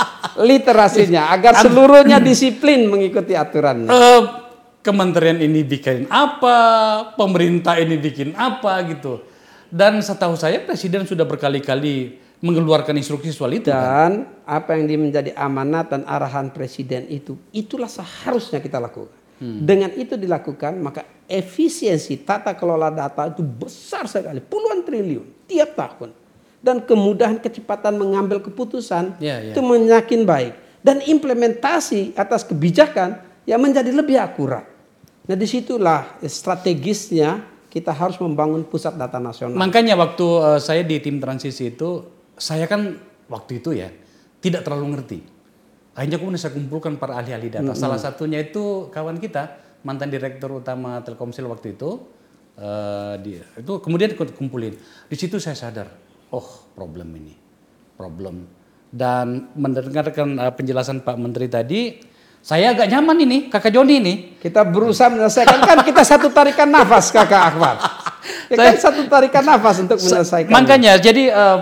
Literasinya 0.46 1.34
agar 1.34 1.58
seluruhnya 1.58 2.22
disiplin 2.22 2.86
mengikuti 2.86 3.34
aturan. 3.34 3.90
Eh, 3.90 4.22
kementerian 4.86 5.42
ini 5.42 5.66
bikin 5.66 6.06
apa, 6.14 6.58
pemerintah 7.18 7.82
ini 7.82 7.98
bikin 7.98 8.38
apa 8.38 8.78
gitu. 8.94 9.26
Dan 9.74 10.06
setahu 10.06 10.38
saya 10.38 10.62
presiden 10.62 11.10
sudah 11.10 11.26
berkali-kali 11.26 12.27
mengeluarkan 12.38 12.94
instruksi 12.98 13.34
soal 13.34 13.58
itu. 13.58 13.70
kan? 13.74 13.82
Dan 13.82 14.12
apa 14.46 14.78
yang 14.78 14.86
menjadi 15.02 15.34
amanat 15.34 15.90
dan 15.90 16.02
arahan 16.06 16.54
presiden 16.54 17.10
itu, 17.10 17.34
itulah 17.50 17.90
seharusnya 17.90 18.62
kita 18.62 18.78
lakukan. 18.78 19.16
Dengan 19.38 19.94
itu 19.94 20.18
dilakukan, 20.18 20.82
maka 20.82 21.06
efisiensi 21.30 22.26
tata 22.26 22.58
kelola 22.58 22.90
data 22.90 23.30
itu 23.30 23.46
besar 23.46 24.10
sekali, 24.10 24.42
puluhan 24.42 24.82
triliun 24.82 25.46
tiap 25.46 25.78
tahun. 25.78 26.10
Dan 26.58 26.82
kemudahan 26.82 27.38
kecepatan 27.38 28.02
mengambil 28.02 28.42
keputusan 28.42 29.22
Ya, 29.22 29.38
ya. 29.38 29.54
itu 29.54 29.62
menyakin 29.62 30.26
baik. 30.26 30.58
Dan 30.82 31.06
implementasi 31.06 32.18
atas 32.18 32.42
kebijakan 32.50 33.22
yang 33.46 33.62
menjadi 33.62 33.94
lebih 33.94 34.18
akurat. 34.18 34.66
Nah 35.30 35.38
di 35.38 35.46
situlah 35.46 36.18
strategisnya 36.26 37.46
kita 37.70 37.94
harus 37.94 38.18
membangun 38.18 38.66
pusat 38.66 38.98
data 38.98 39.22
nasional. 39.22 39.54
Makanya 39.54 39.94
waktu 39.94 40.26
eh, 40.26 40.60
saya 40.60 40.82
di 40.82 40.98
tim 40.98 41.22
transisi 41.22 41.70
itu, 41.78 42.17
saya 42.38 42.70
kan 42.70 42.96
waktu 43.28 43.60
itu 43.60 43.76
ya 43.76 43.90
tidak 44.40 44.64
terlalu 44.64 44.96
ngerti. 44.96 45.20
Akhirnya 45.98 46.22
kemudian 46.22 46.38
saya 46.38 46.54
kumpulkan 46.54 47.02
para 47.02 47.18
ahli-ahli 47.18 47.50
data. 47.50 47.74
Salah 47.74 47.98
satunya 47.98 48.38
itu 48.38 48.94
kawan 48.94 49.18
kita, 49.18 49.58
mantan 49.82 50.14
direktur 50.14 50.62
utama 50.62 51.02
Telkomsel 51.02 51.50
waktu 51.50 51.74
itu. 51.74 52.16
eh, 52.58 53.16
dia 53.22 53.44
itu 53.54 53.74
kemudian 53.82 54.14
ikut 54.14 54.34
kumpulin. 54.34 54.74
Di 55.06 55.16
situ 55.18 55.38
saya 55.38 55.54
sadar, 55.54 55.88
oh 56.34 56.48
problem 56.74 57.14
ini, 57.18 57.34
problem. 57.94 58.50
Dan 58.90 59.54
mendengarkan 59.54 60.42
eh, 60.42 60.54
penjelasan 60.54 61.06
Pak 61.06 61.18
Menteri 61.22 61.48
tadi, 61.50 61.82
saya 62.48 62.72
agak 62.72 62.88
nyaman 62.88 63.28
ini, 63.28 63.38
Kakak 63.52 63.76
Joni 63.76 64.00
ini. 64.00 64.14
Kita 64.40 64.64
berusaha 64.64 65.12
menyelesaikan 65.12 65.68
kan 65.68 65.84
kita 65.84 66.00
satu 66.08 66.32
tarikan 66.32 66.72
nafas 66.72 67.12
kakak 67.12 67.44
Akbar. 67.52 67.76
Ya 68.48 68.56
kan 68.56 68.80
satu 68.80 69.04
tarikan 69.12 69.44
nafas 69.44 69.84
untuk 69.84 70.00
menyelesaikan. 70.00 70.56
Makanya 70.56 70.96
jadi 70.96 71.28
eh, 71.28 71.58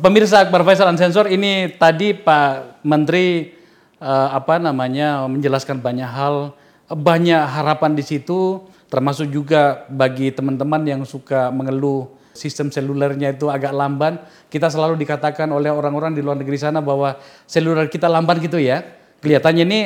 pemirsa 0.00 0.48
Akbar 0.48 0.64
Faisal 0.64 0.88
Unsensor 0.88 1.28
ini 1.28 1.68
tadi 1.76 2.16
Pak 2.16 2.80
Menteri 2.80 3.52
eh, 4.00 4.28
apa 4.32 4.56
namanya 4.56 5.28
menjelaskan 5.28 5.84
banyak 5.84 6.08
hal, 6.08 6.56
banyak 6.88 7.44
harapan 7.44 7.92
di 7.92 8.00
situ 8.00 8.64
termasuk 8.88 9.28
juga 9.28 9.84
bagi 9.92 10.32
teman-teman 10.32 10.80
yang 10.88 11.04
suka 11.04 11.52
mengeluh 11.52 12.08
sistem 12.32 12.72
selulernya 12.72 13.36
itu 13.36 13.52
agak 13.52 13.76
lamban. 13.76 14.16
Kita 14.48 14.72
selalu 14.72 14.96
dikatakan 14.96 15.44
oleh 15.52 15.68
orang-orang 15.68 16.16
di 16.16 16.24
luar 16.24 16.40
negeri 16.40 16.56
sana 16.56 16.80
bahwa 16.80 17.20
seluler 17.44 17.92
kita 17.92 18.08
lamban 18.08 18.40
gitu 18.40 18.56
ya. 18.56 18.80
Kelihatannya 19.20 19.64
ini 19.64 19.80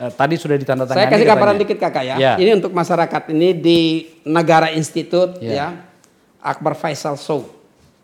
eh, 0.00 0.12
tadi 0.12 0.34
sudah 0.34 0.56
ditandatangani. 0.56 0.98
Saya 0.98 1.08
kasih 1.08 1.24
katanya. 1.24 1.32
gambaran 1.36 1.56
dikit 1.60 1.78
kakak 1.78 2.04
ya. 2.04 2.16
Ya. 2.16 2.32
Ini 2.38 2.50
untuk 2.58 2.72
masyarakat 2.72 3.22
ini 3.30 3.48
di 3.54 3.78
Negara 4.26 4.70
Institute 4.72 5.38
Ya. 5.38 5.52
ya. 5.52 5.66
Akbar 6.44 6.76
Faisal 6.76 7.16
Show. 7.16 7.48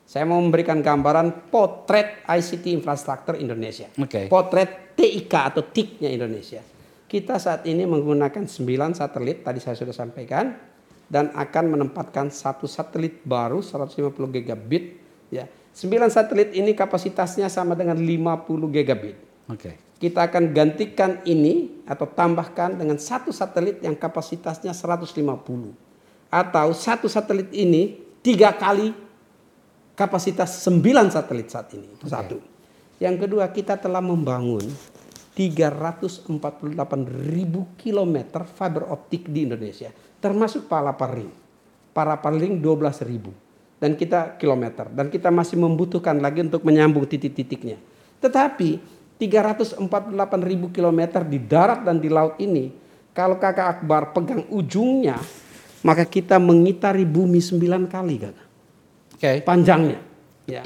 Saya 0.05 0.27
mau 0.27 0.43
memberikan 0.43 0.83
gambaran 0.83 1.53
potret 1.55 2.27
ICT 2.27 2.75
infrastruktur 2.75 3.39
Indonesia. 3.39 3.87
Oke. 3.95 4.27
Potret 4.27 4.99
TIK 4.99 5.33
atau 5.55 5.63
TIK-nya 5.63 6.11
Indonesia. 6.11 6.59
Kita 7.07 7.39
saat 7.39 7.63
ini 7.67 7.87
menggunakan 7.87 8.47
9 8.47 8.95
satelit 8.95 9.43
tadi 9.47 9.59
saya 9.63 9.79
sudah 9.79 9.95
sampaikan 9.95 10.55
dan 11.11 11.31
akan 11.35 11.65
menempatkan 11.79 12.31
satu 12.31 12.71
satelit 12.71 13.23
baru 13.23 13.63
150 13.63 14.11
gigabit 14.31 14.99
ya. 15.31 15.47
9 15.75 16.11
satelit 16.11 16.55
ini 16.59 16.75
kapasitasnya 16.75 17.47
sama 17.47 17.79
dengan 17.79 17.95
50 17.99 18.67
gigabit. 18.71 19.15
Oke. 19.47 19.90
Kita 20.01 20.33
akan 20.33 20.57
gantikan 20.57 21.21
ini 21.29 21.85
atau 21.85 22.09
tambahkan 22.09 22.73
dengan 22.73 22.97
satu 22.97 23.29
satelit 23.37 23.85
yang 23.85 23.93
kapasitasnya 23.93 24.73
150. 24.73 25.13
Atau 26.33 26.69
satu 26.73 27.05
satelit 27.05 27.53
ini 27.53 28.01
tiga 28.25 28.49
kali 28.57 28.97
kapasitas 29.93 30.65
9 30.65 31.13
satelit 31.13 31.53
saat 31.53 31.69
ini. 31.77 31.85
Itu 31.93 32.09
satu. 32.09 32.41
Yang 32.97 33.29
kedua 33.29 33.45
kita 33.53 33.77
telah 33.77 34.01
membangun 34.01 34.65
348 35.37 36.25
ribu 37.29 37.69
kilometer 37.77 38.49
fiber 38.49 38.89
optik 38.89 39.29
di 39.29 39.45
Indonesia. 39.45 39.93
Termasuk 40.17 40.65
Palapa 40.65 41.13
Ring. 41.13 41.29
Palapa 41.93 42.33
Ring 42.33 42.57
12 42.57 43.05
ribu. 43.05 43.37
Dan 43.77 44.01
kita 44.01 44.41
kilometer. 44.41 44.89
Dan 44.89 45.13
kita 45.13 45.29
masih 45.29 45.61
membutuhkan 45.61 46.17
lagi 46.21 46.41
untuk 46.41 46.65
menyambung 46.65 47.05
titik-titiknya. 47.05 47.77
Tetapi 48.21 49.00
348 49.21 49.85
ribu 50.41 50.73
kilometer 50.73 51.21
di 51.29 51.37
darat 51.37 51.85
dan 51.85 52.01
di 52.01 52.09
laut 52.09 52.41
ini, 52.41 52.73
kalau 53.13 53.37
kakak 53.37 53.79
Akbar 53.79 54.17
pegang 54.17 54.49
ujungnya, 54.49 55.21
maka 55.85 56.09
kita 56.09 56.41
mengitari 56.41 57.05
bumi 57.05 57.37
sembilan 57.37 57.85
kali 57.85 58.17
kakak. 58.17 58.49
Oke. 59.21 59.45
Panjangnya. 59.45 60.01
Ya. 60.49 60.65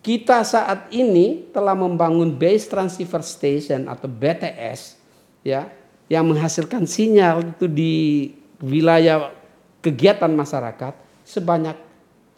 Kita 0.00 0.40
saat 0.40 0.88
ini 0.88 1.52
telah 1.52 1.76
membangun 1.76 2.32
base 2.32 2.64
transceiver 2.64 3.20
station 3.20 3.84
atau 3.92 4.08
BTS 4.08 4.96
ya 5.44 5.68
yang 6.08 6.24
menghasilkan 6.32 6.88
sinyal 6.88 7.44
itu 7.44 7.68
di 7.68 7.94
wilayah 8.64 9.28
kegiatan 9.84 10.32
masyarakat 10.32 10.96
sebanyak 11.28 11.76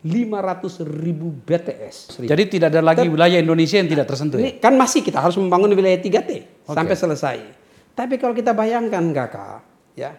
500 0.01 0.81
ribu 0.89 1.29
BTS. 1.45 2.25
Jadi 2.25 2.43
tidak 2.49 2.73
ada 2.73 2.81
lagi 2.81 3.05
wilayah 3.05 3.37
Indonesia 3.37 3.77
yang 3.77 3.89
tidak 3.89 4.09
tersentuh. 4.09 4.41
ya? 4.41 4.49
Ini 4.49 4.53
kan 4.57 4.73
masih 4.73 5.05
kita 5.05 5.21
harus 5.21 5.37
membangun 5.37 5.69
wilayah 5.77 6.01
3T 6.01 6.65
sampai 6.65 6.97
selesai. 6.97 7.37
Tapi 7.93 8.17
kalau 8.17 8.33
kita 8.33 8.57
bayangkan 8.57 9.05
kakak, 9.13 9.61
ya, 9.93 10.17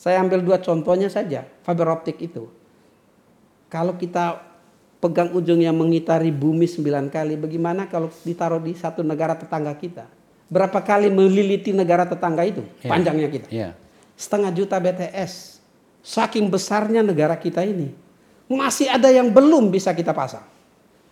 saya 0.00 0.16
ambil 0.24 0.40
dua 0.40 0.60
contohnya 0.64 1.12
saja, 1.12 1.44
fiber 1.60 1.92
optik 1.92 2.16
itu. 2.24 2.48
Kalau 3.68 4.00
kita 4.00 4.40
pegang 4.96 5.36
ujungnya 5.36 5.68
mengitari 5.76 6.32
bumi 6.32 6.64
sembilan 6.64 7.12
kali, 7.12 7.36
bagaimana 7.36 7.84
kalau 7.84 8.08
ditaruh 8.24 8.64
di 8.64 8.72
satu 8.72 9.04
negara 9.04 9.36
tetangga 9.36 9.76
kita? 9.76 10.08
Berapa 10.48 10.80
kali 10.80 11.12
meliliti 11.12 11.76
negara 11.76 12.08
tetangga 12.08 12.44
itu? 12.48 12.64
Iya. 12.80 12.88
Panjangnya 12.88 13.28
kita. 13.28 13.48
Iya. 13.52 13.68
Setengah 14.16 14.52
juta 14.56 14.76
BTS. 14.80 15.60
Saking 16.04 16.48
besarnya 16.48 17.04
negara 17.04 17.36
kita 17.36 17.60
ini. 17.60 18.03
Masih 18.50 18.92
ada 18.92 19.08
yang 19.08 19.32
belum 19.32 19.72
bisa 19.72 19.96
kita 19.96 20.12
pasang. 20.12 20.44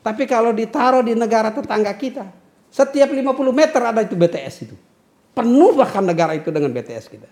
Tapi 0.02 0.26
kalau 0.26 0.50
ditaruh 0.50 1.06
di 1.06 1.14
negara 1.14 1.54
tetangga 1.54 1.94
kita, 1.94 2.26
setiap 2.68 3.08
50 3.08 3.52
meter 3.54 3.80
ada 3.80 4.00
itu 4.02 4.18
BTS 4.18 4.54
itu. 4.66 4.76
Penuh 5.32 5.72
bahkan 5.72 6.04
negara 6.04 6.36
itu 6.36 6.52
dengan 6.52 6.68
BTS 6.74 7.06
kita. 7.08 7.28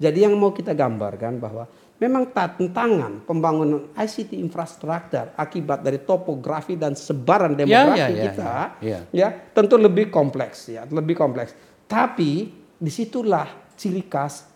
Jadi 0.00 0.24
yang 0.24 0.32
mau 0.38 0.54
kita 0.54 0.72
gambarkan 0.72 1.36
bahwa 1.36 1.68
memang 2.00 2.32
tantangan 2.32 3.20
pembangunan 3.28 3.92
ICT 3.92 4.32
infrastruktur 4.40 5.36
akibat 5.36 5.84
dari 5.84 6.00
topografi 6.00 6.80
dan 6.80 6.96
sebaran 6.96 7.52
demografi 7.52 8.00
ya, 8.00 8.08
ya, 8.08 8.24
kita 8.24 8.52
ya, 8.80 8.98
ya 9.12 9.28
tentu 9.52 9.76
lebih 9.76 10.08
kompleks 10.08 10.72
ya, 10.72 10.88
lebih 10.88 11.12
kompleks. 11.12 11.52
Tapi 11.84 12.48
di 12.80 12.88
situlah 12.88 13.76
ciri 13.76 14.08
khas 14.08 14.48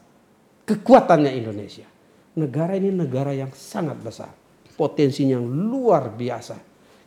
kekuatannya 0.64 1.36
Indonesia. 1.36 1.84
Negara 2.34 2.74
ini 2.74 2.90
negara 2.90 3.30
yang 3.30 3.52
sangat 3.54 4.00
besar, 4.00 4.32
potensinya 4.74 5.38
yang 5.38 5.46
luar 5.46 6.10
biasa. 6.10 6.58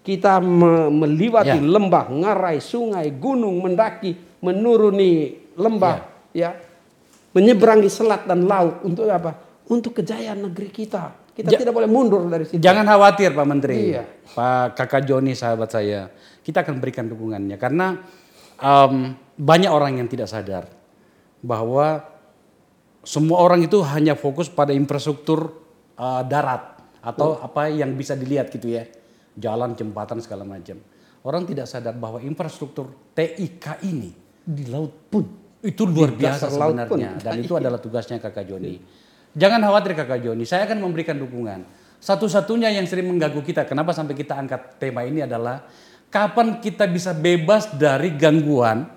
Kita 0.02 0.40
me- 0.40 0.88
melewati 0.88 1.60
Ya. 1.60 1.62
lembah, 1.62 2.08
ngarai, 2.08 2.64
sungai, 2.64 3.12
gunung, 3.12 3.60
mendaki, 3.60 4.16
menuruni 4.40 5.36
lembah, 5.54 6.30
ya, 6.32 6.56
menyeberangi 7.36 7.92
selat 7.92 8.24
dan 8.24 8.48
laut 8.48 8.82
untuk 8.82 9.04
apa? 9.06 9.36
Untuk 9.68 10.00
kejayaan 10.00 10.48
negeri 10.48 10.72
kita. 10.72 11.12
Kita 11.36 11.52
Ja- 11.54 11.60
tidak 11.60 11.76
boleh 11.76 11.92
mundur 11.92 12.24
dari 12.26 12.48
situ. 12.48 12.58
Jangan 12.58 12.88
khawatir 12.88 13.36
Pak 13.36 13.46
Menteri, 13.46 13.94
Iya. 13.94 14.04
Pak 14.32 14.74
Kakak 14.74 15.04
Joni 15.06 15.36
sahabat 15.36 15.70
saya, 15.70 16.08
kita 16.42 16.64
akan 16.64 16.80
berikan 16.80 17.06
dukungannya 17.06 17.60
karena 17.60 18.00
em, 18.58 19.14
banyak 19.38 19.70
orang 19.70 20.02
yang 20.02 20.08
tidak 20.08 20.26
sadar 20.26 20.66
bahwa 21.44 22.02
semua 23.04 23.38
orang 23.38 23.62
itu 23.62 23.78
hanya 23.86 24.18
fokus 24.18 24.48
pada 24.48 24.74
infrastruktur 24.74 25.52
eh, 25.94 26.24
darat 26.26 26.77
atau 27.02 27.40
apa 27.40 27.70
yang 27.72 27.94
bisa 27.94 28.18
dilihat 28.18 28.50
gitu 28.52 28.74
ya, 28.74 28.86
jalan, 29.38 29.78
jembatan 29.78 30.20
segala 30.22 30.44
macam. 30.44 30.78
Orang 31.26 31.44
tidak 31.44 31.68
sadar 31.68 31.98
bahwa 31.98 32.24
infrastruktur 32.24 32.94
TIK 33.12 33.84
ini 33.84 34.16
Di 34.48 34.70
laut 34.72 34.96
pun. 35.12 35.26
itu 35.60 35.84
luar 35.84 36.16
Di 36.16 36.24
biasa 36.24 36.48
laut 36.56 36.78
pun. 36.88 36.96
sebenarnya 36.96 37.12
dan 37.20 37.34
itu 37.42 37.54
adalah 37.58 37.80
tugasnya 37.82 38.22
kakak 38.22 38.48
Joni. 38.48 38.80
Jangan 39.38 39.60
khawatir 39.60 39.92
kakak 39.98 40.24
Joni, 40.24 40.48
saya 40.48 40.66
akan 40.66 40.80
memberikan 40.82 41.20
dukungan. 41.20 41.68
Satu-satunya 41.98 42.70
yang 42.72 42.86
sering 42.86 43.10
mengganggu 43.10 43.42
kita, 43.42 43.66
kenapa 43.66 43.92
sampai 43.92 44.14
kita 44.14 44.38
angkat 44.38 44.78
tema 44.78 45.02
ini 45.04 45.26
adalah 45.26 45.66
kapan 46.08 46.62
kita 46.62 46.88
bisa 46.88 47.12
bebas 47.12 47.74
dari 47.76 48.14
gangguan 48.16 48.88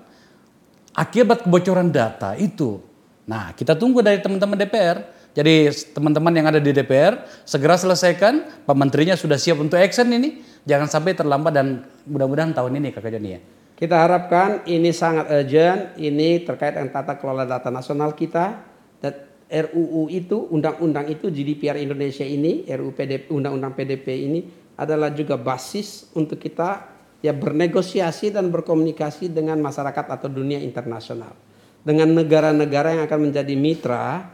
akibat 0.94 1.46
kebocoran 1.46 1.90
data 1.90 2.36
itu. 2.36 2.78
Nah, 3.26 3.54
kita 3.54 3.78
tunggu 3.78 4.02
dari 4.02 4.18
teman-teman 4.18 4.58
DPR. 4.58 4.98
Jadi 5.30 5.70
teman-teman 5.94 6.34
yang 6.34 6.46
ada 6.50 6.58
di 6.58 6.74
DPR 6.74 7.22
segera 7.46 7.78
selesaikan. 7.78 8.66
Pak 8.66 8.76
Menterinya 8.76 9.14
sudah 9.14 9.38
siap 9.38 9.62
untuk 9.62 9.78
action 9.78 10.10
ini. 10.10 10.42
Jangan 10.66 10.90
sampai 10.90 11.14
terlambat 11.14 11.52
dan 11.54 11.86
mudah-mudahan 12.04 12.50
tahun 12.50 12.82
ini 12.82 12.88
Kakak 12.90 13.10
Joni 13.14 13.30
ya. 13.30 13.40
Kita 13.80 13.96
harapkan 13.96 14.68
ini 14.68 14.92
sangat 14.92 15.32
urgent, 15.32 15.96
ini 15.96 16.44
terkait 16.44 16.76
dengan 16.76 16.92
tata 16.92 17.16
kelola 17.16 17.48
data 17.48 17.72
nasional 17.72 18.12
kita. 18.12 18.60
Dan 19.00 19.14
RUU 19.48 20.12
itu, 20.12 20.52
undang-undang 20.52 21.08
itu 21.08 21.32
GDPR 21.32 21.80
Indonesia 21.80 22.26
ini, 22.26 22.68
RUU 22.68 22.92
PDP, 22.92 23.32
undang-undang 23.32 23.72
PDP 23.72 24.28
ini 24.28 24.40
adalah 24.76 25.08
juga 25.16 25.40
basis 25.40 26.12
untuk 26.12 26.36
kita 26.36 26.92
ya 27.20 27.36
bernegosiasi 27.36 28.32
dan 28.32 28.48
berkomunikasi 28.48 29.32
dengan 29.32 29.60
masyarakat 29.60 30.08
atau 30.08 30.28
dunia 30.28 30.60
internasional 30.60 31.36
dengan 31.84 32.08
negara-negara 32.12 32.96
yang 32.96 33.04
akan 33.04 33.20
menjadi 33.28 33.54
mitra 33.56 34.28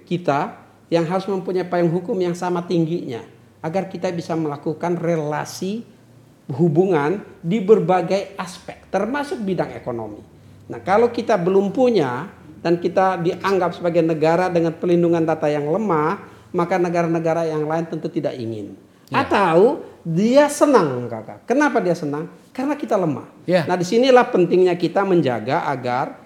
kita 0.00 0.62
yang 0.92 1.04
harus 1.08 1.24
mempunyai 1.28 1.64
payung 1.68 1.92
hukum 1.92 2.16
yang 2.20 2.36
sama 2.36 2.64
tingginya 2.64 3.24
agar 3.64 3.88
kita 3.88 4.12
bisa 4.12 4.36
melakukan 4.36 4.98
relasi 4.98 5.84
hubungan 6.52 7.22
di 7.40 7.62
berbagai 7.62 8.36
aspek 8.36 8.90
termasuk 8.92 9.40
bidang 9.40 9.72
ekonomi. 9.72 10.20
Nah, 10.68 10.80
kalau 10.84 11.08
kita 11.08 11.38
belum 11.40 11.72
punya 11.72 12.28
dan 12.62 12.78
kita 12.78 13.18
dianggap 13.18 13.74
sebagai 13.74 14.04
negara 14.04 14.52
dengan 14.52 14.74
pelindungan 14.76 15.24
data 15.26 15.50
yang 15.50 15.66
lemah, 15.66 16.20
maka 16.54 16.78
negara-negara 16.78 17.48
yang 17.48 17.66
lain 17.66 17.88
tentu 17.88 18.06
tidak 18.12 18.36
ingin. 18.38 18.76
Ya. 19.10 19.26
Atau 19.26 19.82
dia 20.06 20.46
senang, 20.46 21.10
Kakak. 21.10 21.44
Kenapa 21.44 21.82
dia 21.82 21.96
senang? 21.96 22.30
Karena 22.54 22.78
kita 22.78 22.94
lemah. 22.94 23.26
Ya. 23.48 23.66
Nah, 23.66 23.74
di 23.74 23.84
sinilah 23.86 24.28
pentingnya 24.30 24.78
kita 24.78 25.02
menjaga 25.02 25.66
agar 25.66 26.21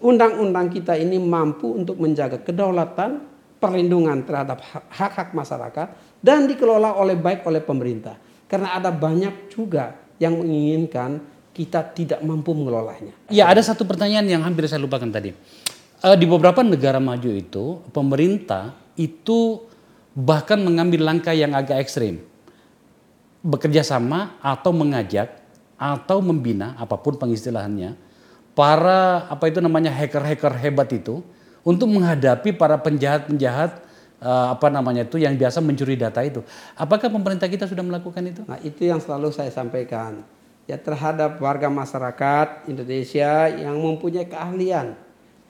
undang-undang 0.00 0.72
kita 0.72 0.96
ini 0.96 1.20
mampu 1.20 1.76
untuk 1.76 2.00
menjaga 2.00 2.40
kedaulatan, 2.40 3.20
perlindungan 3.60 4.24
terhadap 4.24 4.64
hak-hak 4.90 5.36
masyarakat 5.36 5.88
dan 6.24 6.48
dikelola 6.48 6.96
oleh 6.96 7.14
baik 7.14 7.44
oleh 7.46 7.60
pemerintah. 7.60 8.16
Karena 8.48 8.74
ada 8.76 8.90
banyak 8.90 9.52
juga 9.52 9.96
yang 10.18 10.40
menginginkan 10.40 11.20
kita 11.52 11.84
tidak 11.92 12.20
mampu 12.24 12.56
mengelolanya. 12.56 13.12
Ya, 13.28 13.48
ada 13.48 13.60
satu 13.60 13.84
pertanyaan 13.84 14.24
yang 14.24 14.42
hampir 14.42 14.64
saya 14.66 14.80
lupakan 14.80 15.08
tadi. 15.08 15.36
Uh, 16.02 16.16
di 16.16 16.24
beberapa 16.24 16.64
negara 16.64 16.98
maju 16.98 17.30
itu, 17.30 17.78
pemerintah 17.92 18.74
itu 18.96 19.62
bahkan 20.16 20.60
mengambil 20.60 21.04
langkah 21.04 21.36
yang 21.36 21.52
agak 21.52 21.80
ekstrim. 21.80 22.24
Bekerja 23.44 23.84
sama 23.84 24.36
atau 24.40 24.72
mengajak 24.72 25.38
atau 25.76 26.18
membina, 26.24 26.74
apa 26.80 26.96
pun 26.98 27.18
pengistilahannya, 27.20 27.94
para 28.52 29.28
apa 29.32 29.48
itu 29.48 29.58
namanya 29.64 29.88
hacker-hacker 29.92 30.52
hebat 30.60 30.88
itu 30.92 31.24
untuk 31.64 31.88
menghadapi 31.88 32.52
para 32.52 32.76
penjahat-penjahat 32.76 33.80
uh, 34.22 34.54
apa 34.54 34.66
namanya 34.68 35.06
itu 35.06 35.18
yang 35.18 35.34
biasa 35.34 35.58
mencuri 35.58 35.98
data 35.98 36.22
itu. 36.22 36.40
Apakah 36.78 37.10
pemerintah 37.10 37.50
kita 37.50 37.66
sudah 37.66 37.82
melakukan 37.82 38.22
itu? 38.26 38.42
Nah, 38.46 38.58
itu 38.62 38.86
yang 38.86 39.02
selalu 39.02 39.34
saya 39.34 39.50
sampaikan. 39.50 40.22
Ya 40.70 40.78
terhadap 40.78 41.42
warga 41.42 41.66
masyarakat 41.66 42.70
Indonesia 42.70 43.50
yang 43.50 43.74
mempunyai 43.82 44.30
keahlian 44.30 44.94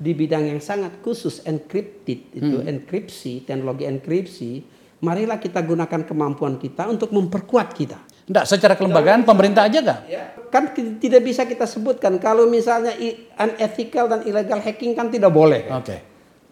di 0.01 0.17
bidang 0.17 0.49
yang 0.49 0.59
sangat 0.59 0.99
khusus 1.05 1.45
encrypted 1.45 2.33
itu 2.33 2.59
hmm. 2.59 2.67
enkripsi, 2.67 3.45
teknologi 3.45 3.85
enkripsi, 3.85 4.65
marilah 5.05 5.37
kita 5.37 5.61
gunakan 5.61 6.03
kemampuan 6.09 6.57
kita 6.57 6.89
untuk 6.89 7.13
memperkuat 7.13 7.77
kita. 7.77 8.01
Enggak, 8.23 8.45
secara 8.47 8.75
kelembagaan 8.79 9.27
pemerintah 9.27 9.67
aja 9.67 9.79
enggak? 9.83 10.01
Ya. 10.07 10.25
Kan 10.53 10.71
tidak 10.77 11.23
bisa 11.27 11.43
kita 11.43 11.67
sebutkan 11.67 12.23
kalau 12.23 12.47
misalnya 12.47 12.95
unethical 13.41 14.07
dan 14.07 14.21
illegal 14.23 14.63
hacking 14.63 14.95
kan 14.95 15.11
tidak 15.11 15.35
boleh. 15.35 15.67
Oke. 15.73 15.85
Okay. 15.85 15.99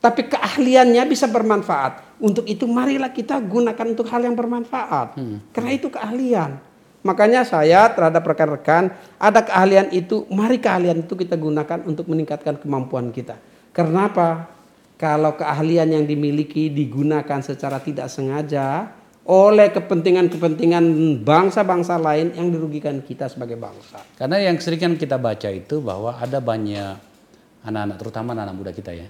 Tapi 0.01 0.33
keahliannya 0.33 1.05
bisa 1.05 1.29
bermanfaat. 1.29 2.19
Untuk 2.25 2.49
itu 2.49 2.65
marilah 2.65 3.13
kita 3.13 3.37
gunakan 3.37 3.87
untuk 3.87 4.09
hal 4.09 4.25
yang 4.25 4.33
bermanfaat. 4.33 5.21
Hmm. 5.21 5.45
Karena 5.53 5.71
itu 5.77 5.93
keahlian. 5.93 6.57
Makanya 7.01 7.49
saya 7.49 7.89
terhadap 7.93 8.25
rekan-rekan 8.25 8.93
ada 9.17 9.41
keahlian 9.41 9.89
itu, 9.93 10.29
mari 10.29 10.61
keahlian 10.61 11.05
itu 11.05 11.17
kita 11.17 11.37
gunakan 11.37 11.81
untuk 11.89 12.09
meningkatkan 12.09 12.61
kemampuan 12.61 13.09
kita. 13.09 13.41
Karena 13.73 14.09
apa? 14.09 14.49
Kalau 15.01 15.33
keahlian 15.33 15.97
yang 15.97 16.05
dimiliki 16.05 16.69
digunakan 16.69 17.41
secara 17.41 17.81
tidak 17.81 18.13
sengaja, 18.13 18.93
oleh 19.31 19.71
kepentingan-kepentingan 19.71 20.85
bangsa-bangsa 21.23 22.03
lain 22.03 22.35
yang 22.35 22.51
dirugikan 22.51 22.99
kita 22.99 23.31
sebagai 23.31 23.55
bangsa. 23.55 24.03
Karena 24.19 24.43
yang 24.43 24.59
sering 24.59 24.83
kan 24.83 24.93
kita 24.99 25.23
baca 25.23 25.47
itu 25.47 25.79
bahwa 25.79 26.19
ada 26.19 26.43
banyak 26.43 26.99
anak-anak 27.63 27.97
terutama 28.03 28.35
anak-anak 28.35 28.57
muda 28.59 28.73
kita 28.75 28.91
ya 28.91 29.07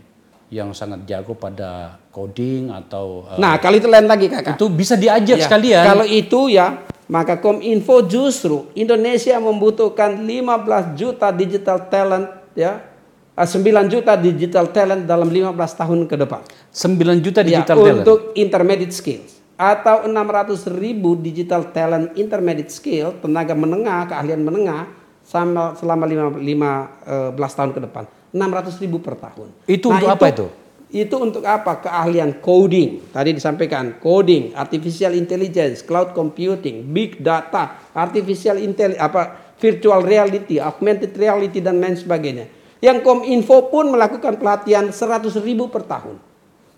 yang 0.52 0.76
sangat 0.76 1.08
jago 1.08 1.32
pada 1.38 1.96
coding 2.12 2.68
atau 2.68 3.24
uh, 3.32 3.40
Nah, 3.40 3.56
kalau 3.62 3.80
itu 3.80 3.88
lain 3.88 4.04
lagi 4.04 4.28
Kakak. 4.28 4.60
Itu 4.60 4.68
bisa 4.68 4.98
diajak 4.98 5.40
ya, 5.40 5.44
sekalian. 5.48 5.84
Kalau 5.88 6.04
itu 6.04 6.52
ya, 6.52 6.84
maka 7.08 7.40
Kominfo 7.40 8.04
justru 8.04 8.68
Indonesia 8.76 9.40
membutuhkan 9.40 10.20
15 10.20 11.00
juta 11.00 11.32
digital 11.32 11.88
talent 11.88 12.28
ya. 12.52 12.92
9 13.40 13.56
eh, 13.56 13.86
juta 13.88 14.20
digital 14.20 14.68
talent 14.68 15.08
dalam 15.08 15.32
15 15.32 15.56
tahun 15.56 16.04
ke 16.04 16.18
depan. 16.18 16.44
9 16.76 17.24
juta 17.24 17.40
ya, 17.40 17.46
digital 17.46 17.76
ya, 17.78 17.82
talent. 17.88 18.04
Untuk 18.04 18.18
intermediate 18.36 18.92
skills 18.92 19.39
atau 19.60 20.08
600 20.08 20.80
ribu 20.80 21.20
digital 21.20 21.68
talent 21.68 22.16
intermediate 22.16 22.72
skill 22.72 23.20
tenaga 23.20 23.52
menengah 23.52 24.08
keahlian 24.08 24.40
menengah 24.40 24.88
sama 25.20 25.76
selama 25.76 26.08
15 26.08 26.40
eh, 26.40 27.52
tahun 27.52 27.72
ke 27.76 27.80
depan 27.84 28.04
600 28.32 28.82
ribu 28.82 29.02
per 29.02 29.18
tahun. 29.18 29.52
Itu 29.66 29.90
nah, 29.90 30.00
untuk 30.00 30.08
itu, 30.08 30.16
apa 30.16 30.26
itu? 30.30 30.46
Itu 30.90 31.16
untuk 31.22 31.42
apa? 31.46 31.82
Keahlian 31.82 32.38
coding. 32.42 33.10
Tadi 33.14 33.30
disampaikan 33.34 33.98
coding, 33.98 34.54
artificial 34.54 35.14
intelligence, 35.14 35.82
cloud 35.82 36.14
computing, 36.14 36.86
big 36.90 37.18
data, 37.22 37.90
artificial 37.94 38.58
intelligence, 38.58 39.02
apa 39.02 39.54
virtual 39.58 40.00
reality, 40.02 40.62
augmented 40.62 41.12
reality 41.18 41.58
dan 41.60 41.82
lain 41.82 41.98
sebagainya. 41.98 42.48
Yang 42.80 43.04
Kominfo 43.04 43.68
pun 43.68 43.92
melakukan 43.92 44.40
pelatihan 44.40 44.88
100 44.88 45.28
ribu 45.44 45.68
per 45.68 45.84
tahun 45.84 46.16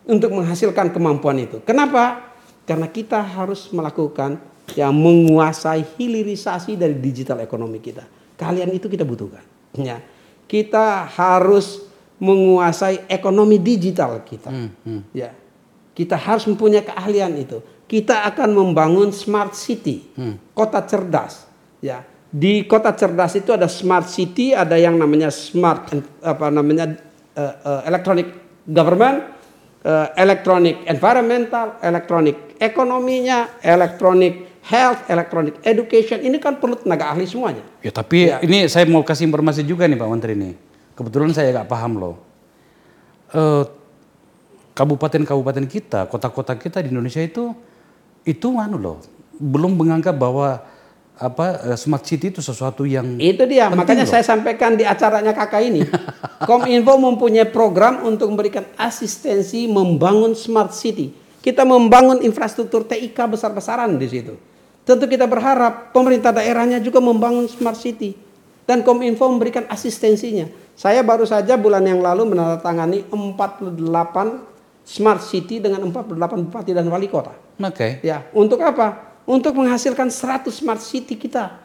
untuk 0.02 0.34
menghasilkan 0.34 0.90
kemampuan 0.90 1.38
itu. 1.38 1.62
Kenapa? 1.62 2.31
Karena 2.62 2.86
kita 2.86 3.18
harus 3.18 3.70
melakukan 3.74 4.38
yang 4.78 4.94
menguasai 4.94 5.84
hilirisasi 5.98 6.78
dari 6.78 6.96
digital 6.96 7.42
ekonomi 7.42 7.82
kita. 7.82 8.06
Kalian 8.38 8.70
itu 8.72 8.86
kita 8.86 9.02
butuhkan. 9.02 9.42
Ya. 9.76 10.00
Kita 10.46 11.08
harus 11.08 11.82
menguasai 12.22 13.10
ekonomi 13.10 13.58
digital 13.58 14.22
kita. 14.22 14.50
Hmm, 14.50 14.70
hmm. 14.86 15.02
Ya. 15.10 15.34
Kita 15.92 16.16
harus 16.16 16.46
mempunyai 16.46 16.86
keahlian 16.86 17.34
itu. 17.36 17.60
Kita 17.90 18.24
akan 18.32 18.56
membangun 18.56 19.12
smart 19.12 19.52
city, 19.52 20.08
hmm. 20.16 20.56
kota 20.56 20.80
cerdas. 20.86 21.44
Ya. 21.84 22.06
Di 22.32 22.64
kota 22.64 22.96
cerdas 22.96 23.36
itu 23.36 23.52
ada 23.52 23.68
smart 23.68 24.08
city, 24.08 24.56
ada 24.56 24.80
yang 24.80 24.96
namanya 24.96 25.28
smart 25.28 25.92
apa 26.24 26.48
namanya 26.48 26.96
uh, 27.36 27.54
uh, 27.60 27.80
electronic 27.84 28.32
government, 28.64 29.31
uh, 29.86 30.08
electronic 30.14 30.86
environmental, 30.86 31.78
electronic 31.82 32.56
ekonominya, 32.58 33.58
elektronik 33.62 34.62
health, 34.62 35.10
elektronik 35.10 35.58
education, 35.66 36.22
ini 36.22 36.38
kan 36.38 36.58
perlu 36.62 36.78
tenaga 36.78 37.10
ahli 37.10 37.26
semuanya. 37.26 37.62
Ya 37.82 37.90
tapi 37.90 38.30
ya. 38.30 38.38
ini 38.42 38.70
saya 38.70 38.86
mau 38.86 39.02
kasih 39.02 39.26
informasi 39.26 39.66
juga 39.66 39.90
nih 39.90 39.98
Pak 39.98 40.08
Menteri 40.10 40.32
ini. 40.38 40.50
Kebetulan 40.94 41.34
saya 41.34 41.50
nggak 41.50 41.68
paham 41.70 41.92
loh. 41.98 42.16
kabupaten 43.32 45.24
kabupaten-kabupaten 45.24 45.64
kita, 45.64 46.04
kota-kota 46.04 46.52
kita 46.52 46.84
di 46.84 46.92
Indonesia 46.92 47.20
itu 47.24 47.56
itu 48.28 48.48
anu 48.60 48.76
loh, 48.76 48.98
belum 49.40 49.72
menganggap 49.72 50.12
bahwa 50.12 50.60
apa 51.16 51.72
eh, 51.72 51.78
smart 51.78 52.04
city 52.08 52.32
itu 52.32 52.40
sesuatu 52.40 52.88
yang 52.88 53.20
itu 53.20 53.44
dia 53.44 53.68
makanya 53.68 54.08
loh. 54.08 54.12
saya 54.16 54.24
sampaikan 54.24 54.74
di 54.74 54.82
acaranya 54.82 55.36
kakak 55.36 55.62
ini 55.64 55.84
Kominfo 56.48 56.98
mempunyai 56.98 57.46
program 57.46 58.02
untuk 58.08 58.32
memberikan 58.32 58.66
asistensi 58.80 59.68
membangun 59.70 60.34
smart 60.34 60.72
city 60.74 61.22
kita 61.42 61.66
membangun 61.66 62.22
infrastruktur 62.22 62.86
TIK 62.86 63.18
besar-besaran 63.34 63.98
di 63.98 64.06
situ. 64.06 64.38
Tentu 64.86 65.10
kita 65.10 65.26
berharap 65.26 65.90
pemerintah 65.90 66.30
daerahnya 66.30 66.78
juga 66.78 67.02
membangun 67.02 67.50
smart 67.50 67.74
city 67.74 68.14
dan 68.62 68.86
Kominfo 68.86 69.26
memberikan 69.26 69.66
asistensinya. 69.66 70.46
Saya 70.78 71.02
baru 71.02 71.26
saja 71.26 71.58
bulan 71.58 71.82
yang 71.82 71.98
lalu 71.98 72.30
menandatangani 72.30 73.10
48 73.10 73.74
smart 74.86 75.22
city 75.22 75.58
dengan 75.58 75.82
48 75.90 76.46
bupati 76.46 76.70
dan 76.74 76.86
wali 76.86 77.10
kota. 77.10 77.34
Oke. 77.58 77.74
Okay. 77.74 77.90
Ya, 78.06 78.26
untuk 78.34 78.62
apa? 78.62 79.11
Untuk 79.22 79.54
menghasilkan 79.54 80.10
100 80.10 80.50
smart 80.50 80.82
city 80.82 81.14
kita. 81.14 81.62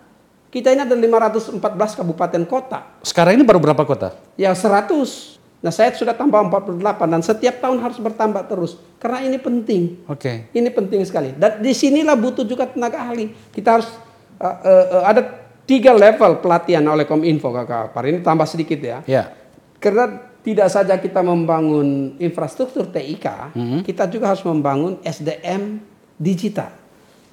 Kita 0.47 0.71
ini 0.71 0.85
ada 0.85 0.95
514 0.95 1.59
kabupaten 1.99 2.43
kota. 2.47 2.97
Sekarang 3.03 3.35
ini 3.35 3.43
baru 3.43 3.59
berapa 3.59 3.83
kota? 3.83 4.15
Ya 4.39 4.53
100. 4.55 5.37
Nah 5.57 5.73
saya 5.73 5.89
sudah 5.91 6.13
tambah 6.13 6.37
48 6.37 6.79
dan 7.09 7.21
setiap 7.25 7.55
tahun 7.59 7.81
harus 7.81 7.97
bertambah 7.97 8.45
terus 8.45 8.77
karena 9.01 9.25
ini 9.25 9.37
penting. 9.41 10.05
Oke. 10.05 10.47
Okay. 10.47 10.55
Ini 10.55 10.69
penting 10.69 11.01
sekali. 11.03 11.33
Dan 11.33 11.59
di 11.59 11.73
sinilah 11.73 12.13
butuh 12.13 12.45
juga 12.45 12.69
tenaga 12.69 13.09
ahli. 13.09 13.33
Kita 13.51 13.81
harus 13.81 13.89
uh, 14.37 14.45
uh, 14.45 14.85
uh, 15.01 15.03
ada 15.03 15.21
tiga 15.67 15.91
level 15.91 16.39
pelatihan 16.39 16.85
oleh 16.87 17.03
Kominfo 17.03 17.51
kakak 17.51 17.91
Par 17.91 18.05
ini 18.07 18.21
tambah 18.23 18.47
sedikit 18.47 18.79
ya. 18.79 19.01
Yeah. 19.03 19.33
Karena 19.81 20.31
tidak 20.47 20.71
saja 20.71 20.95
kita 20.95 21.19
membangun 21.19 22.15
infrastruktur 22.23 22.87
TIK, 22.87 23.51
kita 23.83 24.07
juga 24.07 24.31
harus 24.31 24.41
membangun 24.47 24.95
SDM 25.03 25.83
digital. 26.15 26.71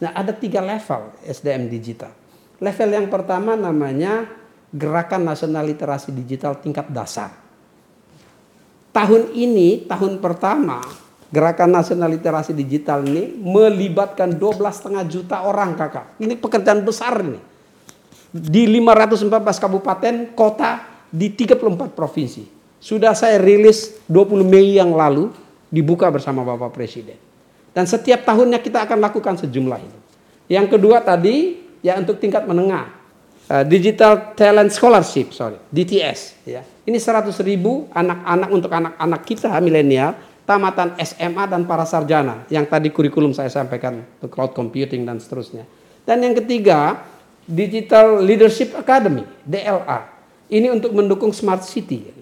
Nah, 0.03 0.11
ada 0.11 0.35
tiga 0.35 0.59
level 0.59 1.15
SDM 1.23 1.71
digital. 1.71 2.11
Level 2.59 2.91
yang 2.91 3.07
pertama 3.11 3.55
namanya 3.55 4.27
Gerakan 4.75 5.23
Nasional 5.23 5.71
Literasi 5.71 6.11
Digital 6.11 6.59
Tingkat 6.59 6.91
Dasar. 6.91 7.31
Tahun 8.91 9.31
ini, 9.35 9.87
tahun 9.87 10.19
pertama, 10.19 10.83
Gerakan 11.31 11.71
Nasional 11.71 12.11
Literasi 12.15 12.55
Digital 12.55 13.07
ini 13.07 13.35
melibatkan 13.39 14.35
12,5 14.35 15.03
juta 15.07 15.47
orang 15.47 15.79
kakak. 15.79 16.19
Ini 16.19 16.35
pekerjaan 16.39 16.83
besar 16.83 17.23
ini. 17.23 17.39
Di 18.35 18.67
514 18.67 19.63
kabupaten, 19.63 20.15
kota, 20.35 20.83
di 21.11 21.31
34 21.31 21.95
provinsi. 21.95 22.43
Sudah 22.83 23.15
saya 23.15 23.39
rilis 23.39 24.03
20 24.11 24.43
Mei 24.43 24.75
yang 24.75 24.91
lalu 24.91 25.31
dibuka 25.71 26.11
bersama 26.11 26.43
Bapak 26.43 26.75
Presiden. 26.75 27.34
Dan 27.75 27.91
setiap 27.91 28.23
tahunnya 28.23 28.63
kita 28.63 28.87
akan 28.87 29.03
lakukan 29.03 29.35
sejumlah 29.35 29.81
itu. 29.83 29.99
Yang 30.47 30.79
kedua 30.79 31.03
tadi 31.03 31.59
ya 31.83 31.99
untuk 31.99 32.23
tingkat 32.23 32.47
menengah. 32.47 33.03
Uh, 33.45 33.61
Digital 33.61 34.33
Talent 34.33 34.73
Scholarship, 34.73 35.37
sorry, 35.37 35.61
DTS 35.69 36.49
ya. 36.49 36.65
Ini 36.89 36.97
100 36.97 37.29
ribu 37.45 37.93
anak-anak 37.93 38.49
untuk 38.49 38.73
anak-anak 38.73 39.21
kita 39.29 39.53
milenial 39.61 40.17
tamatan 40.49 40.97
SMA 41.01 41.45
dan 41.49 41.69
para 41.69 41.85
sarjana 41.85 42.45
yang 42.49 42.65
tadi 42.65 42.89
kurikulum 42.89 43.37
saya 43.37 43.53
sampaikan 43.53 44.01
untuk 44.01 44.33
cloud 44.33 44.57
computing 44.57 45.05
dan 45.05 45.21
seterusnya. 45.21 45.69
Dan 46.05 46.25
yang 46.25 46.37
ketiga, 46.37 47.05
Digital 47.45 48.25
Leadership 48.25 48.73
Academy, 48.77 49.25
DLA. 49.45 50.09
Ini 50.49 50.73
untuk 50.73 50.93
mendukung 50.97 51.33
smart 51.33 51.65
city. 51.65 52.13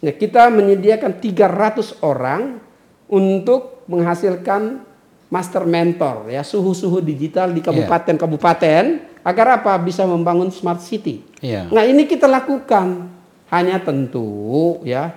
Nah, 0.00 0.12
kita 0.16 0.48
menyediakan 0.48 1.20
300 1.20 2.00
orang 2.04 2.60
untuk 3.08 3.84
menghasilkan 3.88 4.84
master 5.30 5.62
mentor 5.62 6.26
ya 6.28 6.42
suhu-suhu 6.42 6.98
digital 6.98 7.54
di 7.54 7.62
kabupaten-kabupaten 7.62 8.84
agar 9.22 9.62
apa 9.62 9.72
bisa 9.78 10.02
membangun 10.04 10.50
smart 10.50 10.82
city. 10.82 11.22
Yeah. 11.38 11.70
Nah, 11.70 11.86
ini 11.86 12.04
kita 12.04 12.26
lakukan 12.26 13.08
hanya 13.52 13.78
tentu 13.80 14.80
ya 14.82 15.14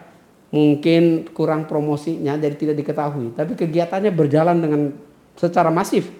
mungkin 0.53 1.33
kurang 1.33 1.65
promosinya 1.65 2.37
jadi 2.37 2.53
tidak 2.53 2.75
diketahui, 2.77 3.33
tapi 3.33 3.57
kegiatannya 3.57 4.13
berjalan 4.13 4.57
dengan 4.61 4.81
secara 5.33 5.73
masif. 5.73 6.13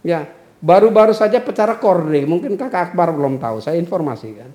Ya, 0.00 0.24
baru-baru 0.64 1.12
saja 1.12 1.36
pecara 1.44 1.76
korde, 1.76 2.24
mungkin 2.24 2.56
Kakak 2.56 2.92
Akbar 2.92 3.12
belum 3.12 3.36
tahu, 3.36 3.60
saya 3.60 3.76
informasikan. 3.76 4.48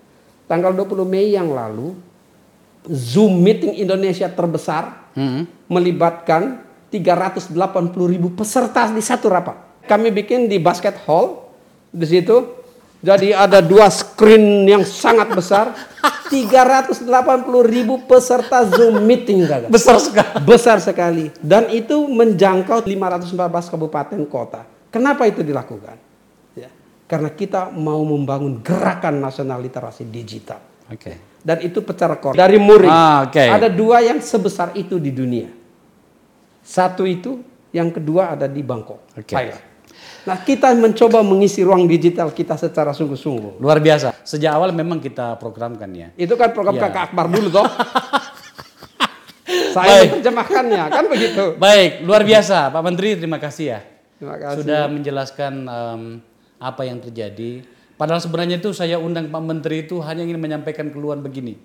Tanggal 0.50 0.74
20 0.74 1.06
Mei 1.06 1.30
yang 1.38 1.54
lalu 1.54 1.94
Zoom 2.90 3.46
meeting 3.46 3.78
Indonesia 3.78 4.26
terbesar 4.34 5.14
hmm. 5.14 5.70
melibatkan 5.70 6.66
380 6.90 7.54
ribu 8.10 8.34
peserta 8.34 8.90
di 8.90 9.02
satu 9.02 9.30
rapat. 9.30 9.86
Kami 9.86 10.10
bikin 10.14 10.50
di 10.50 10.58
basket 10.58 10.98
hall 11.06 11.50
di 11.90 12.06
situ. 12.06 12.58
Jadi 13.00 13.32
ada 13.32 13.64
dua 13.64 13.88
screen 13.88 14.68
yang 14.68 14.84
sangat 14.84 15.32
besar, 15.32 15.72
380 16.34 17.08
ribu 17.64 18.04
peserta 18.04 18.68
Zoom 18.68 19.08
meeting, 19.08 19.48
kakak. 19.48 19.72
Besar 19.72 19.98
sekali. 20.04 20.34
Besar 20.44 20.78
sekali. 20.84 21.26
Dan 21.40 21.72
itu 21.72 21.96
menjangkau 22.12 22.84
514 22.84 23.72
kabupaten 23.72 24.20
kota. 24.28 24.68
Kenapa 24.92 25.24
itu 25.32 25.40
dilakukan? 25.48 25.96
Ya, 26.60 26.68
karena 27.08 27.32
kita 27.32 27.72
mau 27.72 28.04
membangun 28.04 28.60
gerakan 28.60 29.24
nasional 29.24 29.64
literasi 29.64 30.04
digital. 30.04 30.60
Oke. 30.92 31.00
Okay 31.00 31.30
dan 31.40 31.58
itu 31.64 31.80
pecah 31.80 32.08
rekor 32.12 32.36
dari 32.36 32.60
Muri. 32.60 32.88
Ah, 32.88 33.28
okay. 33.28 33.48
Ada 33.48 33.72
dua 33.72 34.04
yang 34.04 34.20
sebesar 34.20 34.76
itu 34.76 35.00
di 35.00 35.12
dunia. 35.16 35.48
Satu 36.62 37.08
itu, 37.08 37.42
yang 37.74 37.90
kedua 37.90 38.38
ada 38.38 38.46
di 38.46 38.62
Bangkok, 38.62 39.10
okay. 39.18 39.36
Thailand. 39.36 39.64
Nah 40.28 40.38
kita 40.46 40.76
mencoba 40.76 41.26
mengisi 41.26 41.66
ruang 41.66 41.90
digital 41.90 42.30
kita 42.36 42.60
secara 42.60 42.94
sungguh-sungguh. 42.94 43.58
Luar 43.58 43.82
biasa. 43.82 44.14
Sejak 44.22 44.54
awal 44.54 44.76
memang 44.76 45.02
kita 45.02 45.40
programkan 45.40 45.90
ya. 45.96 46.08
Itu 46.14 46.36
kan 46.36 46.54
program 46.54 46.78
ya. 46.78 46.82
kakak 46.88 47.04
Akbar 47.12 47.26
dulu 47.32 47.50
toh. 47.50 47.66
Saya 49.76 50.06
menerjemahkannya 50.06 50.84
kan 50.92 51.06
begitu. 51.10 51.44
Baik, 51.58 52.06
luar 52.06 52.22
biasa 52.22 52.70
Pak 52.70 52.84
Menteri. 52.86 53.18
Terima 53.18 53.42
kasih 53.42 53.66
ya. 53.66 53.80
Terima 54.22 54.38
kasih. 54.38 54.56
Sudah 54.62 54.82
menjelaskan 54.92 55.54
um, 55.66 56.02
apa 56.60 56.82
yang 56.86 57.00
terjadi 57.00 57.64
Padahal 58.00 58.24
sebenarnya 58.24 58.64
itu 58.64 58.72
saya 58.72 58.96
undang 58.96 59.28
Pak 59.28 59.44
Menteri 59.44 59.84
itu 59.84 60.00
hanya 60.00 60.24
ingin 60.24 60.40
menyampaikan 60.40 60.88
keluhan 60.88 61.20
begini. 61.20 61.60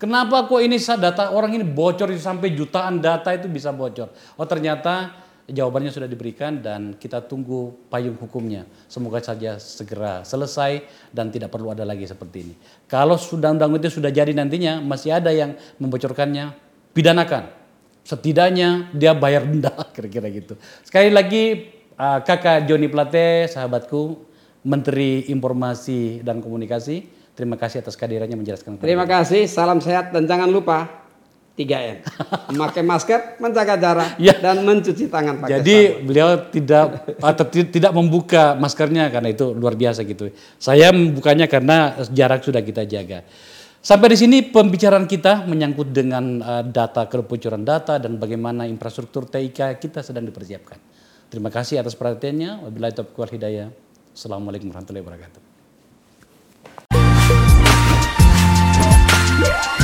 Kenapa 0.00 0.48
kok 0.48 0.64
ini 0.64 0.80
data 0.80 1.28
orang 1.36 1.60
ini 1.60 1.64
bocor 1.68 2.08
sampai 2.16 2.56
jutaan 2.56 3.04
data 3.04 3.36
itu 3.36 3.52
bisa 3.52 3.68
bocor? 3.68 4.08
Oh 4.40 4.48
ternyata 4.48 5.12
jawabannya 5.44 5.92
sudah 5.92 6.08
diberikan 6.08 6.64
dan 6.64 6.96
kita 6.96 7.20
tunggu 7.28 7.76
payung 7.92 8.16
hukumnya. 8.16 8.64
Semoga 8.88 9.20
saja 9.20 9.60
segera 9.60 10.24
selesai 10.24 10.88
dan 11.12 11.28
tidak 11.28 11.52
perlu 11.52 11.68
ada 11.68 11.84
lagi 11.84 12.08
seperti 12.08 12.48
ini. 12.48 12.54
Kalau 12.88 13.20
sudah 13.20 13.52
undang 13.52 13.76
itu 13.76 14.00
sudah 14.00 14.08
jadi 14.08 14.32
nantinya 14.32 14.80
masih 14.80 15.20
ada 15.20 15.28
yang 15.34 15.52
membocorkannya, 15.76 16.56
pidanakan. 16.96 17.52
Setidaknya 18.00 18.88
dia 18.96 19.12
bayar 19.12 19.44
denda 19.44 19.76
kira-kira 19.94 20.32
gitu. 20.32 20.56
Sekali 20.80 21.12
lagi 21.12 21.76
uh, 22.00 22.24
kakak 22.24 22.64
Joni 22.64 22.88
Plate, 22.88 23.52
sahabatku, 23.52 24.16
Menteri 24.64 25.28
Informasi 25.28 26.24
dan 26.24 26.40
Komunikasi. 26.40 27.19
Terima 27.34 27.56
kasih 27.56 27.80
atas 27.80 27.96
kehadirannya 27.96 28.36
menjelaskan. 28.36 28.76
Terima 28.82 29.06
kasih, 29.08 29.48
salam 29.48 29.80
sehat 29.80 30.12
dan 30.12 30.28
jangan 30.28 30.50
lupa 30.50 31.00
3M. 31.60 32.00
Memakai 32.56 32.80
masker, 32.80 33.20
menjaga 33.36 33.76
jarak 33.76 34.16
ya. 34.16 34.34
dan 34.40 34.64
mencuci 34.64 35.12
tangan 35.12 35.44
pakai 35.44 35.60
Jadi 35.60 35.76
sabun. 35.76 36.04
beliau 36.08 36.28
tidak 36.48 36.84
atau 37.20 37.44
tidak 37.48 37.92
membuka 37.92 38.56
maskernya 38.56 39.12
karena 39.12 39.28
itu 39.28 39.52
luar 39.52 39.76
biasa 39.76 40.06
gitu. 40.08 40.32
Saya 40.56 40.88
membukanya 40.94 41.44
karena 41.50 42.00
jarak 42.08 42.40
sudah 42.40 42.64
kita 42.64 42.88
jaga. 42.88 43.26
Sampai 43.80 44.12
di 44.12 44.18
sini 44.20 44.44
pembicaraan 44.44 45.08
kita 45.08 45.48
menyangkut 45.48 45.88
dengan 45.88 46.24
uh, 46.44 46.64
data 46.64 47.08
kebocoran 47.08 47.64
data 47.64 47.96
dan 47.96 48.20
bagaimana 48.20 48.68
infrastruktur 48.68 49.24
TIK 49.24 49.80
kita 49.80 50.04
sedang 50.04 50.28
dipersiapkan. 50.28 50.76
Terima 51.32 51.48
kasih 51.48 51.80
atas 51.80 51.96
perhatiannya. 51.96 52.68
Wabillahi 52.68 52.92
taufiq 52.92 53.16
wal 53.16 53.32
hidayah. 53.32 53.72
Assalamualaikum 54.12 54.68
warahmatullahi 54.68 55.04
wabarakatuh. 55.06 55.49
Yeah. 59.40 59.79